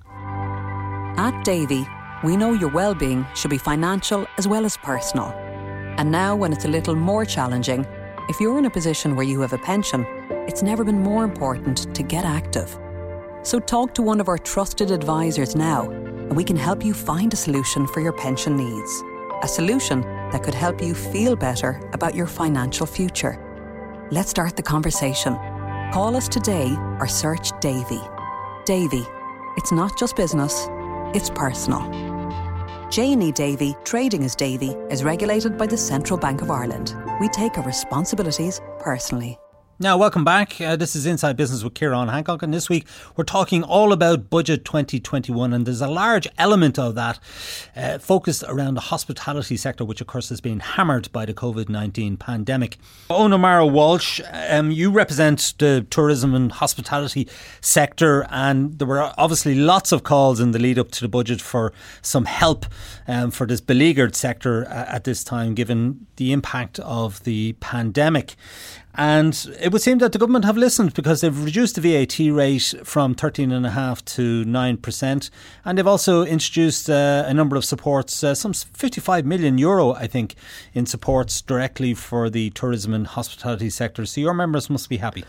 At 1.19 1.45
Davy, 1.45 1.85
we 2.23 2.37
know 2.37 2.53
your 2.53 2.71
well-being 2.71 3.27
should 3.35 3.51
be 3.51 3.59
financial 3.59 4.27
as 4.39 4.47
well 4.47 4.65
as 4.65 4.77
personal. 4.79 5.52
And 5.99 6.11
now, 6.11 6.35
when 6.35 6.53
it's 6.53 6.65
a 6.65 6.69
little 6.69 6.95
more 6.95 7.25
challenging, 7.25 7.87
if 8.29 8.41
you're 8.41 8.59
in 8.59 8.67
a 8.67 8.71
position 8.71 9.15
where 9.15 9.25
you 9.25 9.41
have 9.41 9.53
a 9.53 9.59
pension, 9.59 10.07
it's 10.49 10.63
never 10.63 10.85
been 10.85 11.03
more 11.03 11.25
important 11.25 11.95
to 11.95 12.03
get 12.03 12.25
active. 12.25 12.79
So, 13.43 13.59
talk 13.59 13.95
to 13.95 14.03
one 14.03 14.21
of 14.21 14.29
our 14.29 14.39
trusted 14.39 14.91
advisors 14.91 15.55
now, 15.55 15.91
and 15.91 16.37
we 16.37 16.45
can 16.45 16.57
help 16.57 16.85
you 16.85 16.95
find 16.95 17.33
a 17.33 17.37
solution 17.37 17.87
for 17.87 18.01
your 18.01 18.13
pension 18.13 18.57
needs. 18.57 19.03
A 19.43 19.49
solution 19.49 20.01
that 20.31 20.43
could 20.43 20.55
help 20.55 20.81
you 20.81 20.95
feel 20.95 21.37
better 21.37 21.81
about 21.93 22.15
your 22.15 22.27
financial 22.27 22.87
future. 22.87 23.39
Let's 24.11 24.31
start 24.31 24.57
the 24.57 24.63
conversation. 24.63 25.35
Call 25.93 26.17
us 26.17 26.29
today 26.29 26.75
or 27.01 27.09
search 27.09 27.51
Davy. 27.61 28.01
Davy, 28.65 29.05
it's 29.57 29.73
not 29.73 29.99
just 29.99 30.17
business, 30.17 30.69
it's 31.15 31.29
personal. 31.31 32.12
J&E 32.93 33.33
Davy, 33.33 33.75
trading 33.85 34.23
as 34.23 34.37
Davy, 34.37 34.77
is 34.91 35.03
regulated 35.03 35.57
by 35.57 35.67
the 35.67 35.79
Central 35.79 36.19
Bank 36.19 36.43
of 36.43 36.51
Ireland. 36.51 36.95
We 37.21 37.29
take 37.29 37.57
our 37.57 37.65
responsibilities 37.65 38.61
personally. 38.81 39.39
Now, 39.79 39.97
welcome 39.97 40.23
back. 40.23 40.61
Uh, 40.61 40.77
this 40.77 40.95
is 40.95 41.07
Inside 41.07 41.37
Business 41.37 41.65
with 41.65 41.75
Ciarán 41.75 42.11
Hancock, 42.11 42.43
and 42.43 42.53
this 42.53 42.69
week 42.69 42.87
we're 43.17 43.25
talking 43.25 43.65
all 43.65 43.93
about 43.93 44.29
Budget 44.29 44.67
2021, 44.67 45.53
and 45.53 45.67
there's 45.67 45.81
a 45.81 45.89
large 45.89 46.29
element 46.39 46.79
of 46.79 46.95
that 46.95 47.19
uh, 47.75 47.99
focused 47.99 48.45
around 48.47 48.75
the 48.75 48.83
hospitality 48.83 49.57
sector, 49.57 49.85
which 49.85 50.01
of 50.03 50.07
course 50.07 50.29
has 50.29 50.43
been 50.43 50.61
hammered 50.61 51.11
by 51.11 51.25
the 51.25 51.33
COVID 51.33 51.71
19 51.71 52.19
pandemic. 52.19 52.77
Eoin 53.09 53.33
O'Mara 53.33 53.67
Walsh, 53.67 54.21
um, 54.31 54.71
you 54.71 54.91
represent 54.91 55.55
the 55.59 55.85
tourism 55.89 56.35
and 56.35 56.53
hospitality 56.53 57.27
sector, 57.63 58.27
and 58.31 58.79
there 58.79 58.87
were 58.87 59.13
obviously 59.17 59.55
lots 59.55 59.91
of 59.91 60.05
calls 60.05 60.39
in 60.39 60.53
the 60.53 60.59
lead 60.59 60.79
up 60.79 60.91
to 60.93 61.01
the 61.01 61.09
budget 61.09 61.41
for 61.41 61.73
some 62.03 62.27
help 62.27 62.67
um, 63.09 63.31
for 63.31 63.47
this 63.47 63.63
beleaguered 63.63 64.15
sector 64.15 64.67
uh, 64.67 64.85
at 64.89 65.05
this 65.05 65.25
time, 65.25 65.55
given 65.55 66.07
the 66.17 66.31
impact 66.31 66.79
of 66.81 67.25
the 67.25 67.55
pandemic. 67.55 68.37
And 68.95 69.35
it 69.63 69.73
would 69.73 69.81
seem 69.81 69.99
that 69.99 70.11
the 70.11 70.19
government 70.19 70.45
have 70.45 70.57
listened 70.57 70.93
because 70.93 71.21
they've 71.21 71.45
reduced 71.45 71.77
the 71.77 71.81
VAT 71.81 72.19
rate 72.19 72.75
from 72.83 73.15
13.5 73.15 74.05
to 74.05 74.45
9%. 74.45 75.31
And 75.65 75.79
they've 75.79 75.87
also 75.87 76.25
introduced 76.25 76.91
uh, 76.91 77.25
a 77.27 77.33
number 77.33 77.55
of 77.55 77.65
supports, 77.65 78.25
uh, 78.25 78.35
some 78.35 78.53
55 78.53 79.25
million 79.25 79.59
euro, 79.59 79.93
I 79.93 80.09
think, 80.09 80.35
in 80.75 80.87
supports 80.87 81.41
directly 81.41 81.95
for 81.95 82.29
the 82.29 82.51
tourism 82.51 82.93
and 82.93 83.07
hospitality 83.07 83.71
sector. 83.71 84.05
So 84.05 84.21
your 84.21 84.35
members 84.35 84.69
must 84.69 84.89
be 84.89 84.97
happy. 84.97 85.25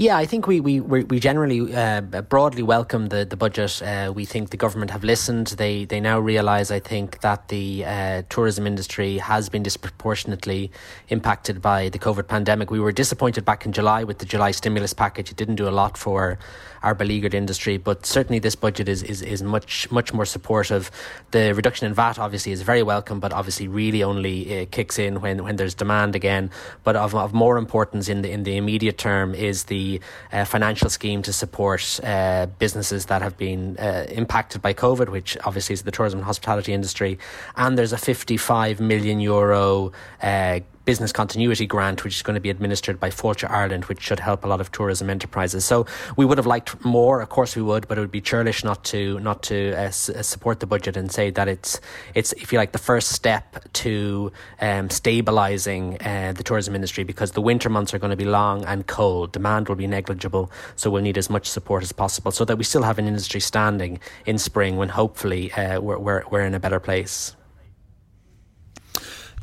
Yeah, 0.00 0.16
I 0.16 0.26
think 0.26 0.46
we 0.46 0.60
we, 0.60 0.78
we 0.78 1.18
generally 1.18 1.74
uh, 1.74 2.00
broadly 2.00 2.62
welcome 2.62 3.08
the 3.08 3.24
the 3.24 3.36
budget. 3.36 3.82
Uh, 3.82 4.12
we 4.14 4.24
think 4.24 4.50
the 4.50 4.56
government 4.56 4.92
have 4.92 5.02
listened. 5.02 5.48
They 5.58 5.86
they 5.86 5.98
now 5.98 6.20
realise, 6.20 6.70
I 6.70 6.78
think, 6.78 7.20
that 7.22 7.48
the 7.48 7.84
uh, 7.84 8.22
tourism 8.28 8.64
industry 8.64 9.18
has 9.18 9.48
been 9.48 9.64
disproportionately 9.64 10.70
impacted 11.08 11.60
by 11.60 11.88
the 11.88 11.98
COVID 11.98 12.28
pandemic. 12.28 12.70
We 12.70 12.78
were 12.78 12.92
disappointed 12.92 13.44
back 13.44 13.66
in 13.66 13.67
July 13.72 14.04
with 14.04 14.18
the 14.18 14.26
July 14.26 14.50
stimulus 14.50 14.92
package. 14.92 15.30
It 15.30 15.36
didn't 15.36 15.56
do 15.56 15.68
a 15.68 15.70
lot 15.70 15.96
for 15.96 16.38
our 16.82 16.94
beleaguered 16.94 17.34
industry. 17.34 17.76
But 17.76 18.06
certainly, 18.06 18.38
this 18.38 18.54
budget 18.54 18.88
is, 18.88 19.02
is, 19.02 19.22
is 19.22 19.42
much 19.42 19.90
much 19.90 20.12
more 20.12 20.24
supportive. 20.24 20.90
The 21.30 21.52
reduction 21.54 21.86
in 21.86 21.94
VAT 21.94 22.18
obviously 22.18 22.52
is 22.52 22.62
very 22.62 22.82
welcome, 22.82 23.20
but 23.20 23.32
obviously 23.32 23.68
really 23.68 24.02
only 24.02 24.62
uh, 24.62 24.66
kicks 24.70 24.98
in 24.98 25.20
when, 25.20 25.42
when 25.44 25.56
there's 25.56 25.74
demand 25.74 26.14
again. 26.14 26.50
But 26.84 26.96
of, 26.96 27.14
of 27.14 27.32
more 27.34 27.56
importance 27.58 28.08
in 28.08 28.22
the 28.22 28.30
in 28.30 28.42
the 28.42 28.56
immediate 28.56 28.98
term 28.98 29.34
is 29.34 29.64
the 29.64 30.00
uh, 30.32 30.44
financial 30.44 30.90
scheme 30.90 31.22
to 31.22 31.32
support 31.32 32.00
uh, 32.02 32.46
businesses 32.58 33.06
that 33.06 33.22
have 33.22 33.36
been 33.36 33.76
uh, 33.78 34.06
impacted 34.08 34.62
by 34.62 34.74
COVID, 34.74 35.08
which 35.08 35.36
obviously 35.44 35.74
is 35.74 35.82
the 35.82 35.90
tourism 35.90 36.18
and 36.20 36.26
hospitality 36.26 36.72
industry. 36.72 37.18
And 37.56 37.78
there's 37.78 37.92
a 37.92 37.98
55 37.98 38.80
million 38.80 39.20
euro 39.20 39.92
uh, 40.22 40.60
business 40.88 41.12
continuity 41.12 41.66
grant, 41.66 42.02
which 42.02 42.16
is 42.16 42.22
going 42.22 42.32
to 42.34 42.40
be 42.40 42.48
administered 42.48 42.98
by 42.98 43.10
Fáilte 43.10 43.46
Ireland, 43.50 43.84
which 43.84 44.00
should 44.00 44.20
help 44.20 44.42
a 44.42 44.48
lot 44.48 44.58
of 44.58 44.72
tourism 44.72 45.10
enterprises. 45.10 45.62
So 45.62 45.84
we 46.16 46.24
would 46.24 46.38
have 46.38 46.46
liked 46.46 46.67
more, 46.84 47.20
of 47.20 47.28
course 47.28 47.56
we 47.56 47.62
would, 47.62 47.88
but 47.88 47.98
it 47.98 48.00
would 48.00 48.10
be 48.10 48.20
churlish 48.20 48.64
not 48.64 48.84
to 48.86 49.18
not 49.20 49.42
to 49.44 49.72
uh, 49.74 49.86
uh, 49.86 49.90
support 49.90 50.60
the 50.60 50.66
budget 50.66 50.96
and 50.96 51.10
say 51.10 51.30
that 51.30 51.48
it's 51.48 51.80
it's 52.14 52.32
if 52.34 52.52
you 52.52 52.58
like 52.58 52.72
the 52.72 52.78
first 52.78 53.10
step 53.10 53.56
to 53.74 54.32
um, 54.60 54.88
stabilising 54.88 55.84
uh, 56.04 56.32
the 56.32 56.42
tourism 56.42 56.74
industry 56.74 57.04
because 57.04 57.32
the 57.32 57.40
winter 57.42 57.68
months 57.68 57.94
are 57.94 57.98
going 57.98 58.10
to 58.10 58.16
be 58.16 58.24
long 58.24 58.64
and 58.64 58.86
cold. 58.86 59.32
Demand 59.32 59.68
will 59.68 59.76
be 59.76 59.86
negligible, 59.86 60.50
so 60.76 60.90
we'll 60.90 61.02
need 61.02 61.18
as 61.18 61.30
much 61.30 61.46
support 61.46 61.82
as 61.82 61.92
possible 61.92 62.30
so 62.30 62.44
that 62.44 62.56
we 62.56 62.64
still 62.64 62.82
have 62.82 62.98
an 62.98 63.06
industry 63.06 63.40
standing 63.40 63.98
in 64.26 64.38
spring 64.38 64.76
when 64.76 64.88
hopefully 64.88 65.52
uh, 65.52 65.80
we're, 65.80 65.98
we're 65.98 66.22
we're 66.30 66.46
in 66.46 66.54
a 66.54 66.60
better 66.60 66.80
place. 66.80 67.34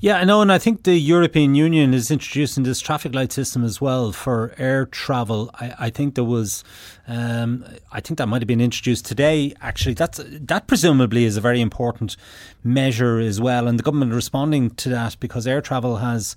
Yeah, 0.01 0.17
I 0.17 0.23
know, 0.23 0.41
and 0.41 0.51
I 0.51 0.58
think 0.58 0.84
the 0.84 0.95
European 0.95 1.55
Union 1.55 1.93
is 1.93 2.12
introducing 2.12 2.63
this 2.63 2.79
traffic 2.79 3.15
light 3.15 3.31
system 3.31 3.63
as 3.63 3.79
well 3.79 4.12
for 4.12 4.53
air 4.58 4.86
travel. 4.86 5.49
I, 5.55 5.73
I 5.79 5.89
think 5.89 6.15
there 6.15 6.23
was, 6.23 6.63
um, 7.08 7.65
I 7.91 8.01
think 8.01 8.17
that 8.17 8.27
might 8.27 8.41
have 8.41 8.47
been 8.47 8.62
introduced 8.62 9.05
today. 9.05 9.53
Actually, 9.62 9.95
that's 9.95 10.21
that 10.25 10.67
presumably 10.67 11.23
is 11.23 11.38
a 11.38 11.41
very 11.41 11.62
important 11.62 12.17
measure 12.63 13.19
as 13.19 13.39
well, 13.39 13.67
and 13.67 13.79
the 13.79 13.84
government 13.84 14.13
responding 14.13 14.71
to 14.71 14.89
that 14.89 15.17
because 15.19 15.47
air 15.47 15.62
travel 15.62 15.97
has, 15.97 16.36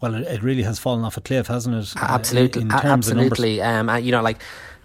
well, 0.00 0.14
it, 0.14 0.26
it 0.26 0.42
really 0.42 0.62
has 0.62 0.78
fallen 0.78 1.04
off 1.04 1.16
a 1.16 1.20
cliff, 1.20 1.46
hasn't 1.46 1.74
it? 1.74 1.92
Absolutely, 1.96 2.60
uh, 2.60 2.64
in 2.64 2.70
terms 2.70 3.10
absolutely. 3.10 3.62
Um, 3.62 3.88
you 3.98 4.12
know, 4.12 4.22
like 4.22 4.38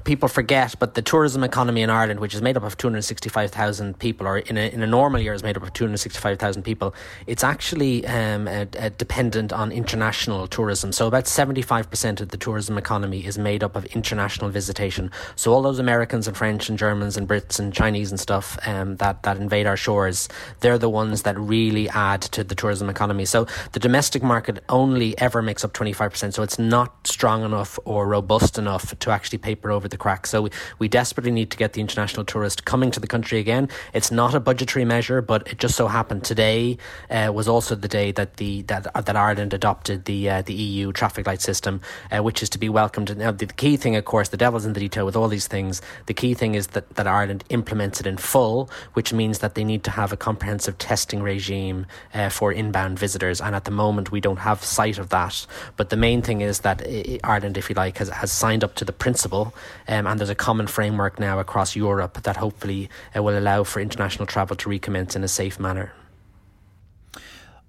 people 0.04 0.28
forget, 0.28 0.76
but 0.80 0.96
the 0.96 1.02
tourism 1.02 1.44
economy 1.44 1.82
in 1.82 1.89
Ireland, 1.89 2.20
which 2.20 2.34
is 2.34 2.42
made 2.42 2.58
up 2.58 2.63
of 2.63 2.78
265,000 2.78 3.98
people, 4.00 4.28
or 4.28 4.39
in 4.39 4.58
a, 4.58 4.70
in 4.70 4.82
a 4.82 4.88
normal 4.88 5.22
year 5.22 5.34
is 5.34 5.44
made 5.44 5.56
up 5.58 5.63
of 5.63 5.74
265,000 5.74 6.63
people, 6.63 6.94
it's 7.28 7.44
actually 7.44 8.06
um, 8.08 8.48
a, 8.48 8.68
a 8.78 8.89
dependent 8.89 9.54
on 9.54 9.72
international 9.72 10.48
tourism. 10.48 10.92
So 10.92 11.08
about 11.08 11.26
75% 11.26 12.22
of 12.22 12.30
the 12.30 12.38
tourism 12.38 12.78
economy 12.78 13.26
is 13.26 13.38
made 13.38 13.63
up 13.63 13.76
of 13.76 13.86
international 13.86 14.50
visitation. 14.50 15.12
So 15.36 15.54
all 15.54 15.62
those 15.62 15.80
Americans 15.80 16.28
and 16.28 16.36
French 16.36 16.70
and 16.70 16.78
Germans 16.78 17.18
and 17.18 17.28
Brits 17.28 17.60
and 17.60 17.74
Chinese 17.74 18.12
and 18.12 18.20
stuff 18.20 18.60
um, 18.68 18.98
that, 18.98 19.24
that 19.24 19.38
invade 19.38 19.68
our 19.68 19.78
shores, 19.78 20.28
they're 20.60 20.78
the 20.78 20.89
ones 20.89 21.22
that 21.24 21.38
really 21.39 21.88
add 21.89 22.22
to 22.22 22.44
the 22.44 22.56
tourism 22.56 22.89
economy. 22.89 23.26
So 23.26 23.48
the 23.72 23.80
domestic 23.80 24.22
market 24.22 24.63
only 24.70 25.18
ever 25.18 25.42
makes 25.42 25.63
up 25.63 25.74
25%. 25.74 26.34
So 26.34 26.44
it's 26.44 26.60
not 26.60 27.08
strong 27.08 27.44
enough 27.44 27.80
or 27.86 28.08
robust 28.08 28.58
enough 28.58 28.98
to 29.00 29.12
actually 29.12 29.38
paper 29.38 29.72
over 29.72 29.88
the 29.93 29.97
cracks. 29.97 30.29
So 30.29 30.41
we, 30.43 30.49
we 30.79 30.88
desperately 30.89 31.32
need 31.32 31.49
to 31.51 31.58
get 31.58 31.71
the 31.73 31.82
international 31.82 32.25
tourist 32.25 32.65
coming 32.65 32.91
to 32.91 32.99
the 32.99 33.08
country 33.08 33.39
again. 33.39 33.69
It's 33.93 34.12
not 34.12 34.36
a 34.36 34.41
budgetary 34.41 34.84
measure, 34.84 35.21
but 35.21 35.47
it 35.47 35.58
just 35.60 35.75
so 35.75 35.88
happened 35.88 36.25
today 36.25 36.77
uh, 37.10 37.32
was 37.34 37.47
also 37.47 37.75
the 37.75 37.88
day 37.88 38.12
that 38.12 38.38
the 38.38 38.63
that 38.63 38.88
uh, 38.93 39.01
that 39.01 39.15
Ireland 39.15 39.53
adopted 39.53 40.06
the 40.06 40.29
uh, 40.29 40.41
the 40.41 40.53
EU 40.53 40.91
traffic 40.91 41.25
light 41.25 41.41
system, 41.41 41.79
uh, 42.12 42.21
which 42.21 42.43
is 42.43 42.49
to 42.49 42.58
be 42.58 42.67
welcomed. 42.67 43.15
Now 43.15 43.32
the, 43.32 43.45
the 43.45 43.53
key 43.53 43.77
thing, 43.77 43.95
of 43.95 44.03
course, 44.03 44.29
the 44.29 44.38
devil's 44.38 44.65
in 44.65 44.73
the 44.73 44.79
detail 44.79 45.06
with 45.06 45.15
all 45.15 45.29
these 45.29 45.47
things. 45.47 45.82
The 46.08 46.13
key 46.13 46.34
thing 46.34 46.56
is 46.56 46.67
that 46.67 46.95
that 46.95 47.08
Ireland 47.08 47.43
implements 47.49 47.99
it 48.01 48.08
in 48.08 48.17
full, 48.17 48.69
which 48.93 49.13
means 49.13 49.39
that 49.39 49.56
they 49.56 49.63
need 49.63 49.84
to 49.86 49.91
have 49.91 50.12
a 50.12 50.17
comprehensive 50.17 50.77
testing 50.77 51.21
regime 51.21 51.86
uh, 52.13 52.29
for 52.29 52.51
inbound 52.51 52.99
visitors. 52.99 53.39
And 53.39 53.56
at 53.56 53.65
the 53.65 53.71
moment, 53.71 54.12
we 54.12 54.19
don't 54.19 54.38
have 54.38 54.63
sight 54.63 54.97
of 54.97 55.10
that. 55.10 55.45
But 55.77 55.89
the 55.89 55.97
main 55.97 56.21
thing 56.21 56.41
is 56.41 56.62
that 56.62 56.82
Ireland, 57.23 57.58
if 57.58 57.69
you 57.69 57.75
like, 57.75 57.97
has, 57.99 58.10
has 58.10 58.32
signed 58.32 58.63
up 58.63 58.75
to 58.75 58.86
the 58.86 58.93
principle 58.93 59.53
um, 59.88 60.08
and 60.08 60.19
there's 60.19 60.30
a 60.30 60.36
common 60.36 60.67
framework 60.67 61.19
now 61.19 61.39
across 61.39 61.76
Europe 61.76 62.22
that 62.24 62.38
hopefully 62.38 62.89
uh, 63.15 63.22
will 63.22 63.38
allow 63.38 63.63
for 63.63 63.80
international 63.80 64.26
travel 64.26 64.56
to 64.56 64.69
recommence 64.69 65.15
in 65.15 65.24
a 65.24 65.28
safe 65.28 65.60
manner. 65.60 65.93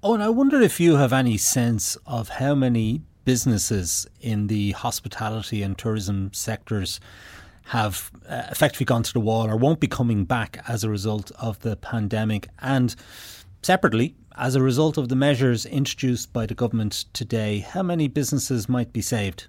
Oh, 0.03 0.15
and 0.15 0.23
I 0.23 0.29
wonder 0.29 0.61
if 0.61 0.81
you 0.81 0.97
have 0.97 1.13
any 1.13 1.39
sense 1.39 1.97
of 2.07 2.29
how 2.29 2.55
many 2.55 3.03
businesses 3.25 4.07
in 4.21 4.49
the 4.49 4.73
hospitality 4.73 5.63
and 5.63 5.79
tourism 5.79 6.31
sectors 6.35 7.01
have 7.69 8.11
uh, 8.29 8.43
effectively 8.51 8.85
gone 8.85 9.03
to 9.03 9.13
the 9.13 9.21
wall 9.21 9.49
or 9.49 9.57
won't 9.57 9.81
be 9.81 9.87
coming 9.87 10.25
back 10.25 10.63
as 10.69 10.85
a 10.85 10.91
result 10.91 11.33
of 11.39 11.61
the 11.61 11.77
pandemic. 11.77 12.49
And 12.61 12.95
separately, 13.63 14.15
as 14.37 14.55
a 14.55 14.63
result 14.63 14.99
of 14.99 15.09
the 15.09 15.17
measures 15.17 15.65
introduced 15.65 16.33
by 16.33 16.45
the 16.47 16.55
government 16.55 17.07
today, 17.13 17.61
how 17.61 17.83
many 17.83 18.09
businesses 18.09 18.69
might 18.69 18.93
be 18.93 19.01
saved? 19.01 19.47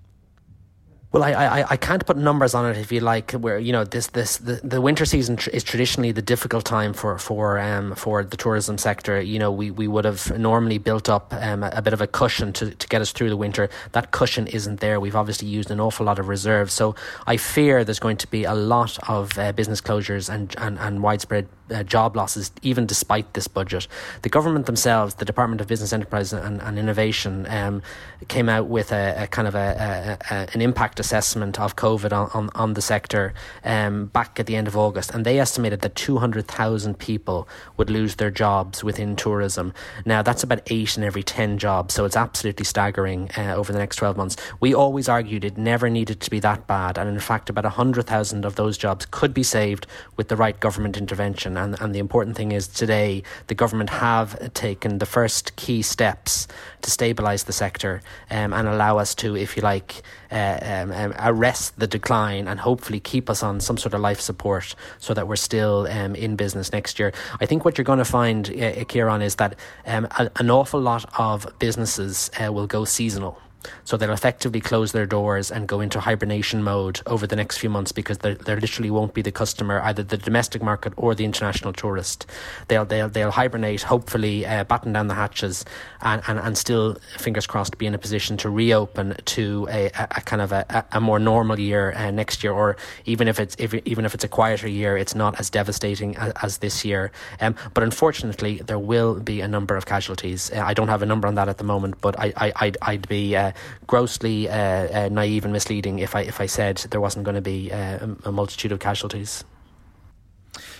Well, 1.15 1.23
I, 1.23 1.31
I, 1.31 1.65
I 1.69 1.77
can't 1.77 2.05
put 2.05 2.17
numbers 2.17 2.53
on 2.53 2.69
it 2.69 2.75
if 2.77 2.91
you 2.91 2.99
like. 2.99 3.31
Where 3.31 3.57
you 3.57 3.71
know 3.71 3.85
this 3.85 4.07
this 4.07 4.35
the, 4.35 4.59
the 4.65 4.81
winter 4.81 5.05
season 5.05 5.37
tr- 5.37 5.49
is 5.51 5.63
traditionally 5.63 6.11
the 6.11 6.21
difficult 6.21 6.65
time 6.65 6.91
for 6.91 7.17
for 7.17 7.57
um 7.57 7.95
for 7.95 8.21
the 8.21 8.35
tourism 8.35 8.77
sector. 8.77 9.21
You 9.21 9.39
know 9.39 9.49
we, 9.49 9.71
we 9.71 9.87
would 9.87 10.03
have 10.03 10.37
normally 10.37 10.77
built 10.77 11.07
up 11.07 11.33
um, 11.33 11.63
a, 11.63 11.69
a, 11.75 11.81
bit 11.81 11.93
of 11.93 12.01
a 12.01 12.07
cushion 12.07 12.51
to, 12.51 12.75
to 12.75 12.87
get 12.89 13.01
us 13.01 13.13
through 13.13 13.29
the 13.29 13.37
winter. 13.37 13.69
That 13.93 14.11
cushion 14.11 14.47
isn't 14.47 14.81
there. 14.81 14.99
We've 14.99 15.15
obviously 15.15 15.47
used 15.47 15.71
an 15.71 15.79
awful 15.79 16.05
lot 16.05 16.19
of 16.19 16.27
reserves. 16.27 16.73
So 16.73 16.95
I 17.27 17.37
fear 17.37 17.85
there's 17.85 17.97
going 17.97 18.17
to 18.17 18.27
be 18.27 18.43
a 18.43 18.53
lot 18.53 18.99
of 19.07 19.39
uh, 19.39 19.53
business 19.53 19.79
closures 19.79 20.27
and 20.27 20.53
and, 20.57 20.77
and 20.79 21.01
widespread 21.01 21.47
uh, 21.71 21.83
job 21.83 22.15
losses, 22.15 22.51
even 22.61 22.85
despite 22.85 23.33
this 23.33 23.47
budget. 23.47 23.87
The 24.21 24.29
government 24.29 24.65
themselves, 24.65 25.15
the 25.15 25.25
Department 25.25 25.61
of 25.61 25.67
Business 25.67 25.93
Enterprise 25.93 26.33
and, 26.33 26.61
and 26.61 26.79
Innovation, 26.79 27.45
um, 27.49 27.81
came 28.27 28.49
out 28.49 28.67
with 28.67 28.91
a, 28.91 29.23
a 29.23 29.27
kind 29.27 29.47
of 29.47 29.55
a, 29.55 30.17
a, 30.29 30.47
an 30.53 30.61
impact 30.61 30.99
assessment 30.99 31.59
of 31.59 31.75
COVID 31.75 32.11
on, 32.11 32.29
on, 32.33 32.49
on 32.55 32.73
the 32.73 32.81
sector 32.81 33.33
um, 33.63 34.07
back 34.07 34.39
at 34.39 34.45
the 34.45 34.55
end 34.55 34.67
of 34.67 34.77
August, 34.77 35.11
and 35.11 35.25
they 35.25 35.39
estimated 35.39 35.81
that 35.81 35.95
200,000 35.95 36.97
people 36.99 37.47
would 37.77 37.89
lose 37.89 38.15
their 38.15 38.31
jobs 38.31 38.83
within 38.83 39.15
tourism. 39.15 39.73
Now, 40.05 40.21
that's 40.21 40.43
about 40.43 40.61
eight 40.67 40.97
in 40.97 41.03
every 41.03 41.23
10 41.23 41.57
jobs, 41.57 41.93
so 41.93 42.05
it's 42.05 42.15
absolutely 42.15 42.65
staggering 42.65 43.31
uh, 43.37 43.55
over 43.55 43.73
the 43.73 43.79
next 43.79 43.95
12 43.95 44.17
months. 44.17 44.35
We 44.59 44.73
always 44.73 45.09
argued 45.09 45.43
it 45.43 45.57
never 45.57 45.89
needed 45.89 46.19
to 46.21 46.29
be 46.29 46.39
that 46.41 46.67
bad, 46.67 46.97
and 46.97 47.09
in 47.09 47.19
fact, 47.19 47.49
about 47.49 47.63
100,000 47.63 48.45
of 48.45 48.55
those 48.55 48.77
jobs 48.77 49.05
could 49.09 49.33
be 49.33 49.43
saved 49.43 49.87
with 50.15 50.27
the 50.27 50.35
right 50.35 50.59
government 50.59 50.97
intervention. 50.97 51.54
And, 51.57 51.79
and 51.81 51.93
the 51.93 51.99
important 51.99 52.35
thing 52.35 52.51
is 52.51 52.67
today 52.67 53.23
the 53.47 53.55
government 53.55 53.89
have 53.89 54.53
taken 54.53 54.99
the 54.99 55.05
first 55.05 55.55
key 55.55 55.81
steps 55.81 56.47
to 56.81 56.91
stabilise 56.91 57.45
the 57.45 57.53
sector 57.53 58.01
um, 58.29 58.53
and 58.53 58.67
allow 58.67 58.97
us 58.97 59.15
to, 59.15 59.35
if 59.35 59.55
you 59.55 59.63
like, 59.63 60.01
uh, 60.31 60.57
um, 60.61 60.91
um, 60.91 61.13
arrest 61.19 61.79
the 61.79 61.87
decline 61.87 62.47
and 62.47 62.59
hopefully 62.59 62.99
keep 62.99 63.29
us 63.29 63.43
on 63.43 63.59
some 63.59 63.77
sort 63.77 63.93
of 63.93 64.01
life 64.01 64.19
support 64.19 64.75
so 64.99 65.13
that 65.13 65.27
we're 65.27 65.35
still 65.35 65.87
um, 65.87 66.15
in 66.15 66.35
business 66.35 66.71
next 66.71 66.99
year. 66.99 67.13
I 67.39 67.45
think 67.45 67.65
what 67.65 67.77
you're 67.77 67.85
going 67.85 67.99
to 67.99 68.05
find, 68.05 68.47
uh, 68.49 68.85
Ciarán, 68.85 69.23
is 69.23 69.35
that 69.35 69.55
um, 69.85 70.07
a, 70.17 70.29
an 70.37 70.49
awful 70.49 70.79
lot 70.79 71.05
of 71.17 71.47
businesses 71.59 72.29
uh, 72.39 72.51
will 72.51 72.67
go 72.67 72.85
seasonal. 72.85 73.39
So 73.83 73.97
they'll 73.97 74.11
effectively 74.11 74.61
close 74.61 74.91
their 74.91 75.05
doors 75.05 75.51
and 75.51 75.67
go 75.67 75.79
into 75.79 75.99
hibernation 75.99 76.63
mode 76.63 77.01
over 77.05 77.27
the 77.27 77.35
next 77.35 77.57
few 77.57 77.69
months 77.69 77.91
because 77.91 78.19
there, 78.19 78.35
there 78.35 78.59
literally 78.59 78.89
won't 78.89 79.13
be 79.13 79.21
the 79.21 79.31
customer, 79.31 79.81
either 79.81 80.03
the 80.03 80.17
domestic 80.17 80.61
market 80.61 80.93
or 80.97 81.15
the 81.15 81.25
international 81.25 81.73
tourist. 81.73 82.25
They'll 82.67 82.85
they'll 82.85 83.09
they'll 83.09 83.31
hibernate, 83.31 83.83
hopefully 83.83 84.45
uh, 84.45 84.63
batten 84.63 84.93
down 84.93 85.07
the 85.07 85.13
hatches, 85.13 85.65
and, 86.01 86.21
and, 86.27 86.39
and 86.39 86.57
still, 86.57 86.97
fingers 87.17 87.47
crossed, 87.47 87.77
be 87.77 87.85
in 87.85 87.93
a 87.93 87.97
position 87.97 88.37
to 88.37 88.49
reopen 88.49 89.15
to 89.25 89.67
a, 89.71 89.87
a, 89.87 90.07
a 90.17 90.21
kind 90.21 90.41
of 90.41 90.51
a, 90.51 90.85
a 90.91 91.01
more 91.01 91.19
normal 91.19 91.59
year 91.59 91.93
uh, 91.95 92.11
next 92.11 92.43
year, 92.43 92.53
or 92.53 92.77
even 93.05 93.27
if 93.27 93.39
it's 93.39 93.55
if 93.59 93.73
even 93.73 94.05
if 94.05 94.13
it's 94.13 94.23
a 94.23 94.27
quieter 94.27 94.67
year, 94.67 94.97
it's 94.97 95.15
not 95.15 95.39
as 95.39 95.49
devastating 95.49 96.15
as, 96.17 96.33
as 96.41 96.57
this 96.59 96.85
year. 96.85 97.11
Um, 97.41 97.55
but 97.73 97.83
unfortunately, 97.83 98.57
there 98.65 98.79
will 98.79 99.19
be 99.19 99.41
a 99.41 99.47
number 99.47 99.75
of 99.75 99.85
casualties. 99.85 100.51
Uh, 100.51 100.63
I 100.65 100.73
don't 100.73 100.87
have 100.87 101.01
a 101.01 101.05
number 101.05 101.27
on 101.27 101.35
that 101.35 101.49
at 101.49 101.57
the 101.57 101.63
moment, 101.63 102.01
but 102.01 102.19
I, 102.19 102.33
I 102.37 102.53
I'd, 102.55 102.77
I'd 102.81 103.07
be 103.07 103.35
uh, 103.35 103.51
grossly 103.87 104.49
uh, 104.49 104.55
uh, 104.55 105.09
naive 105.11 105.43
and 105.45 105.53
misleading 105.53 105.99
if 105.99 106.15
I 106.15 106.21
if 106.21 106.41
I 106.41 106.45
said 106.45 106.77
there 106.89 107.01
wasn't 107.01 107.25
going 107.25 107.35
to 107.35 107.41
be 107.41 107.71
uh, 107.71 108.07
a 108.23 108.31
multitude 108.31 108.71
of 108.71 108.79
casualties. 108.79 109.43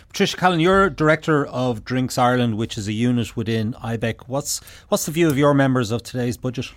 Patricia 0.07 0.37
Callan, 0.37 0.61
you're 0.61 0.89
director 0.89 1.45
of 1.45 1.83
Drinks 1.83 2.17
Ireland, 2.17 2.57
which 2.57 2.77
is 2.77 2.87
a 2.87 2.93
unit 2.93 3.35
within 3.35 3.73
IBEC. 3.73 4.27
What's 4.27 4.61
what's 4.87 5.05
the 5.05 5.11
view 5.11 5.27
of 5.27 5.37
your 5.37 5.53
members 5.53 5.91
of 5.91 6.03
today's 6.03 6.37
budget? 6.37 6.71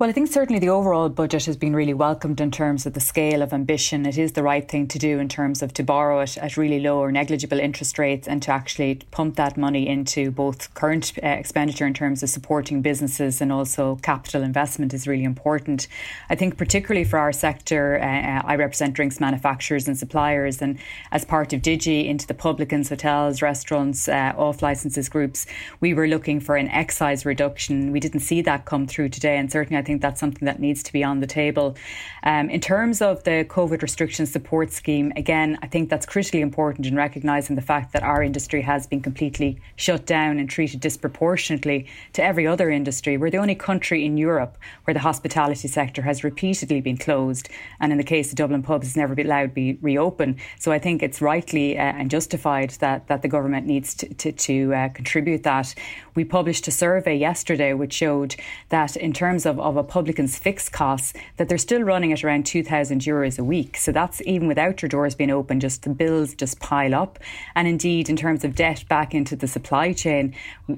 Well, 0.00 0.08
I 0.08 0.14
think 0.14 0.32
certainly 0.32 0.58
the 0.58 0.70
overall 0.70 1.10
budget 1.10 1.44
has 1.44 1.58
been 1.58 1.76
really 1.76 1.92
welcomed 1.92 2.40
in 2.40 2.50
terms 2.50 2.86
of 2.86 2.94
the 2.94 3.00
scale 3.00 3.42
of 3.42 3.52
ambition. 3.52 4.06
It 4.06 4.16
is 4.16 4.32
the 4.32 4.42
right 4.42 4.66
thing 4.66 4.88
to 4.88 4.98
do 4.98 5.18
in 5.18 5.28
terms 5.28 5.60
of 5.60 5.74
to 5.74 5.82
borrow 5.82 6.20
it 6.20 6.38
at 6.38 6.56
really 6.56 6.80
low 6.80 7.00
or 7.00 7.12
negligible 7.12 7.58
interest 7.60 7.98
rates 7.98 8.26
and 8.26 8.40
to 8.44 8.50
actually 8.50 8.94
pump 9.10 9.36
that 9.36 9.58
money 9.58 9.86
into 9.86 10.30
both 10.30 10.72
current 10.72 11.12
uh, 11.22 11.26
expenditure 11.26 11.86
in 11.86 11.92
terms 11.92 12.22
of 12.22 12.30
supporting 12.30 12.80
businesses 12.80 13.42
and 13.42 13.52
also 13.52 13.96
capital 13.96 14.42
investment 14.42 14.94
is 14.94 15.06
really 15.06 15.22
important. 15.22 15.86
I 16.30 16.34
think, 16.34 16.56
particularly 16.56 17.04
for 17.04 17.18
our 17.18 17.30
sector, 17.30 18.00
uh, 18.00 18.06
uh 18.06 18.42
I 18.42 18.56
represent 18.56 18.94
drinks 18.94 19.20
manufacturers 19.20 19.86
and 19.86 19.98
suppliers, 19.98 20.62
and 20.62 20.78
as 21.12 21.26
part 21.26 21.52
of 21.52 21.60
DIGI 21.60 22.06
into 22.06 22.26
the 22.26 22.32
publicans, 22.32 22.88
hotels, 22.88 23.42
restaurants, 23.42 24.08
uh, 24.08 24.32
off 24.34 24.62
licenses 24.62 25.10
groups, 25.10 25.44
we 25.80 25.92
were 25.92 26.08
looking 26.08 26.40
for 26.40 26.56
an 26.56 26.68
excise 26.68 27.26
reduction. 27.26 27.92
We 27.92 28.00
didn't 28.00 28.20
see 28.20 28.40
that 28.40 28.64
come 28.64 28.86
through 28.86 29.10
today, 29.10 29.36
and 29.36 29.52
certainly 29.52 29.78
I 29.78 29.82
think 29.82 29.89
think 29.90 30.02
that's 30.02 30.20
something 30.20 30.46
that 30.46 30.60
needs 30.60 30.82
to 30.84 30.92
be 30.92 31.02
on 31.02 31.18
the 31.20 31.26
table. 31.26 31.76
Um, 32.22 32.50
in 32.50 32.60
terms 32.60 33.00
of 33.00 33.24
the 33.24 33.44
COVID 33.48 33.82
restriction 33.82 34.26
support 34.26 34.72
scheme, 34.72 35.12
again, 35.16 35.58
I 35.62 35.66
think 35.66 35.88
that's 35.88 36.06
critically 36.06 36.40
important 36.40 36.86
in 36.86 36.94
recognising 36.96 37.56
the 37.56 37.62
fact 37.62 37.92
that 37.92 38.02
our 38.02 38.22
industry 38.22 38.62
has 38.62 38.86
been 38.86 39.00
completely 39.00 39.60
shut 39.76 40.06
down 40.06 40.38
and 40.38 40.48
treated 40.48 40.80
disproportionately 40.80 41.86
to 42.12 42.22
every 42.22 42.46
other 42.46 42.70
industry. 42.70 43.16
We're 43.16 43.30
the 43.30 43.38
only 43.38 43.54
country 43.54 44.04
in 44.04 44.16
Europe 44.16 44.58
where 44.84 44.94
the 44.94 45.00
hospitality 45.00 45.68
sector 45.68 46.02
has 46.02 46.22
repeatedly 46.22 46.80
been 46.80 46.96
closed, 46.96 47.48
and 47.80 47.92
in 47.92 47.98
the 47.98 48.04
case 48.04 48.30
of 48.30 48.36
Dublin 48.36 48.62
pubs, 48.62 48.86
has 48.88 48.96
never 48.96 49.14
been 49.14 49.26
allowed 49.26 49.42
to 49.42 49.48
be 49.48 49.78
reopened. 49.80 50.36
So 50.58 50.72
I 50.72 50.78
think 50.78 51.02
it's 51.02 51.22
rightly 51.22 51.78
uh, 51.78 51.82
and 51.82 52.10
justified 52.10 52.70
that 52.80 53.06
that 53.08 53.22
the 53.22 53.28
government 53.28 53.66
needs 53.66 53.94
to 53.94 54.14
to, 54.14 54.32
to 54.32 54.74
uh, 54.74 54.88
contribute 54.90 55.42
that. 55.44 55.74
We 56.14 56.24
published 56.24 56.68
a 56.68 56.70
survey 56.70 57.16
yesterday 57.16 57.72
which 57.72 57.92
showed 57.92 58.36
that 58.68 58.96
in 58.96 59.12
terms 59.12 59.46
of, 59.46 59.58
of 59.60 59.76
a 59.76 59.84
publican's 59.84 60.38
fixed 60.38 60.72
costs, 60.72 61.12
that 61.36 61.48
they're 61.48 61.58
still 61.58 61.82
running 61.82 62.09
at 62.12 62.24
around 62.24 62.46
2,000 62.46 63.00
euros 63.00 63.38
a 63.38 63.44
week. 63.44 63.76
So 63.76 63.92
that's 63.92 64.20
even 64.22 64.48
without 64.48 64.82
your 64.82 64.88
doors 64.88 65.14
being 65.14 65.30
open, 65.30 65.60
just 65.60 65.82
the 65.82 65.90
bills 65.90 66.34
just 66.34 66.60
pile 66.60 66.94
up. 66.94 67.18
And 67.54 67.68
indeed, 67.68 68.08
in 68.08 68.16
terms 68.16 68.44
of 68.44 68.54
debt 68.54 68.84
back 68.88 69.14
into 69.14 69.36
the 69.36 69.46
supply 69.46 69.92
chain, 69.92 70.34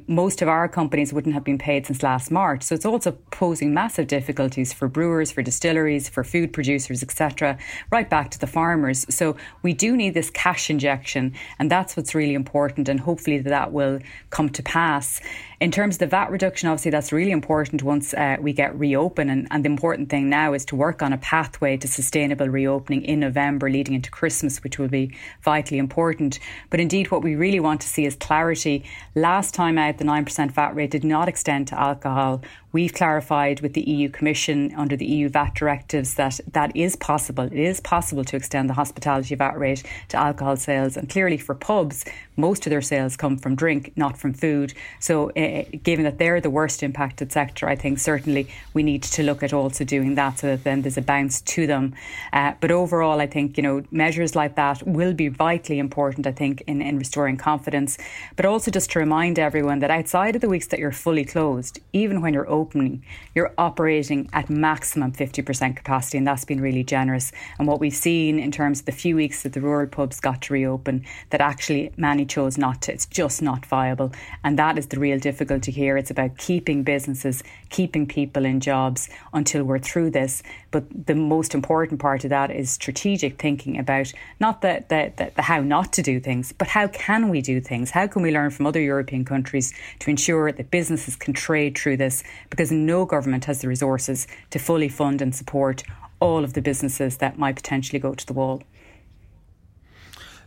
most 0.07 0.43
of 0.43 0.49
our 0.49 0.69
companies 0.69 1.13
wouldn't 1.13 1.35
have 1.35 1.45
been 1.45 1.59
paid 1.59 1.87
since 1.87 2.03
last 2.03 2.31
March. 2.31 2.63
So 2.63 2.75
it's 2.75 2.87
also 2.87 3.13
posing 3.31 3.75
massive 3.75 4.07
difficulties 4.07 4.73
for 4.73 4.89
brewers, 4.89 5.31
for 5.31 5.43
distilleries, 5.43 6.09
for 6.09 6.25
food 6.25 6.53
producers, 6.53 7.03
etc., 7.03 7.59
right 7.91 8.09
back 8.09 8.31
to 8.31 8.39
the 8.39 8.47
farmers. 8.47 9.07
So 9.09 9.37
we 9.63 9.73
do 9.73 9.97
need 9.97 10.15
this 10.15 10.31
cash 10.31 10.71
injection, 10.71 11.35
and 11.59 11.71
that's 11.71 11.97
what's 11.97 12.15
really 12.15 12.35
important. 12.35 12.89
And 12.89 13.01
hopefully 13.01 13.39
that 13.39 13.73
will 13.73 13.99
come 14.31 14.49
to 14.51 14.63
pass. 14.63 15.21
In 15.63 15.71
terms 15.71 15.95
of 15.95 16.01
the 16.01 16.07
VAT 16.09 16.29
reduction, 16.33 16.69
obviously 16.69 16.91
that's 16.91 17.13
really 17.13 17.31
important 17.31 17.85
once 17.85 18.13
uh, 18.15 18.37
we 18.41 18.53
get 18.53 18.77
reopened. 18.77 19.31
And, 19.31 19.47
and 19.53 19.65
the 19.65 19.71
important 19.71 20.09
thing 20.09 20.29
now 20.29 20.55
is 20.55 20.65
to 20.65 20.75
work 20.75 21.03
on 21.03 21.13
a 21.13 21.19
pathway 21.19 21.77
to 21.77 21.87
sustainable 21.87 22.49
reopening 22.49 23.05
in 23.05 23.21
November 23.21 23.71
leading 23.71 23.95
into 23.95 24.11
Christmas, 24.11 24.65
which 24.65 24.81
will 24.81 24.89
be 24.89 25.15
vitally 25.43 25.79
important. 25.79 26.41
But 26.69 26.81
indeed, 26.81 27.13
what 27.13 27.23
we 27.23 27.37
really 27.37 27.61
want 27.61 27.81
to 27.83 27.87
see 27.87 28.07
is 28.07 28.17
clarity. 28.17 28.83
Last 29.15 29.55
time 29.55 29.79
out, 29.79 29.99
the 29.99 30.05
9% 30.05 30.51
VAT 30.51 30.75
rate 30.75 30.91
did 30.91 31.05
not 31.05 31.29
extend 31.29 31.69
to 31.69 31.81
alcohol. 31.81 32.43
We've 32.73 32.95
clarified 32.95 33.61
with 33.61 33.75
the 33.75 33.83
EU 33.83 34.09
Commission 34.09 34.73
under 34.75 34.97
the 34.97 35.05
EU 35.05 35.29
VAT 35.29 35.55
directives 35.55 36.15
that 36.15 36.41
that 36.53 36.75
is 36.75 36.97
possible. 36.97 37.45
It 37.45 37.53
is 37.53 37.81
possible 37.81 38.25
to 38.25 38.35
extend 38.35 38.71
the 38.71 38.75
hospitality 38.75 39.35
VAT 39.35 39.59
rate 39.59 39.83
to 40.09 40.17
alcohol 40.17 40.57
sales. 40.57 40.97
And 40.97 41.07
clearly, 41.07 41.37
for 41.37 41.55
pubs, 41.55 42.07
most 42.35 42.65
of 42.65 42.71
their 42.71 42.81
sales 42.81 43.15
come 43.15 43.37
from 43.37 43.57
drink, 43.57 43.93
not 43.95 44.17
from 44.17 44.33
food. 44.33 44.73
So, 45.01 45.29
uh, 45.33 45.65
given 45.83 46.07
that 46.07 46.17
they're 46.17 46.41
the 46.41 46.49
worst 46.49 46.83
impacted 46.83 47.31
sector, 47.31 47.69
I 47.69 47.77
think 47.77 47.99
certainly 47.99 48.49
we 48.73 48.83
need 48.83 49.03
to 49.03 49.23
look 49.23 49.43
at 49.43 49.53
also 49.53 49.85
doing 49.85 50.15
that 50.15 50.39
so 50.39 50.47
that 50.47 50.65
then 50.65 50.81
there's 50.81 50.97
a 50.97 51.03
bounce 51.03 51.43
to 51.43 51.67
them. 51.67 51.95
Uh, 52.33 52.55
but 52.59 52.71
overall, 52.71 53.21
I 53.21 53.27
think 53.27 53.59
you 53.59 53.63
know 53.63 53.83
measures 53.91 54.35
like 54.35 54.55
that 54.55 54.83
will 54.87 55.13
be 55.13 55.29
vitally 55.29 55.79
important. 55.79 56.27
I 56.27 56.33
think 56.33 56.63
in, 56.67 56.81
in 56.81 56.99
restoring 56.99 57.37
confidence, 57.37 57.99
but 58.35 58.47
also 58.47 58.71
just 58.71 58.91
to 58.93 58.99
remind 58.99 59.39
everyone 59.39 59.81
that 59.81 59.91
outside 59.91 60.35
of 60.35 60.41
the 60.41 60.49
weeks 60.49 60.69
that 60.69 60.81
you're 60.81 60.91
fully 60.91 61.27
closed, 61.27 61.79
even 61.93 62.23
when 62.23 62.33
you're 62.33 62.49
open 62.49 62.62
opening, 62.63 63.05
you're 63.35 63.53
operating 63.59 64.29
at 64.33 64.49
maximum 64.49 65.11
50% 65.13 65.77
capacity, 65.77 66.19
and 66.19 66.27
that's 66.27 66.45
been 66.45 66.61
really 66.61 66.85
generous. 66.85 67.33
And 67.59 67.67
what 67.67 67.81
we've 67.81 67.95
seen 67.95 68.39
in 68.39 68.51
terms 68.53 68.81
of 68.81 68.87
the 68.87 68.93
few 68.93 69.17
weeks 69.17 69.43
that 69.43 69.53
the 69.53 69.61
rural 69.61 69.89
pubs 69.89 70.21
got 70.21 70.43
to 70.43 70.53
reopen, 70.53 71.05
that 71.31 71.41
actually 71.41 71.93
many 71.97 72.25
chose 72.25 72.57
not 72.57 72.83
to. 72.83 72.93
It's 72.93 73.07
just 73.07 73.43
not 73.43 73.67
viable. 73.67 74.13
And 74.45 74.59
that 74.59 74.79
is 74.79 74.87
the 74.87 75.01
real 75.01 75.19
difficulty 75.19 75.73
here. 75.73 75.97
It's 75.97 76.11
about 76.11 76.39
keeping 76.39 76.85
businesses, 76.85 77.43
keeping 77.71 78.07
people 78.07 78.45
in 78.45 78.61
jobs 78.61 79.09
until 79.33 79.65
we're 79.65 79.79
through 79.79 80.11
this. 80.11 80.43
But 80.73 81.07
the 81.07 81.15
most 81.15 81.55
important 81.55 82.01
part 82.01 82.25
of 82.25 82.31
that 82.31 82.51
is 82.51 82.71
strategic 82.71 83.41
thinking 83.41 83.79
about 83.79 84.13
not 84.41 84.63
the, 84.63 84.85
the, 84.89 85.13
the, 85.17 85.31
the 85.37 85.43
how 85.43 85.61
not 85.61 85.93
to 85.93 86.03
do 86.03 86.19
things, 86.19 86.51
but 86.51 86.67
how 86.67 86.89
can 86.89 87.29
we 87.29 87.41
do 87.41 87.61
things? 87.61 87.91
How 87.91 88.09
can 88.09 88.23
we 88.23 88.33
learn 88.33 88.51
from 88.51 88.67
other 88.67 88.81
European 88.81 89.25
countries 89.25 89.73
to 90.01 90.11
ensure 90.11 90.51
that 90.51 90.71
businesses 90.71 91.15
can 91.15 91.35
trade 91.35 91.79
through 91.79 91.99
this 91.99 92.25
because 92.51 92.73
no 92.73 93.05
government 93.05 93.45
has 93.45 93.61
the 93.61 93.69
resources 93.69 94.27
to 94.51 94.59
fully 94.59 94.89
fund 94.89 95.23
and 95.23 95.33
support 95.33 95.85
all 96.19 96.43
of 96.43 96.55
the 96.55 96.63
businesses 96.63 97.19
that 97.19 97.39
might 97.39 97.57
potentially 97.57 97.99
go 97.99 98.15
to 98.15 98.27
the 98.27 98.33
wall. 98.33 98.63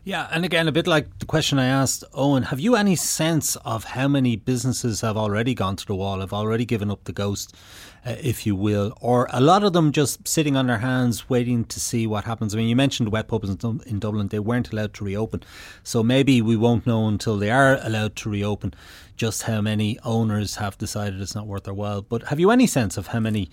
Yeah, 0.07 0.27
and 0.29 0.45
again, 0.45 0.67
a 0.67 0.71
bit 0.71 0.85
like 0.85 1.17
the 1.17 1.25
question 1.25 1.57
I 1.57 1.65
asked 1.65 2.03
Eoin, 2.13 2.45
have 2.45 2.59
you 2.59 2.75
any 2.75 2.95
sense 2.95 3.55
of 3.65 3.85
how 3.85 4.07
many 4.07 4.35
businesses 4.35 5.01
have 5.01 5.17
already 5.17 5.55
gone 5.55 5.75
to 5.77 5.85
the 5.87 5.95
wall, 5.95 6.19
have 6.19 6.31
already 6.31 6.63
given 6.63 6.91
up 6.91 7.05
the 7.05 7.11
ghost, 7.11 7.55
uh, 8.05 8.13
if 8.21 8.45
you 8.45 8.55
will, 8.55 8.95
or 9.01 9.27
a 9.33 9.41
lot 9.41 9.63
of 9.63 9.73
them 9.73 9.91
just 9.91 10.27
sitting 10.27 10.55
on 10.55 10.67
their 10.67 10.77
hands 10.77 11.27
waiting 11.27 11.65
to 11.65 11.79
see 11.79 12.05
what 12.05 12.25
happens? 12.25 12.53
I 12.53 12.59
mean, 12.59 12.69
you 12.69 12.75
mentioned 12.75 13.11
wet 13.11 13.27
pubs 13.27 13.49
in 13.49 13.97
Dublin, 13.97 14.27
they 14.27 14.37
weren't 14.37 14.71
allowed 14.71 14.93
to 14.93 15.05
reopen. 15.05 15.41
So 15.81 16.03
maybe 16.03 16.39
we 16.39 16.55
won't 16.55 16.85
know 16.85 17.07
until 17.07 17.39
they 17.39 17.49
are 17.49 17.79
allowed 17.81 18.15
to 18.17 18.29
reopen 18.29 18.75
just 19.17 19.41
how 19.41 19.59
many 19.59 19.97
owners 20.03 20.57
have 20.57 20.77
decided 20.77 21.19
it's 21.19 21.33
not 21.33 21.47
worth 21.47 21.63
their 21.63 21.73
while. 21.73 22.03
But 22.03 22.27
have 22.27 22.39
you 22.39 22.51
any 22.51 22.67
sense 22.67 22.95
of 22.97 23.07
how 23.07 23.21
many 23.21 23.49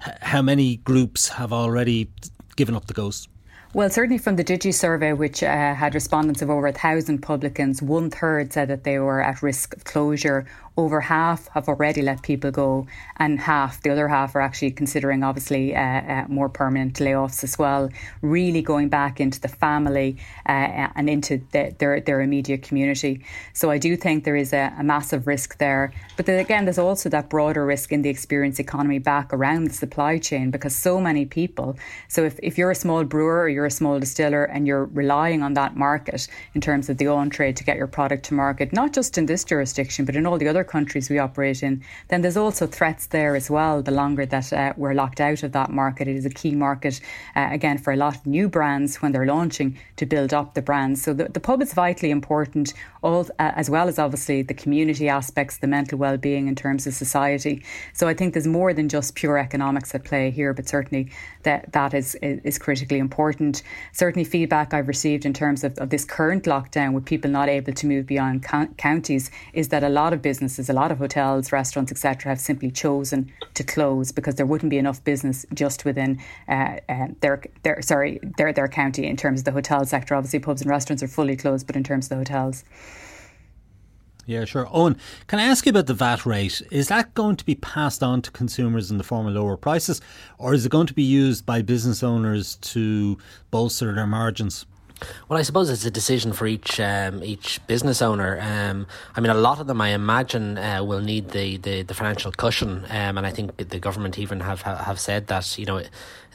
how 0.00 0.42
many 0.42 0.78
groups 0.78 1.28
have 1.28 1.52
already 1.52 2.10
given 2.56 2.74
up 2.74 2.86
the 2.86 2.92
ghost? 2.92 3.28
Well, 3.74 3.90
certainly 3.90 4.18
from 4.18 4.36
the 4.36 4.44
DIGI 4.44 4.72
survey, 4.72 5.12
which 5.12 5.42
uh, 5.42 5.74
had 5.74 5.94
respondents 5.94 6.40
of 6.40 6.48
over 6.48 6.66
a 6.66 6.72
thousand 6.72 7.18
publicans, 7.18 7.82
one 7.82 8.10
third 8.10 8.52
said 8.52 8.68
that 8.68 8.84
they 8.84 8.98
were 8.98 9.20
at 9.20 9.42
risk 9.42 9.76
of 9.76 9.84
closure 9.84 10.46
over 10.76 11.00
half 11.00 11.48
have 11.48 11.68
already 11.68 12.02
let 12.02 12.22
people 12.22 12.50
go, 12.50 12.86
and 13.16 13.40
half, 13.40 13.82
the 13.82 13.90
other 13.90 14.08
half, 14.08 14.34
are 14.34 14.40
actually 14.40 14.70
considering 14.70 15.22
obviously 15.22 15.74
uh, 15.74 15.80
uh, 15.80 16.24
more 16.28 16.48
permanent 16.48 16.94
layoffs 16.94 17.42
as 17.42 17.58
well. 17.58 17.88
Really 18.20 18.62
going 18.62 18.88
back 18.88 19.20
into 19.20 19.40
the 19.40 19.48
family 19.48 20.18
uh, 20.48 20.88
and 20.94 21.08
into 21.08 21.40
the, 21.52 21.74
their 21.78 22.00
their 22.00 22.20
immediate 22.20 22.62
community. 22.62 23.24
So 23.54 23.70
I 23.70 23.78
do 23.78 23.96
think 23.96 24.24
there 24.24 24.36
is 24.36 24.52
a, 24.52 24.72
a 24.78 24.84
massive 24.84 25.26
risk 25.26 25.58
there. 25.58 25.92
But 26.16 26.26
then 26.26 26.38
again, 26.38 26.66
there's 26.66 26.78
also 26.78 27.08
that 27.08 27.30
broader 27.30 27.64
risk 27.64 27.92
in 27.92 28.02
the 28.02 28.10
experience 28.10 28.58
economy 28.58 28.98
back 28.98 29.32
around 29.32 29.64
the 29.64 29.74
supply 29.74 30.18
chain 30.18 30.50
because 30.50 30.76
so 30.76 31.00
many 31.00 31.24
people. 31.24 31.76
So 32.08 32.24
if, 32.24 32.38
if 32.42 32.58
you're 32.58 32.70
a 32.70 32.74
small 32.74 33.04
brewer 33.04 33.40
or 33.40 33.48
you're 33.48 33.66
a 33.66 33.70
small 33.70 33.98
distiller 33.98 34.44
and 34.44 34.66
you're 34.66 34.84
relying 34.86 35.42
on 35.42 35.54
that 35.54 35.76
market 35.76 36.28
in 36.54 36.60
terms 36.60 36.88
of 36.90 36.98
the 36.98 37.06
on 37.06 37.30
trade 37.30 37.56
to 37.56 37.64
get 37.64 37.76
your 37.76 37.86
product 37.86 38.24
to 38.26 38.34
market, 38.34 38.72
not 38.72 38.92
just 38.92 39.16
in 39.16 39.26
this 39.26 39.44
jurisdiction 39.44 40.04
but 40.04 40.16
in 40.16 40.26
all 40.26 40.38
the 40.38 40.48
other 40.48 40.64
countries 40.66 41.08
we 41.08 41.18
operate 41.18 41.62
in, 41.62 41.82
then 42.08 42.22
there's 42.22 42.36
also 42.36 42.66
threats 42.66 43.06
there 43.06 43.36
as 43.36 43.50
well. 43.50 43.82
The 43.82 43.90
longer 43.90 44.26
that 44.26 44.52
uh, 44.52 44.72
we're 44.76 44.94
locked 44.94 45.20
out 45.20 45.42
of 45.42 45.52
that 45.52 45.70
market, 45.70 46.08
it 46.08 46.16
is 46.16 46.26
a 46.26 46.30
key 46.30 46.54
market, 46.54 47.00
uh, 47.34 47.48
again, 47.50 47.78
for 47.78 47.92
a 47.92 47.96
lot 47.96 48.16
of 48.16 48.26
new 48.26 48.48
brands 48.48 48.96
when 48.96 49.12
they're 49.12 49.26
launching 49.26 49.78
to 49.96 50.06
build 50.06 50.34
up 50.34 50.54
the 50.54 50.62
brands. 50.62 51.02
So 51.02 51.14
the, 51.14 51.28
the 51.28 51.40
pub 51.40 51.62
is 51.62 51.72
vitally 51.74 52.10
important, 52.10 52.74
all, 53.02 53.26
uh, 53.38 53.52
as 53.54 53.70
well 53.70 53.88
as 53.88 53.98
obviously 53.98 54.42
the 54.42 54.54
community 54.54 55.08
aspects, 55.08 55.58
the 55.58 55.66
mental 55.66 55.98
well-being 55.98 56.48
in 56.48 56.54
terms 56.54 56.86
of 56.86 56.94
society. 56.94 57.62
So 57.92 58.08
I 58.08 58.14
think 58.14 58.34
there's 58.34 58.46
more 58.46 58.72
than 58.74 58.88
just 58.88 59.14
pure 59.14 59.38
economics 59.38 59.94
at 59.94 60.04
play 60.04 60.30
here, 60.30 60.52
but 60.52 60.68
certainly 60.68 61.10
that 61.42 61.72
that 61.72 61.94
is 61.94 62.16
is 62.22 62.58
critically 62.58 62.98
important. 62.98 63.62
Certainly, 63.92 64.24
feedback 64.24 64.74
I've 64.74 64.88
received 64.88 65.24
in 65.24 65.32
terms 65.32 65.64
of, 65.64 65.78
of 65.78 65.90
this 65.90 66.04
current 66.04 66.44
lockdown, 66.44 66.92
with 66.92 67.04
people 67.04 67.30
not 67.30 67.48
able 67.48 67.72
to 67.72 67.86
move 67.86 68.06
beyond 68.06 68.44
counties, 68.76 69.30
is 69.52 69.68
that 69.68 69.82
a 69.82 69.88
lot 69.88 70.12
of 70.12 70.20
businesses 70.20 70.55
businesses, 70.56 70.70
a 70.70 70.72
lot 70.78 70.90
of 70.90 70.98
hotels, 70.98 71.52
restaurants, 71.52 71.92
etc., 71.92 72.30
have 72.30 72.40
simply 72.40 72.70
chosen 72.70 73.30
to 73.54 73.62
close 73.62 74.12
because 74.12 74.36
there 74.36 74.46
wouldn't 74.46 74.70
be 74.70 74.78
enough 74.78 75.02
business 75.04 75.44
just 75.52 75.84
within 75.84 76.18
uh, 76.48 76.76
uh, 76.88 77.08
their 77.20 77.42
their 77.62 77.82
sorry 77.82 78.18
their 78.38 78.52
their 78.52 78.68
county 78.68 79.06
in 79.06 79.16
terms 79.16 79.40
of 79.40 79.44
the 79.44 79.52
hotel 79.52 79.84
sector. 79.84 80.14
Obviously, 80.14 80.38
pubs 80.38 80.62
and 80.62 80.70
restaurants 80.70 81.02
are 81.02 81.08
fully 81.08 81.36
closed, 81.36 81.66
but 81.66 81.76
in 81.76 81.84
terms 81.84 82.06
of 82.06 82.10
the 82.10 82.16
hotels. 82.16 82.64
Yeah, 84.28 84.44
sure. 84.44 84.66
Eoin, 84.66 84.98
can 85.28 85.38
I 85.38 85.44
ask 85.44 85.66
you 85.66 85.70
about 85.70 85.86
the 85.86 85.94
VAT 85.94 86.26
rate? 86.26 86.60
Is 86.72 86.88
that 86.88 87.14
going 87.14 87.36
to 87.36 87.44
be 87.44 87.54
passed 87.54 88.02
on 88.02 88.22
to 88.22 88.30
consumers 88.32 88.90
in 88.90 88.98
the 88.98 89.04
form 89.04 89.28
of 89.28 89.34
lower 89.34 89.56
prices, 89.56 90.00
or 90.38 90.52
is 90.52 90.66
it 90.66 90.70
going 90.70 90.88
to 90.88 90.94
be 90.94 91.04
used 91.04 91.46
by 91.46 91.62
business 91.62 92.02
owners 92.02 92.56
to 92.56 93.18
bolster 93.52 93.94
their 93.94 94.06
margins? 94.06 94.66
Well, 95.28 95.38
I 95.38 95.42
suppose 95.42 95.68
it's 95.68 95.84
a 95.84 95.90
decision 95.90 96.32
for 96.32 96.46
each 96.46 96.80
um, 96.80 97.22
each 97.22 97.64
business 97.66 98.00
owner. 98.00 98.38
Um, 98.40 98.86
I 99.14 99.20
mean, 99.20 99.30
a 99.30 99.34
lot 99.34 99.60
of 99.60 99.66
them, 99.66 99.80
I 99.80 99.90
imagine, 99.90 100.56
uh, 100.56 100.82
will 100.82 101.00
need 101.00 101.30
the, 101.30 101.58
the, 101.58 101.82
the 101.82 101.94
financial 101.94 102.32
cushion, 102.32 102.84
um, 102.88 103.18
and 103.18 103.26
I 103.26 103.30
think 103.30 103.56
the 103.56 103.78
government 103.78 104.18
even 104.18 104.40
have 104.40 104.62
have 104.62 104.98
said 104.98 105.26
that 105.26 105.58
you 105.58 105.66
know 105.66 105.82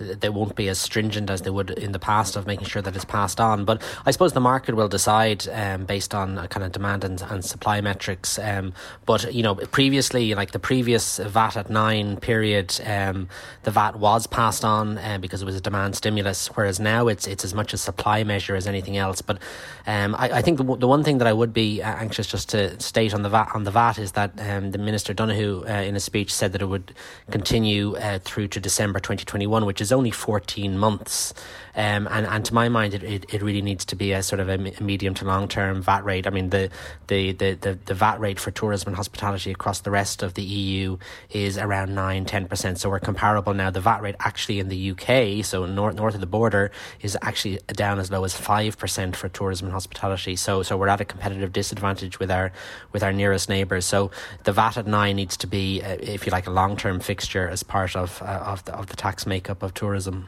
they 0.02 0.30
won't 0.30 0.56
be 0.56 0.68
as 0.68 0.80
stringent 0.80 1.30
as 1.30 1.42
they 1.42 1.50
would 1.50 1.72
in 1.72 1.92
the 1.92 2.00
past 2.00 2.36
of 2.36 2.48
making 2.48 2.68
sure 2.68 2.82
that 2.82 2.96
it's 2.96 3.06
passed 3.06 3.40
on. 3.40 3.66
But 3.66 3.82
I 4.06 4.12
suppose 4.12 4.34
the 4.34 4.40
market 4.40 4.76
will 4.76 4.88
decide 4.88 5.48
um, 5.50 5.86
based 5.86 6.14
on 6.14 6.48
kind 6.48 6.64
of 6.64 6.72
demand 6.72 7.04
and, 7.04 7.22
and 7.22 7.44
supply 7.44 7.82
metrics. 7.82 8.40
Um, 8.40 8.74
but 9.06 9.34
you 9.34 9.44
know, 9.44 9.56
previously, 9.56 10.34
like 10.36 10.52
the 10.52 10.60
previous 10.60 11.18
VAT 11.18 11.58
at 11.58 11.70
nine 11.70 12.18
period, 12.18 12.80
um, 12.86 13.30
the 13.64 13.72
VAT 13.72 13.98
was 13.98 14.28
passed 14.28 14.66
on 14.66 14.98
uh, 14.98 15.18
because 15.20 15.42
it 15.42 15.46
was 15.46 15.56
a 15.56 15.62
demand 15.62 15.96
stimulus, 15.96 16.48
whereas 16.56 16.80
now 16.80 17.08
it's 17.08 17.28
it's 17.28 17.46
as 17.46 17.54
much 17.54 17.74
a 17.74 17.78
supply 17.78 18.24
measure 18.24 18.56
as 18.56 18.68
anything 18.68 18.98
else. 18.98 19.22
But 19.22 19.40
um, 19.88 20.16
I, 20.16 20.30
I, 20.32 20.42
think 20.42 20.58
the, 20.58 20.64
the 20.64 20.88
one 20.88 21.04
thing 21.04 21.18
that 21.20 21.28
I 21.28 21.34
would 21.34 21.54
be 21.54 21.82
uh, 21.82 21.96
anxious 21.96 22.28
just 22.28 22.50
to 22.50 22.80
state 22.80 23.14
on 23.14 23.22
the 23.24 23.30
VAT 23.30 23.50
on 23.54 23.64
the 23.64 23.72
VAT 23.72 23.98
is 23.98 24.12
that 24.14 24.32
um, 24.40 24.72
the 24.72 24.78
minister 24.78 25.14
Donohoe 25.14 25.64
uh, 25.64 25.82
in 25.82 25.96
a 25.96 26.00
speech 26.00 26.34
said 26.34 26.54
that 26.54 26.62
it 26.62 26.66
would 26.66 26.94
continue 27.30 27.96
uh, 27.96 28.20
through 28.20 28.48
to 28.50 28.60
December 28.60 29.00
2021, 29.00 29.66
which 29.66 29.82
is 29.82 29.91
only 29.92 30.12
14 30.12 30.78
months. 30.78 31.34
Um, 31.76 32.08
and, 32.12 32.26
and 32.28 32.44
to 32.46 32.54
my 32.54 32.68
mind, 32.68 32.94
it, 32.94 33.04
it, 33.04 33.34
it, 33.34 33.42
really 33.42 33.62
needs 33.62 33.86
to 33.86 33.96
be 33.96 34.12
a 34.12 34.22
sort 34.22 34.42
of 34.42 34.50
a, 34.50 34.58
medium 34.82 35.14
to 35.16 35.26
long 35.26 35.48
term 35.48 35.82
VAT 35.82 36.04
rate. 36.04 36.28
I 36.28 36.30
mean, 36.30 36.50
the, 36.50 36.70
the, 37.08 37.32
the, 37.32 37.54
the, 37.54 37.80
the 37.86 37.94
VAT 37.94 38.20
rate 38.20 38.40
for 38.40 38.52
tourism 38.52 38.90
and 38.90 38.98
hospitality 38.98 39.52
across 39.52 39.80
the 39.80 39.92
rest 39.92 40.22
of 40.22 40.34
the 40.34 40.44
EU 40.44 40.98
is 41.30 41.58
around 41.58 41.96
9 41.96 42.26
10%. 42.26 42.78
So 42.78 42.90
we're 42.90 43.00
comparable 43.00 43.54
now. 43.54 43.70
The 43.70 43.80
VAT 43.80 44.02
rate 44.02 44.16
actually 44.20 44.60
in 44.60 44.68
the 44.68 44.92
UK, 44.92 45.46
so 45.46 45.66
north, 45.66 45.96
north 45.96 46.14
of 46.14 46.20
the 46.20 46.28
border, 46.28 46.72
is 47.00 47.18
actually 47.22 47.60
down 47.68 48.00
as 48.00 48.12
low 48.12 48.26
as 48.26 48.34
5% 48.34 49.16
for 49.16 49.30
tourism 49.30 49.68
and 49.68 49.74
hospitality. 49.74 50.36
So, 50.36 50.64
so 50.64 50.78
we're 50.78 50.90
at 50.90 51.00
a 51.00 51.06
competitive 51.06 51.54
disadvantage 51.54 52.20
with 52.20 52.32
our, 52.32 52.52
with 52.92 53.02
our 53.02 53.14
nearest 53.14 53.48
neighbours. 53.48 53.86
So 53.86 54.12
the 54.44 54.52
VAT 54.52 54.78
at 54.78 54.88
9 54.88 55.16
needs 55.16 55.38
to 55.38 55.48
be, 55.48 55.82
uh, 55.82 55.98
if 56.02 56.26
you 56.26 56.32
like, 56.32 56.48
a 56.48 56.52
long 56.52 56.76
term 56.76 57.00
fixture 57.00 57.48
as 57.48 57.64
part 57.64 57.96
of, 57.96 58.22
uh, 58.22 58.26
of, 58.26 58.66
the, 58.66 58.76
of 58.76 58.88
the 58.88 58.98
tax 58.98 59.26
makeup 59.26 59.64
of 59.64 59.74
tourism. 59.82 60.28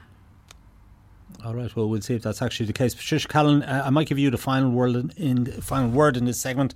All 1.45 1.53
right. 1.53 1.73
Well, 1.75 1.87
we'll 1.87 2.01
see 2.01 2.15
if 2.15 2.23
that's 2.23 2.41
actually 2.41 2.65
the 2.65 2.73
case. 2.73 2.95
Patricia 2.95 3.27
Callan, 3.27 3.61
uh, 3.61 3.83
I 3.85 3.91
might 3.91 4.07
give 4.07 4.17
you 4.17 4.31
the 4.31 4.37
final 4.37 4.71
word 4.71 4.95
in, 4.95 5.11
in, 5.15 5.45
final 5.61 5.89
word 5.91 6.17
in 6.17 6.25
this 6.25 6.39
segment, 6.39 6.73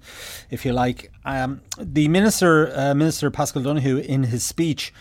if 0.51 0.63
you 0.63 0.73
like. 0.73 1.11
Um, 1.25 1.61
the 1.79 2.07
minister, 2.07 2.71
uh, 2.75 2.93
Minister 2.93 3.31
Paschal 3.31 3.63
Donohoe, 3.63 3.97
in 3.97 4.23
his 4.23 4.43
speech, 4.43 4.93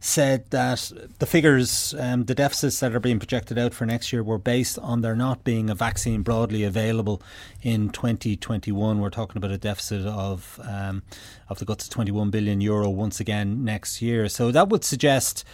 said 0.00 0.50
that 0.50 0.92
the 1.20 1.26
figures, 1.26 1.94
um, 1.98 2.24
the 2.24 2.34
deficits 2.34 2.80
that 2.80 2.94
are 2.94 3.00
being 3.00 3.20
projected 3.20 3.56
out 3.56 3.72
for 3.72 3.86
next 3.86 4.12
year, 4.12 4.22
were 4.22 4.38
based 4.38 4.78
on 4.80 5.00
there 5.00 5.16
not 5.16 5.44
being 5.44 5.70
a 5.70 5.74
vaccine 5.74 6.22
broadly 6.22 6.64
available 6.64 7.22
in 7.62 7.88
2021. 7.88 8.98
We're 9.00 9.08
talking 9.08 9.38
about 9.38 9.52
a 9.52 9.58
deficit 9.58 10.04
of 10.04 10.60
um, 10.64 11.02
of 11.48 11.60
the 11.60 11.64
guts 11.64 11.84
of 11.84 11.90
21 11.90 12.30
billion 12.30 12.60
euro 12.60 12.90
once 12.90 13.20
again 13.20 13.64
next 13.64 14.02
year. 14.02 14.28
So 14.28 14.50
that 14.50 14.68
would 14.68 14.84
suggest 14.84 15.44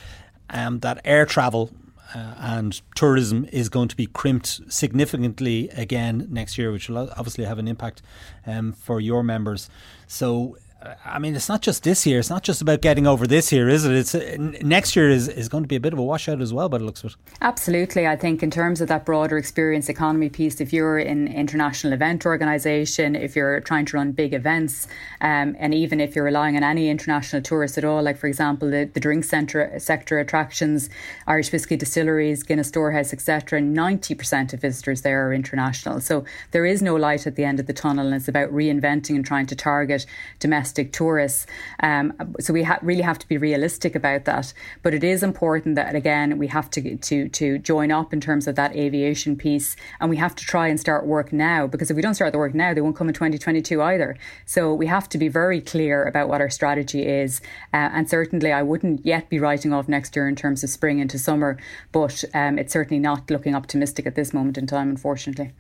um, 0.51 0.81
that 0.81 1.01
air 1.05 1.27
travel 1.27 1.71
uh, 2.15 2.35
and 2.39 2.81
tourism 2.95 3.47
is 3.53 3.69
going 3.69 3.89
to 3.89 3.97
be 3.97 4.07
crimped 4.07 4.73
significantly 4.73 5.69
again 5.71 6.27
next 6.31 6.57
year, 6.57 6.73
which 6.73 6.89
will 6.89 7.11
obviously 7.17 7.45
have 7.45 7.59
an 7.59 7.69
impact 7.69 8.03
um, 8.47 8.73
for 8.73 9.01
your 9.01 9.23
members. 9.23 9.69
So 10.07 10.57
I 11.05 11.19
mean, 11.19 11.35
it's 11.35 11.49
not 11.49 11.61
just 11.61 11.83
this 11.83 12.07
year. 12.07 12.21
It's 12.21 12.31
not 12.31 12.45
just 12.45 12.63
about 12.63 12.83
getting 12.83 13.05
over 13.05 13.27
this 13.27 13.51
year, 13.51 13.69
is 13.69 13.85
it? 13.85 13.93
It's 13.95 14.15
uh, 14.15 14.37
next 14.63 14.95
year 14.95 15.11
is, 15.11 15.27
is 15.27 15.49
going 15.49 15.65
to 15.65 15.69
be 15.69 15.75
a 15.75 15.81
bit 15.81 15.93
of 15.93 15.99
a 15.99 16.05
washout 16.05 16.41
as 16.41 16.53
well, 16.53 16.69
but 16.69 16.81
it 16.81 16.85
looks 16.85 17.03
it. 17.03 17.17
Absolutely, 17.41 18.07
I 18.07 18.15
think 18.15 18.45
in 18.45 18.51
terms 18.51 18.81
of 18.81 18.87
that 18.87 19.05
broader 19.05 19.37
experience 19.37 19.89
economy 19.89 20.29
piece, 20.29 20.61
if 20.61 20.73
you're 20.73 21.01
in 21.01 21.27
international 21.27 21.93
event 21.93 22.25
organisation, 22.25 23.17
if 23.17 23.35
you're 23.35 23.59
trying 23.61 23.87
to 23.87 23.97
run 23.97 24.13
big 24.13 24.33
events, 24.33 24.87
um, 25.21 25.57
and 25.59 25.75
even 25.75 26.01
if 26.01 26.15
you're 26.15 26.25
relying 26.25 26.57
on 26.57 26.63
any 26.63 26.89
international 26.89 27.43
tourists 27.43 27.77
at 27.77 27.85
all, 27.85 28.01
like 28.01 28.17
for 28.17 28.29
example 28.29 28.71
the, 28.71 28.89
the 28.95 29.01
drink 29.01 29.25
centre 29.25 29.73
sector 29.79 30.21
attractions, 30.21 30.89
Irish 31.27 31.51
whiskey 31.51 31.77
distilleries, 31.77 32.45
Guinness 32.45 32.69
Storehouse, 32.69 33.13
etc., 33.13 33.61
ninety 33.61 34.15
percent 34.15 34.53
of 34.53 34.61
visitors 34.61 35.03
there 35.03 35.27
are 35.27 35.35
international. 35.35 36.01
So 36.01 36.25
there 36.53 36.65
is 36.65 36.83
no 36.83 36.95
light 36.95 37.27
at 37.27 37.35
the 37.35 37.45
end 37.45 37.59
of 37.59 37.67
the 37.67 37.73
tunnel, 37.73 38.07
and 38.07 38.15
it's 38.15 38.29
about 38.29 38.53
reinventing 38.53 39.17
and 39.17 39.27
trying 39.27 39.47
to 39.47 39.57
target 39.57 40.07
domestic 40.39 40.68
domestic 40.69 40.93
tourists. 40.93 41.47
Um, 41.83 42.13
so 42.41 42.53
we 42.53 42.63
ha- 42.63 42.79
really 42.83 43.03
have 43.03 43.19
to 43.19 43.29
be 43.29 43.39
realistic 43.39 43.95
about 43.95 44.25
that. 44.27 44.53
But 44.83 44.93
it 44.95 45.03
is 45.03 45.23
important 45.23 45.77
that 45.77 45.95
again 45.95 46.39
we 46.39 46.49
have 46.49 46.69
to 46.71 46.97
to 46.97 47.29
to 47.29 47.59
join 47.59 47.91
up 47.91 48.13
in 48.13 48.21
terms 48.21 48.47
of 48.47 48.55
that 48.57 48.77
aviation 48.77 49.37
piece, 49.37 49.77
and 50.01 50.11
we 50.11 50.19
have 50.19 50.35
to 50.37 50.45
try 50.45 50.69
and 50.69 50.79
start 50.79 51.07
work 51.07 51.33
now 51.33 51.67
because 51.67 51.91
if 51.91 51.97
we 51.97 52.03
don't 52.03 52.15
start 52.15 52.33
the 52.33 52.39
work 52.39 52.55
now, 52.55 52.75
they 52.75 52.83
won't 52.83 52.97
come 52.97 53.09
in 53.09 53.15
2022 53.15 53.83
either. 53.83 54.17
So 54.47 54.75
we 54.75 54.87
have 54.87 55.09
to 55.09 55.19
be 55.19 55.29
very 55.29 55.61
clear 55.61 56.05
about 56.05 56.29
what 56.29 56.41
our 56.41 56.51
strategy 56.51 57.03
is, 57.07 57.41
uh, 57.73 57.89
and 57.95 58.09
certainly 58.09 58.53
I 58.53 58.63
wouldn't 58.63 59.07
yet 59.07 59.29
be 59.31 59.39
writing 59.39 59.73
off 59.73 59.89
next 59.89 60.17
year 60.17 60.29
in 60.29 60.37
terms 60.37 60.63
of 60.65 60.71
spring 60.71 60.99
into 60.99 61.19
summer, 61.19 61.57
but 61.93 62.25
um, 62.35 62.59
it's 62.59 62.73
certainly 62.73 63.01
not 63.01 63.31
looking 63.31 63.55
optimistic 63.55 64.07
at 64.07 64.15
this 64.15 64.33
moment 64.35 64.59
in 64.59 64.67
time, 64.67 64.91
unfortunately. 64.91 65.53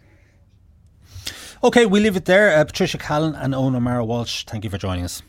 Okay, 1.62 1.86
we 1.86 1.98
leave 1.98 2.14
it 2.14 2.24
there. 2.26 2.56
Uh, 2.56 2.64
Patricia 2.64 2.98
Callan 2.98 3.34
and 3.34 3.52
Eoin 3.52 3.74
O'Mara 3.74 4.04
Walsh, 4.04 4.44
thank 4.44 4.62
you 4.62 4.70
for 4.70 4.78
joining 4.78 5.04
us. 5.04 5.22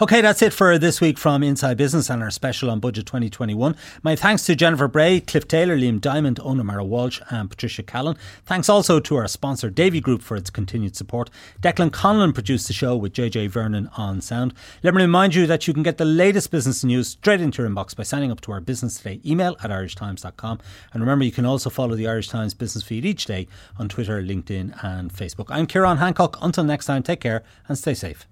Okay, 0.00 0.20
that's 0.20 0.42
it 0.42 0.52
for 0.52 0.78
this 0.78 1.00
week 1.00 1.18
from 1.18 1.42
Inside 1.42 1.76
Business 1.76 2.10
and 2.10 2.22
our 2.22 2.30
special 2.30 2.70
on 2.70 2.80
Budget 2.80 3.06
2021. 3.06 3.76
My 4.02 4.16
thanks 4.16 4.44
to 4.46 4.56
Jennifer 4.56 4.88
Bray, 4.88 5.20
Cliff 5.20 5.46
Taylor, 5.46 5.76
Liam 5.76 6.00
Diamond, 6.00 6.38
Eoin 6.38 6.60
O'Mara 6.60 6.84
Walsh, 6.84 7.20
and 7.28 7.48
Patricia 7.48 7.82
Callan. 7.82 8.16
Thanks 8.44 8.68
also 8.68 8.98
to 9.00 9.16
our 9.16 9.28
sponsor, 9.28 9.70
Davy 9.70 10.00
Group, 10.00 10.22
for 10.22 10.36
its 10.36 10.50
continued 10.50 10.96
support. 10.96 11.30
Declan 11.60 11.90
Conlon 11.90 12.34
produced 12.34 12.66
the 12.66 12.72
show 12.72 12.96
with 12.96 13.12
JJ 13.12 13.50
Vernon 13.50 13.90
on 13.96 14.20
sound. 14.20 14.54
Let 14.82 14.94
me 14.94 15.02
remind 15.02 15.34
you 15.34 15.46
that 15.46 15.68
you 15.68 15.74
can 15.74 15.82
get 15.82 15.98
the 15.98 16.04
latest 16.04 16.50
business 16.50 16.82
news 16.82 17.08
straight 17.08 17.40
into 17.40 17.62
your 17.62 17.70
inbox 17.70 17.94
by 17.94 18.02
signing 18.02 18.30
up 18.30 18.40
to 18.42 18.52
our 18.52 18.60
Business 18.60 18.96
Today 18.96 19.20
email 19.24 19.56
at 19.62 19.70
irishtimes.com. 19.70 20.58
And 20.92 21.02
remember, 21.02 21.24
you 21.24 21.32
can 21.32 21.46
also 21.46 21.70
follow 21.70 21.94
the 21.94 22.08
Irish 22.08 22.28
Times 22.28 22.54
business 22.54 22.84
feed 22.84 23.04
each 23.04 23.26
day 23.26 23.46
on 23.78 23.88
Twitter, 23.88 24.22
LinkedIn, 24.22 24.82
and 24.84 25.12
Facebook. 25.12 25.46
I'm 25.48 25.66
Ciarán 25.66 25.98
Hancock. 25.98 26.38
Until 26.42 26.64
next 26.64 26.86
time, 26.86 27.02
take 27.02 27.20
care 27.20 27.42
and 27.68 27.78
stay 27.78 27.94
safe. 27.94 28.26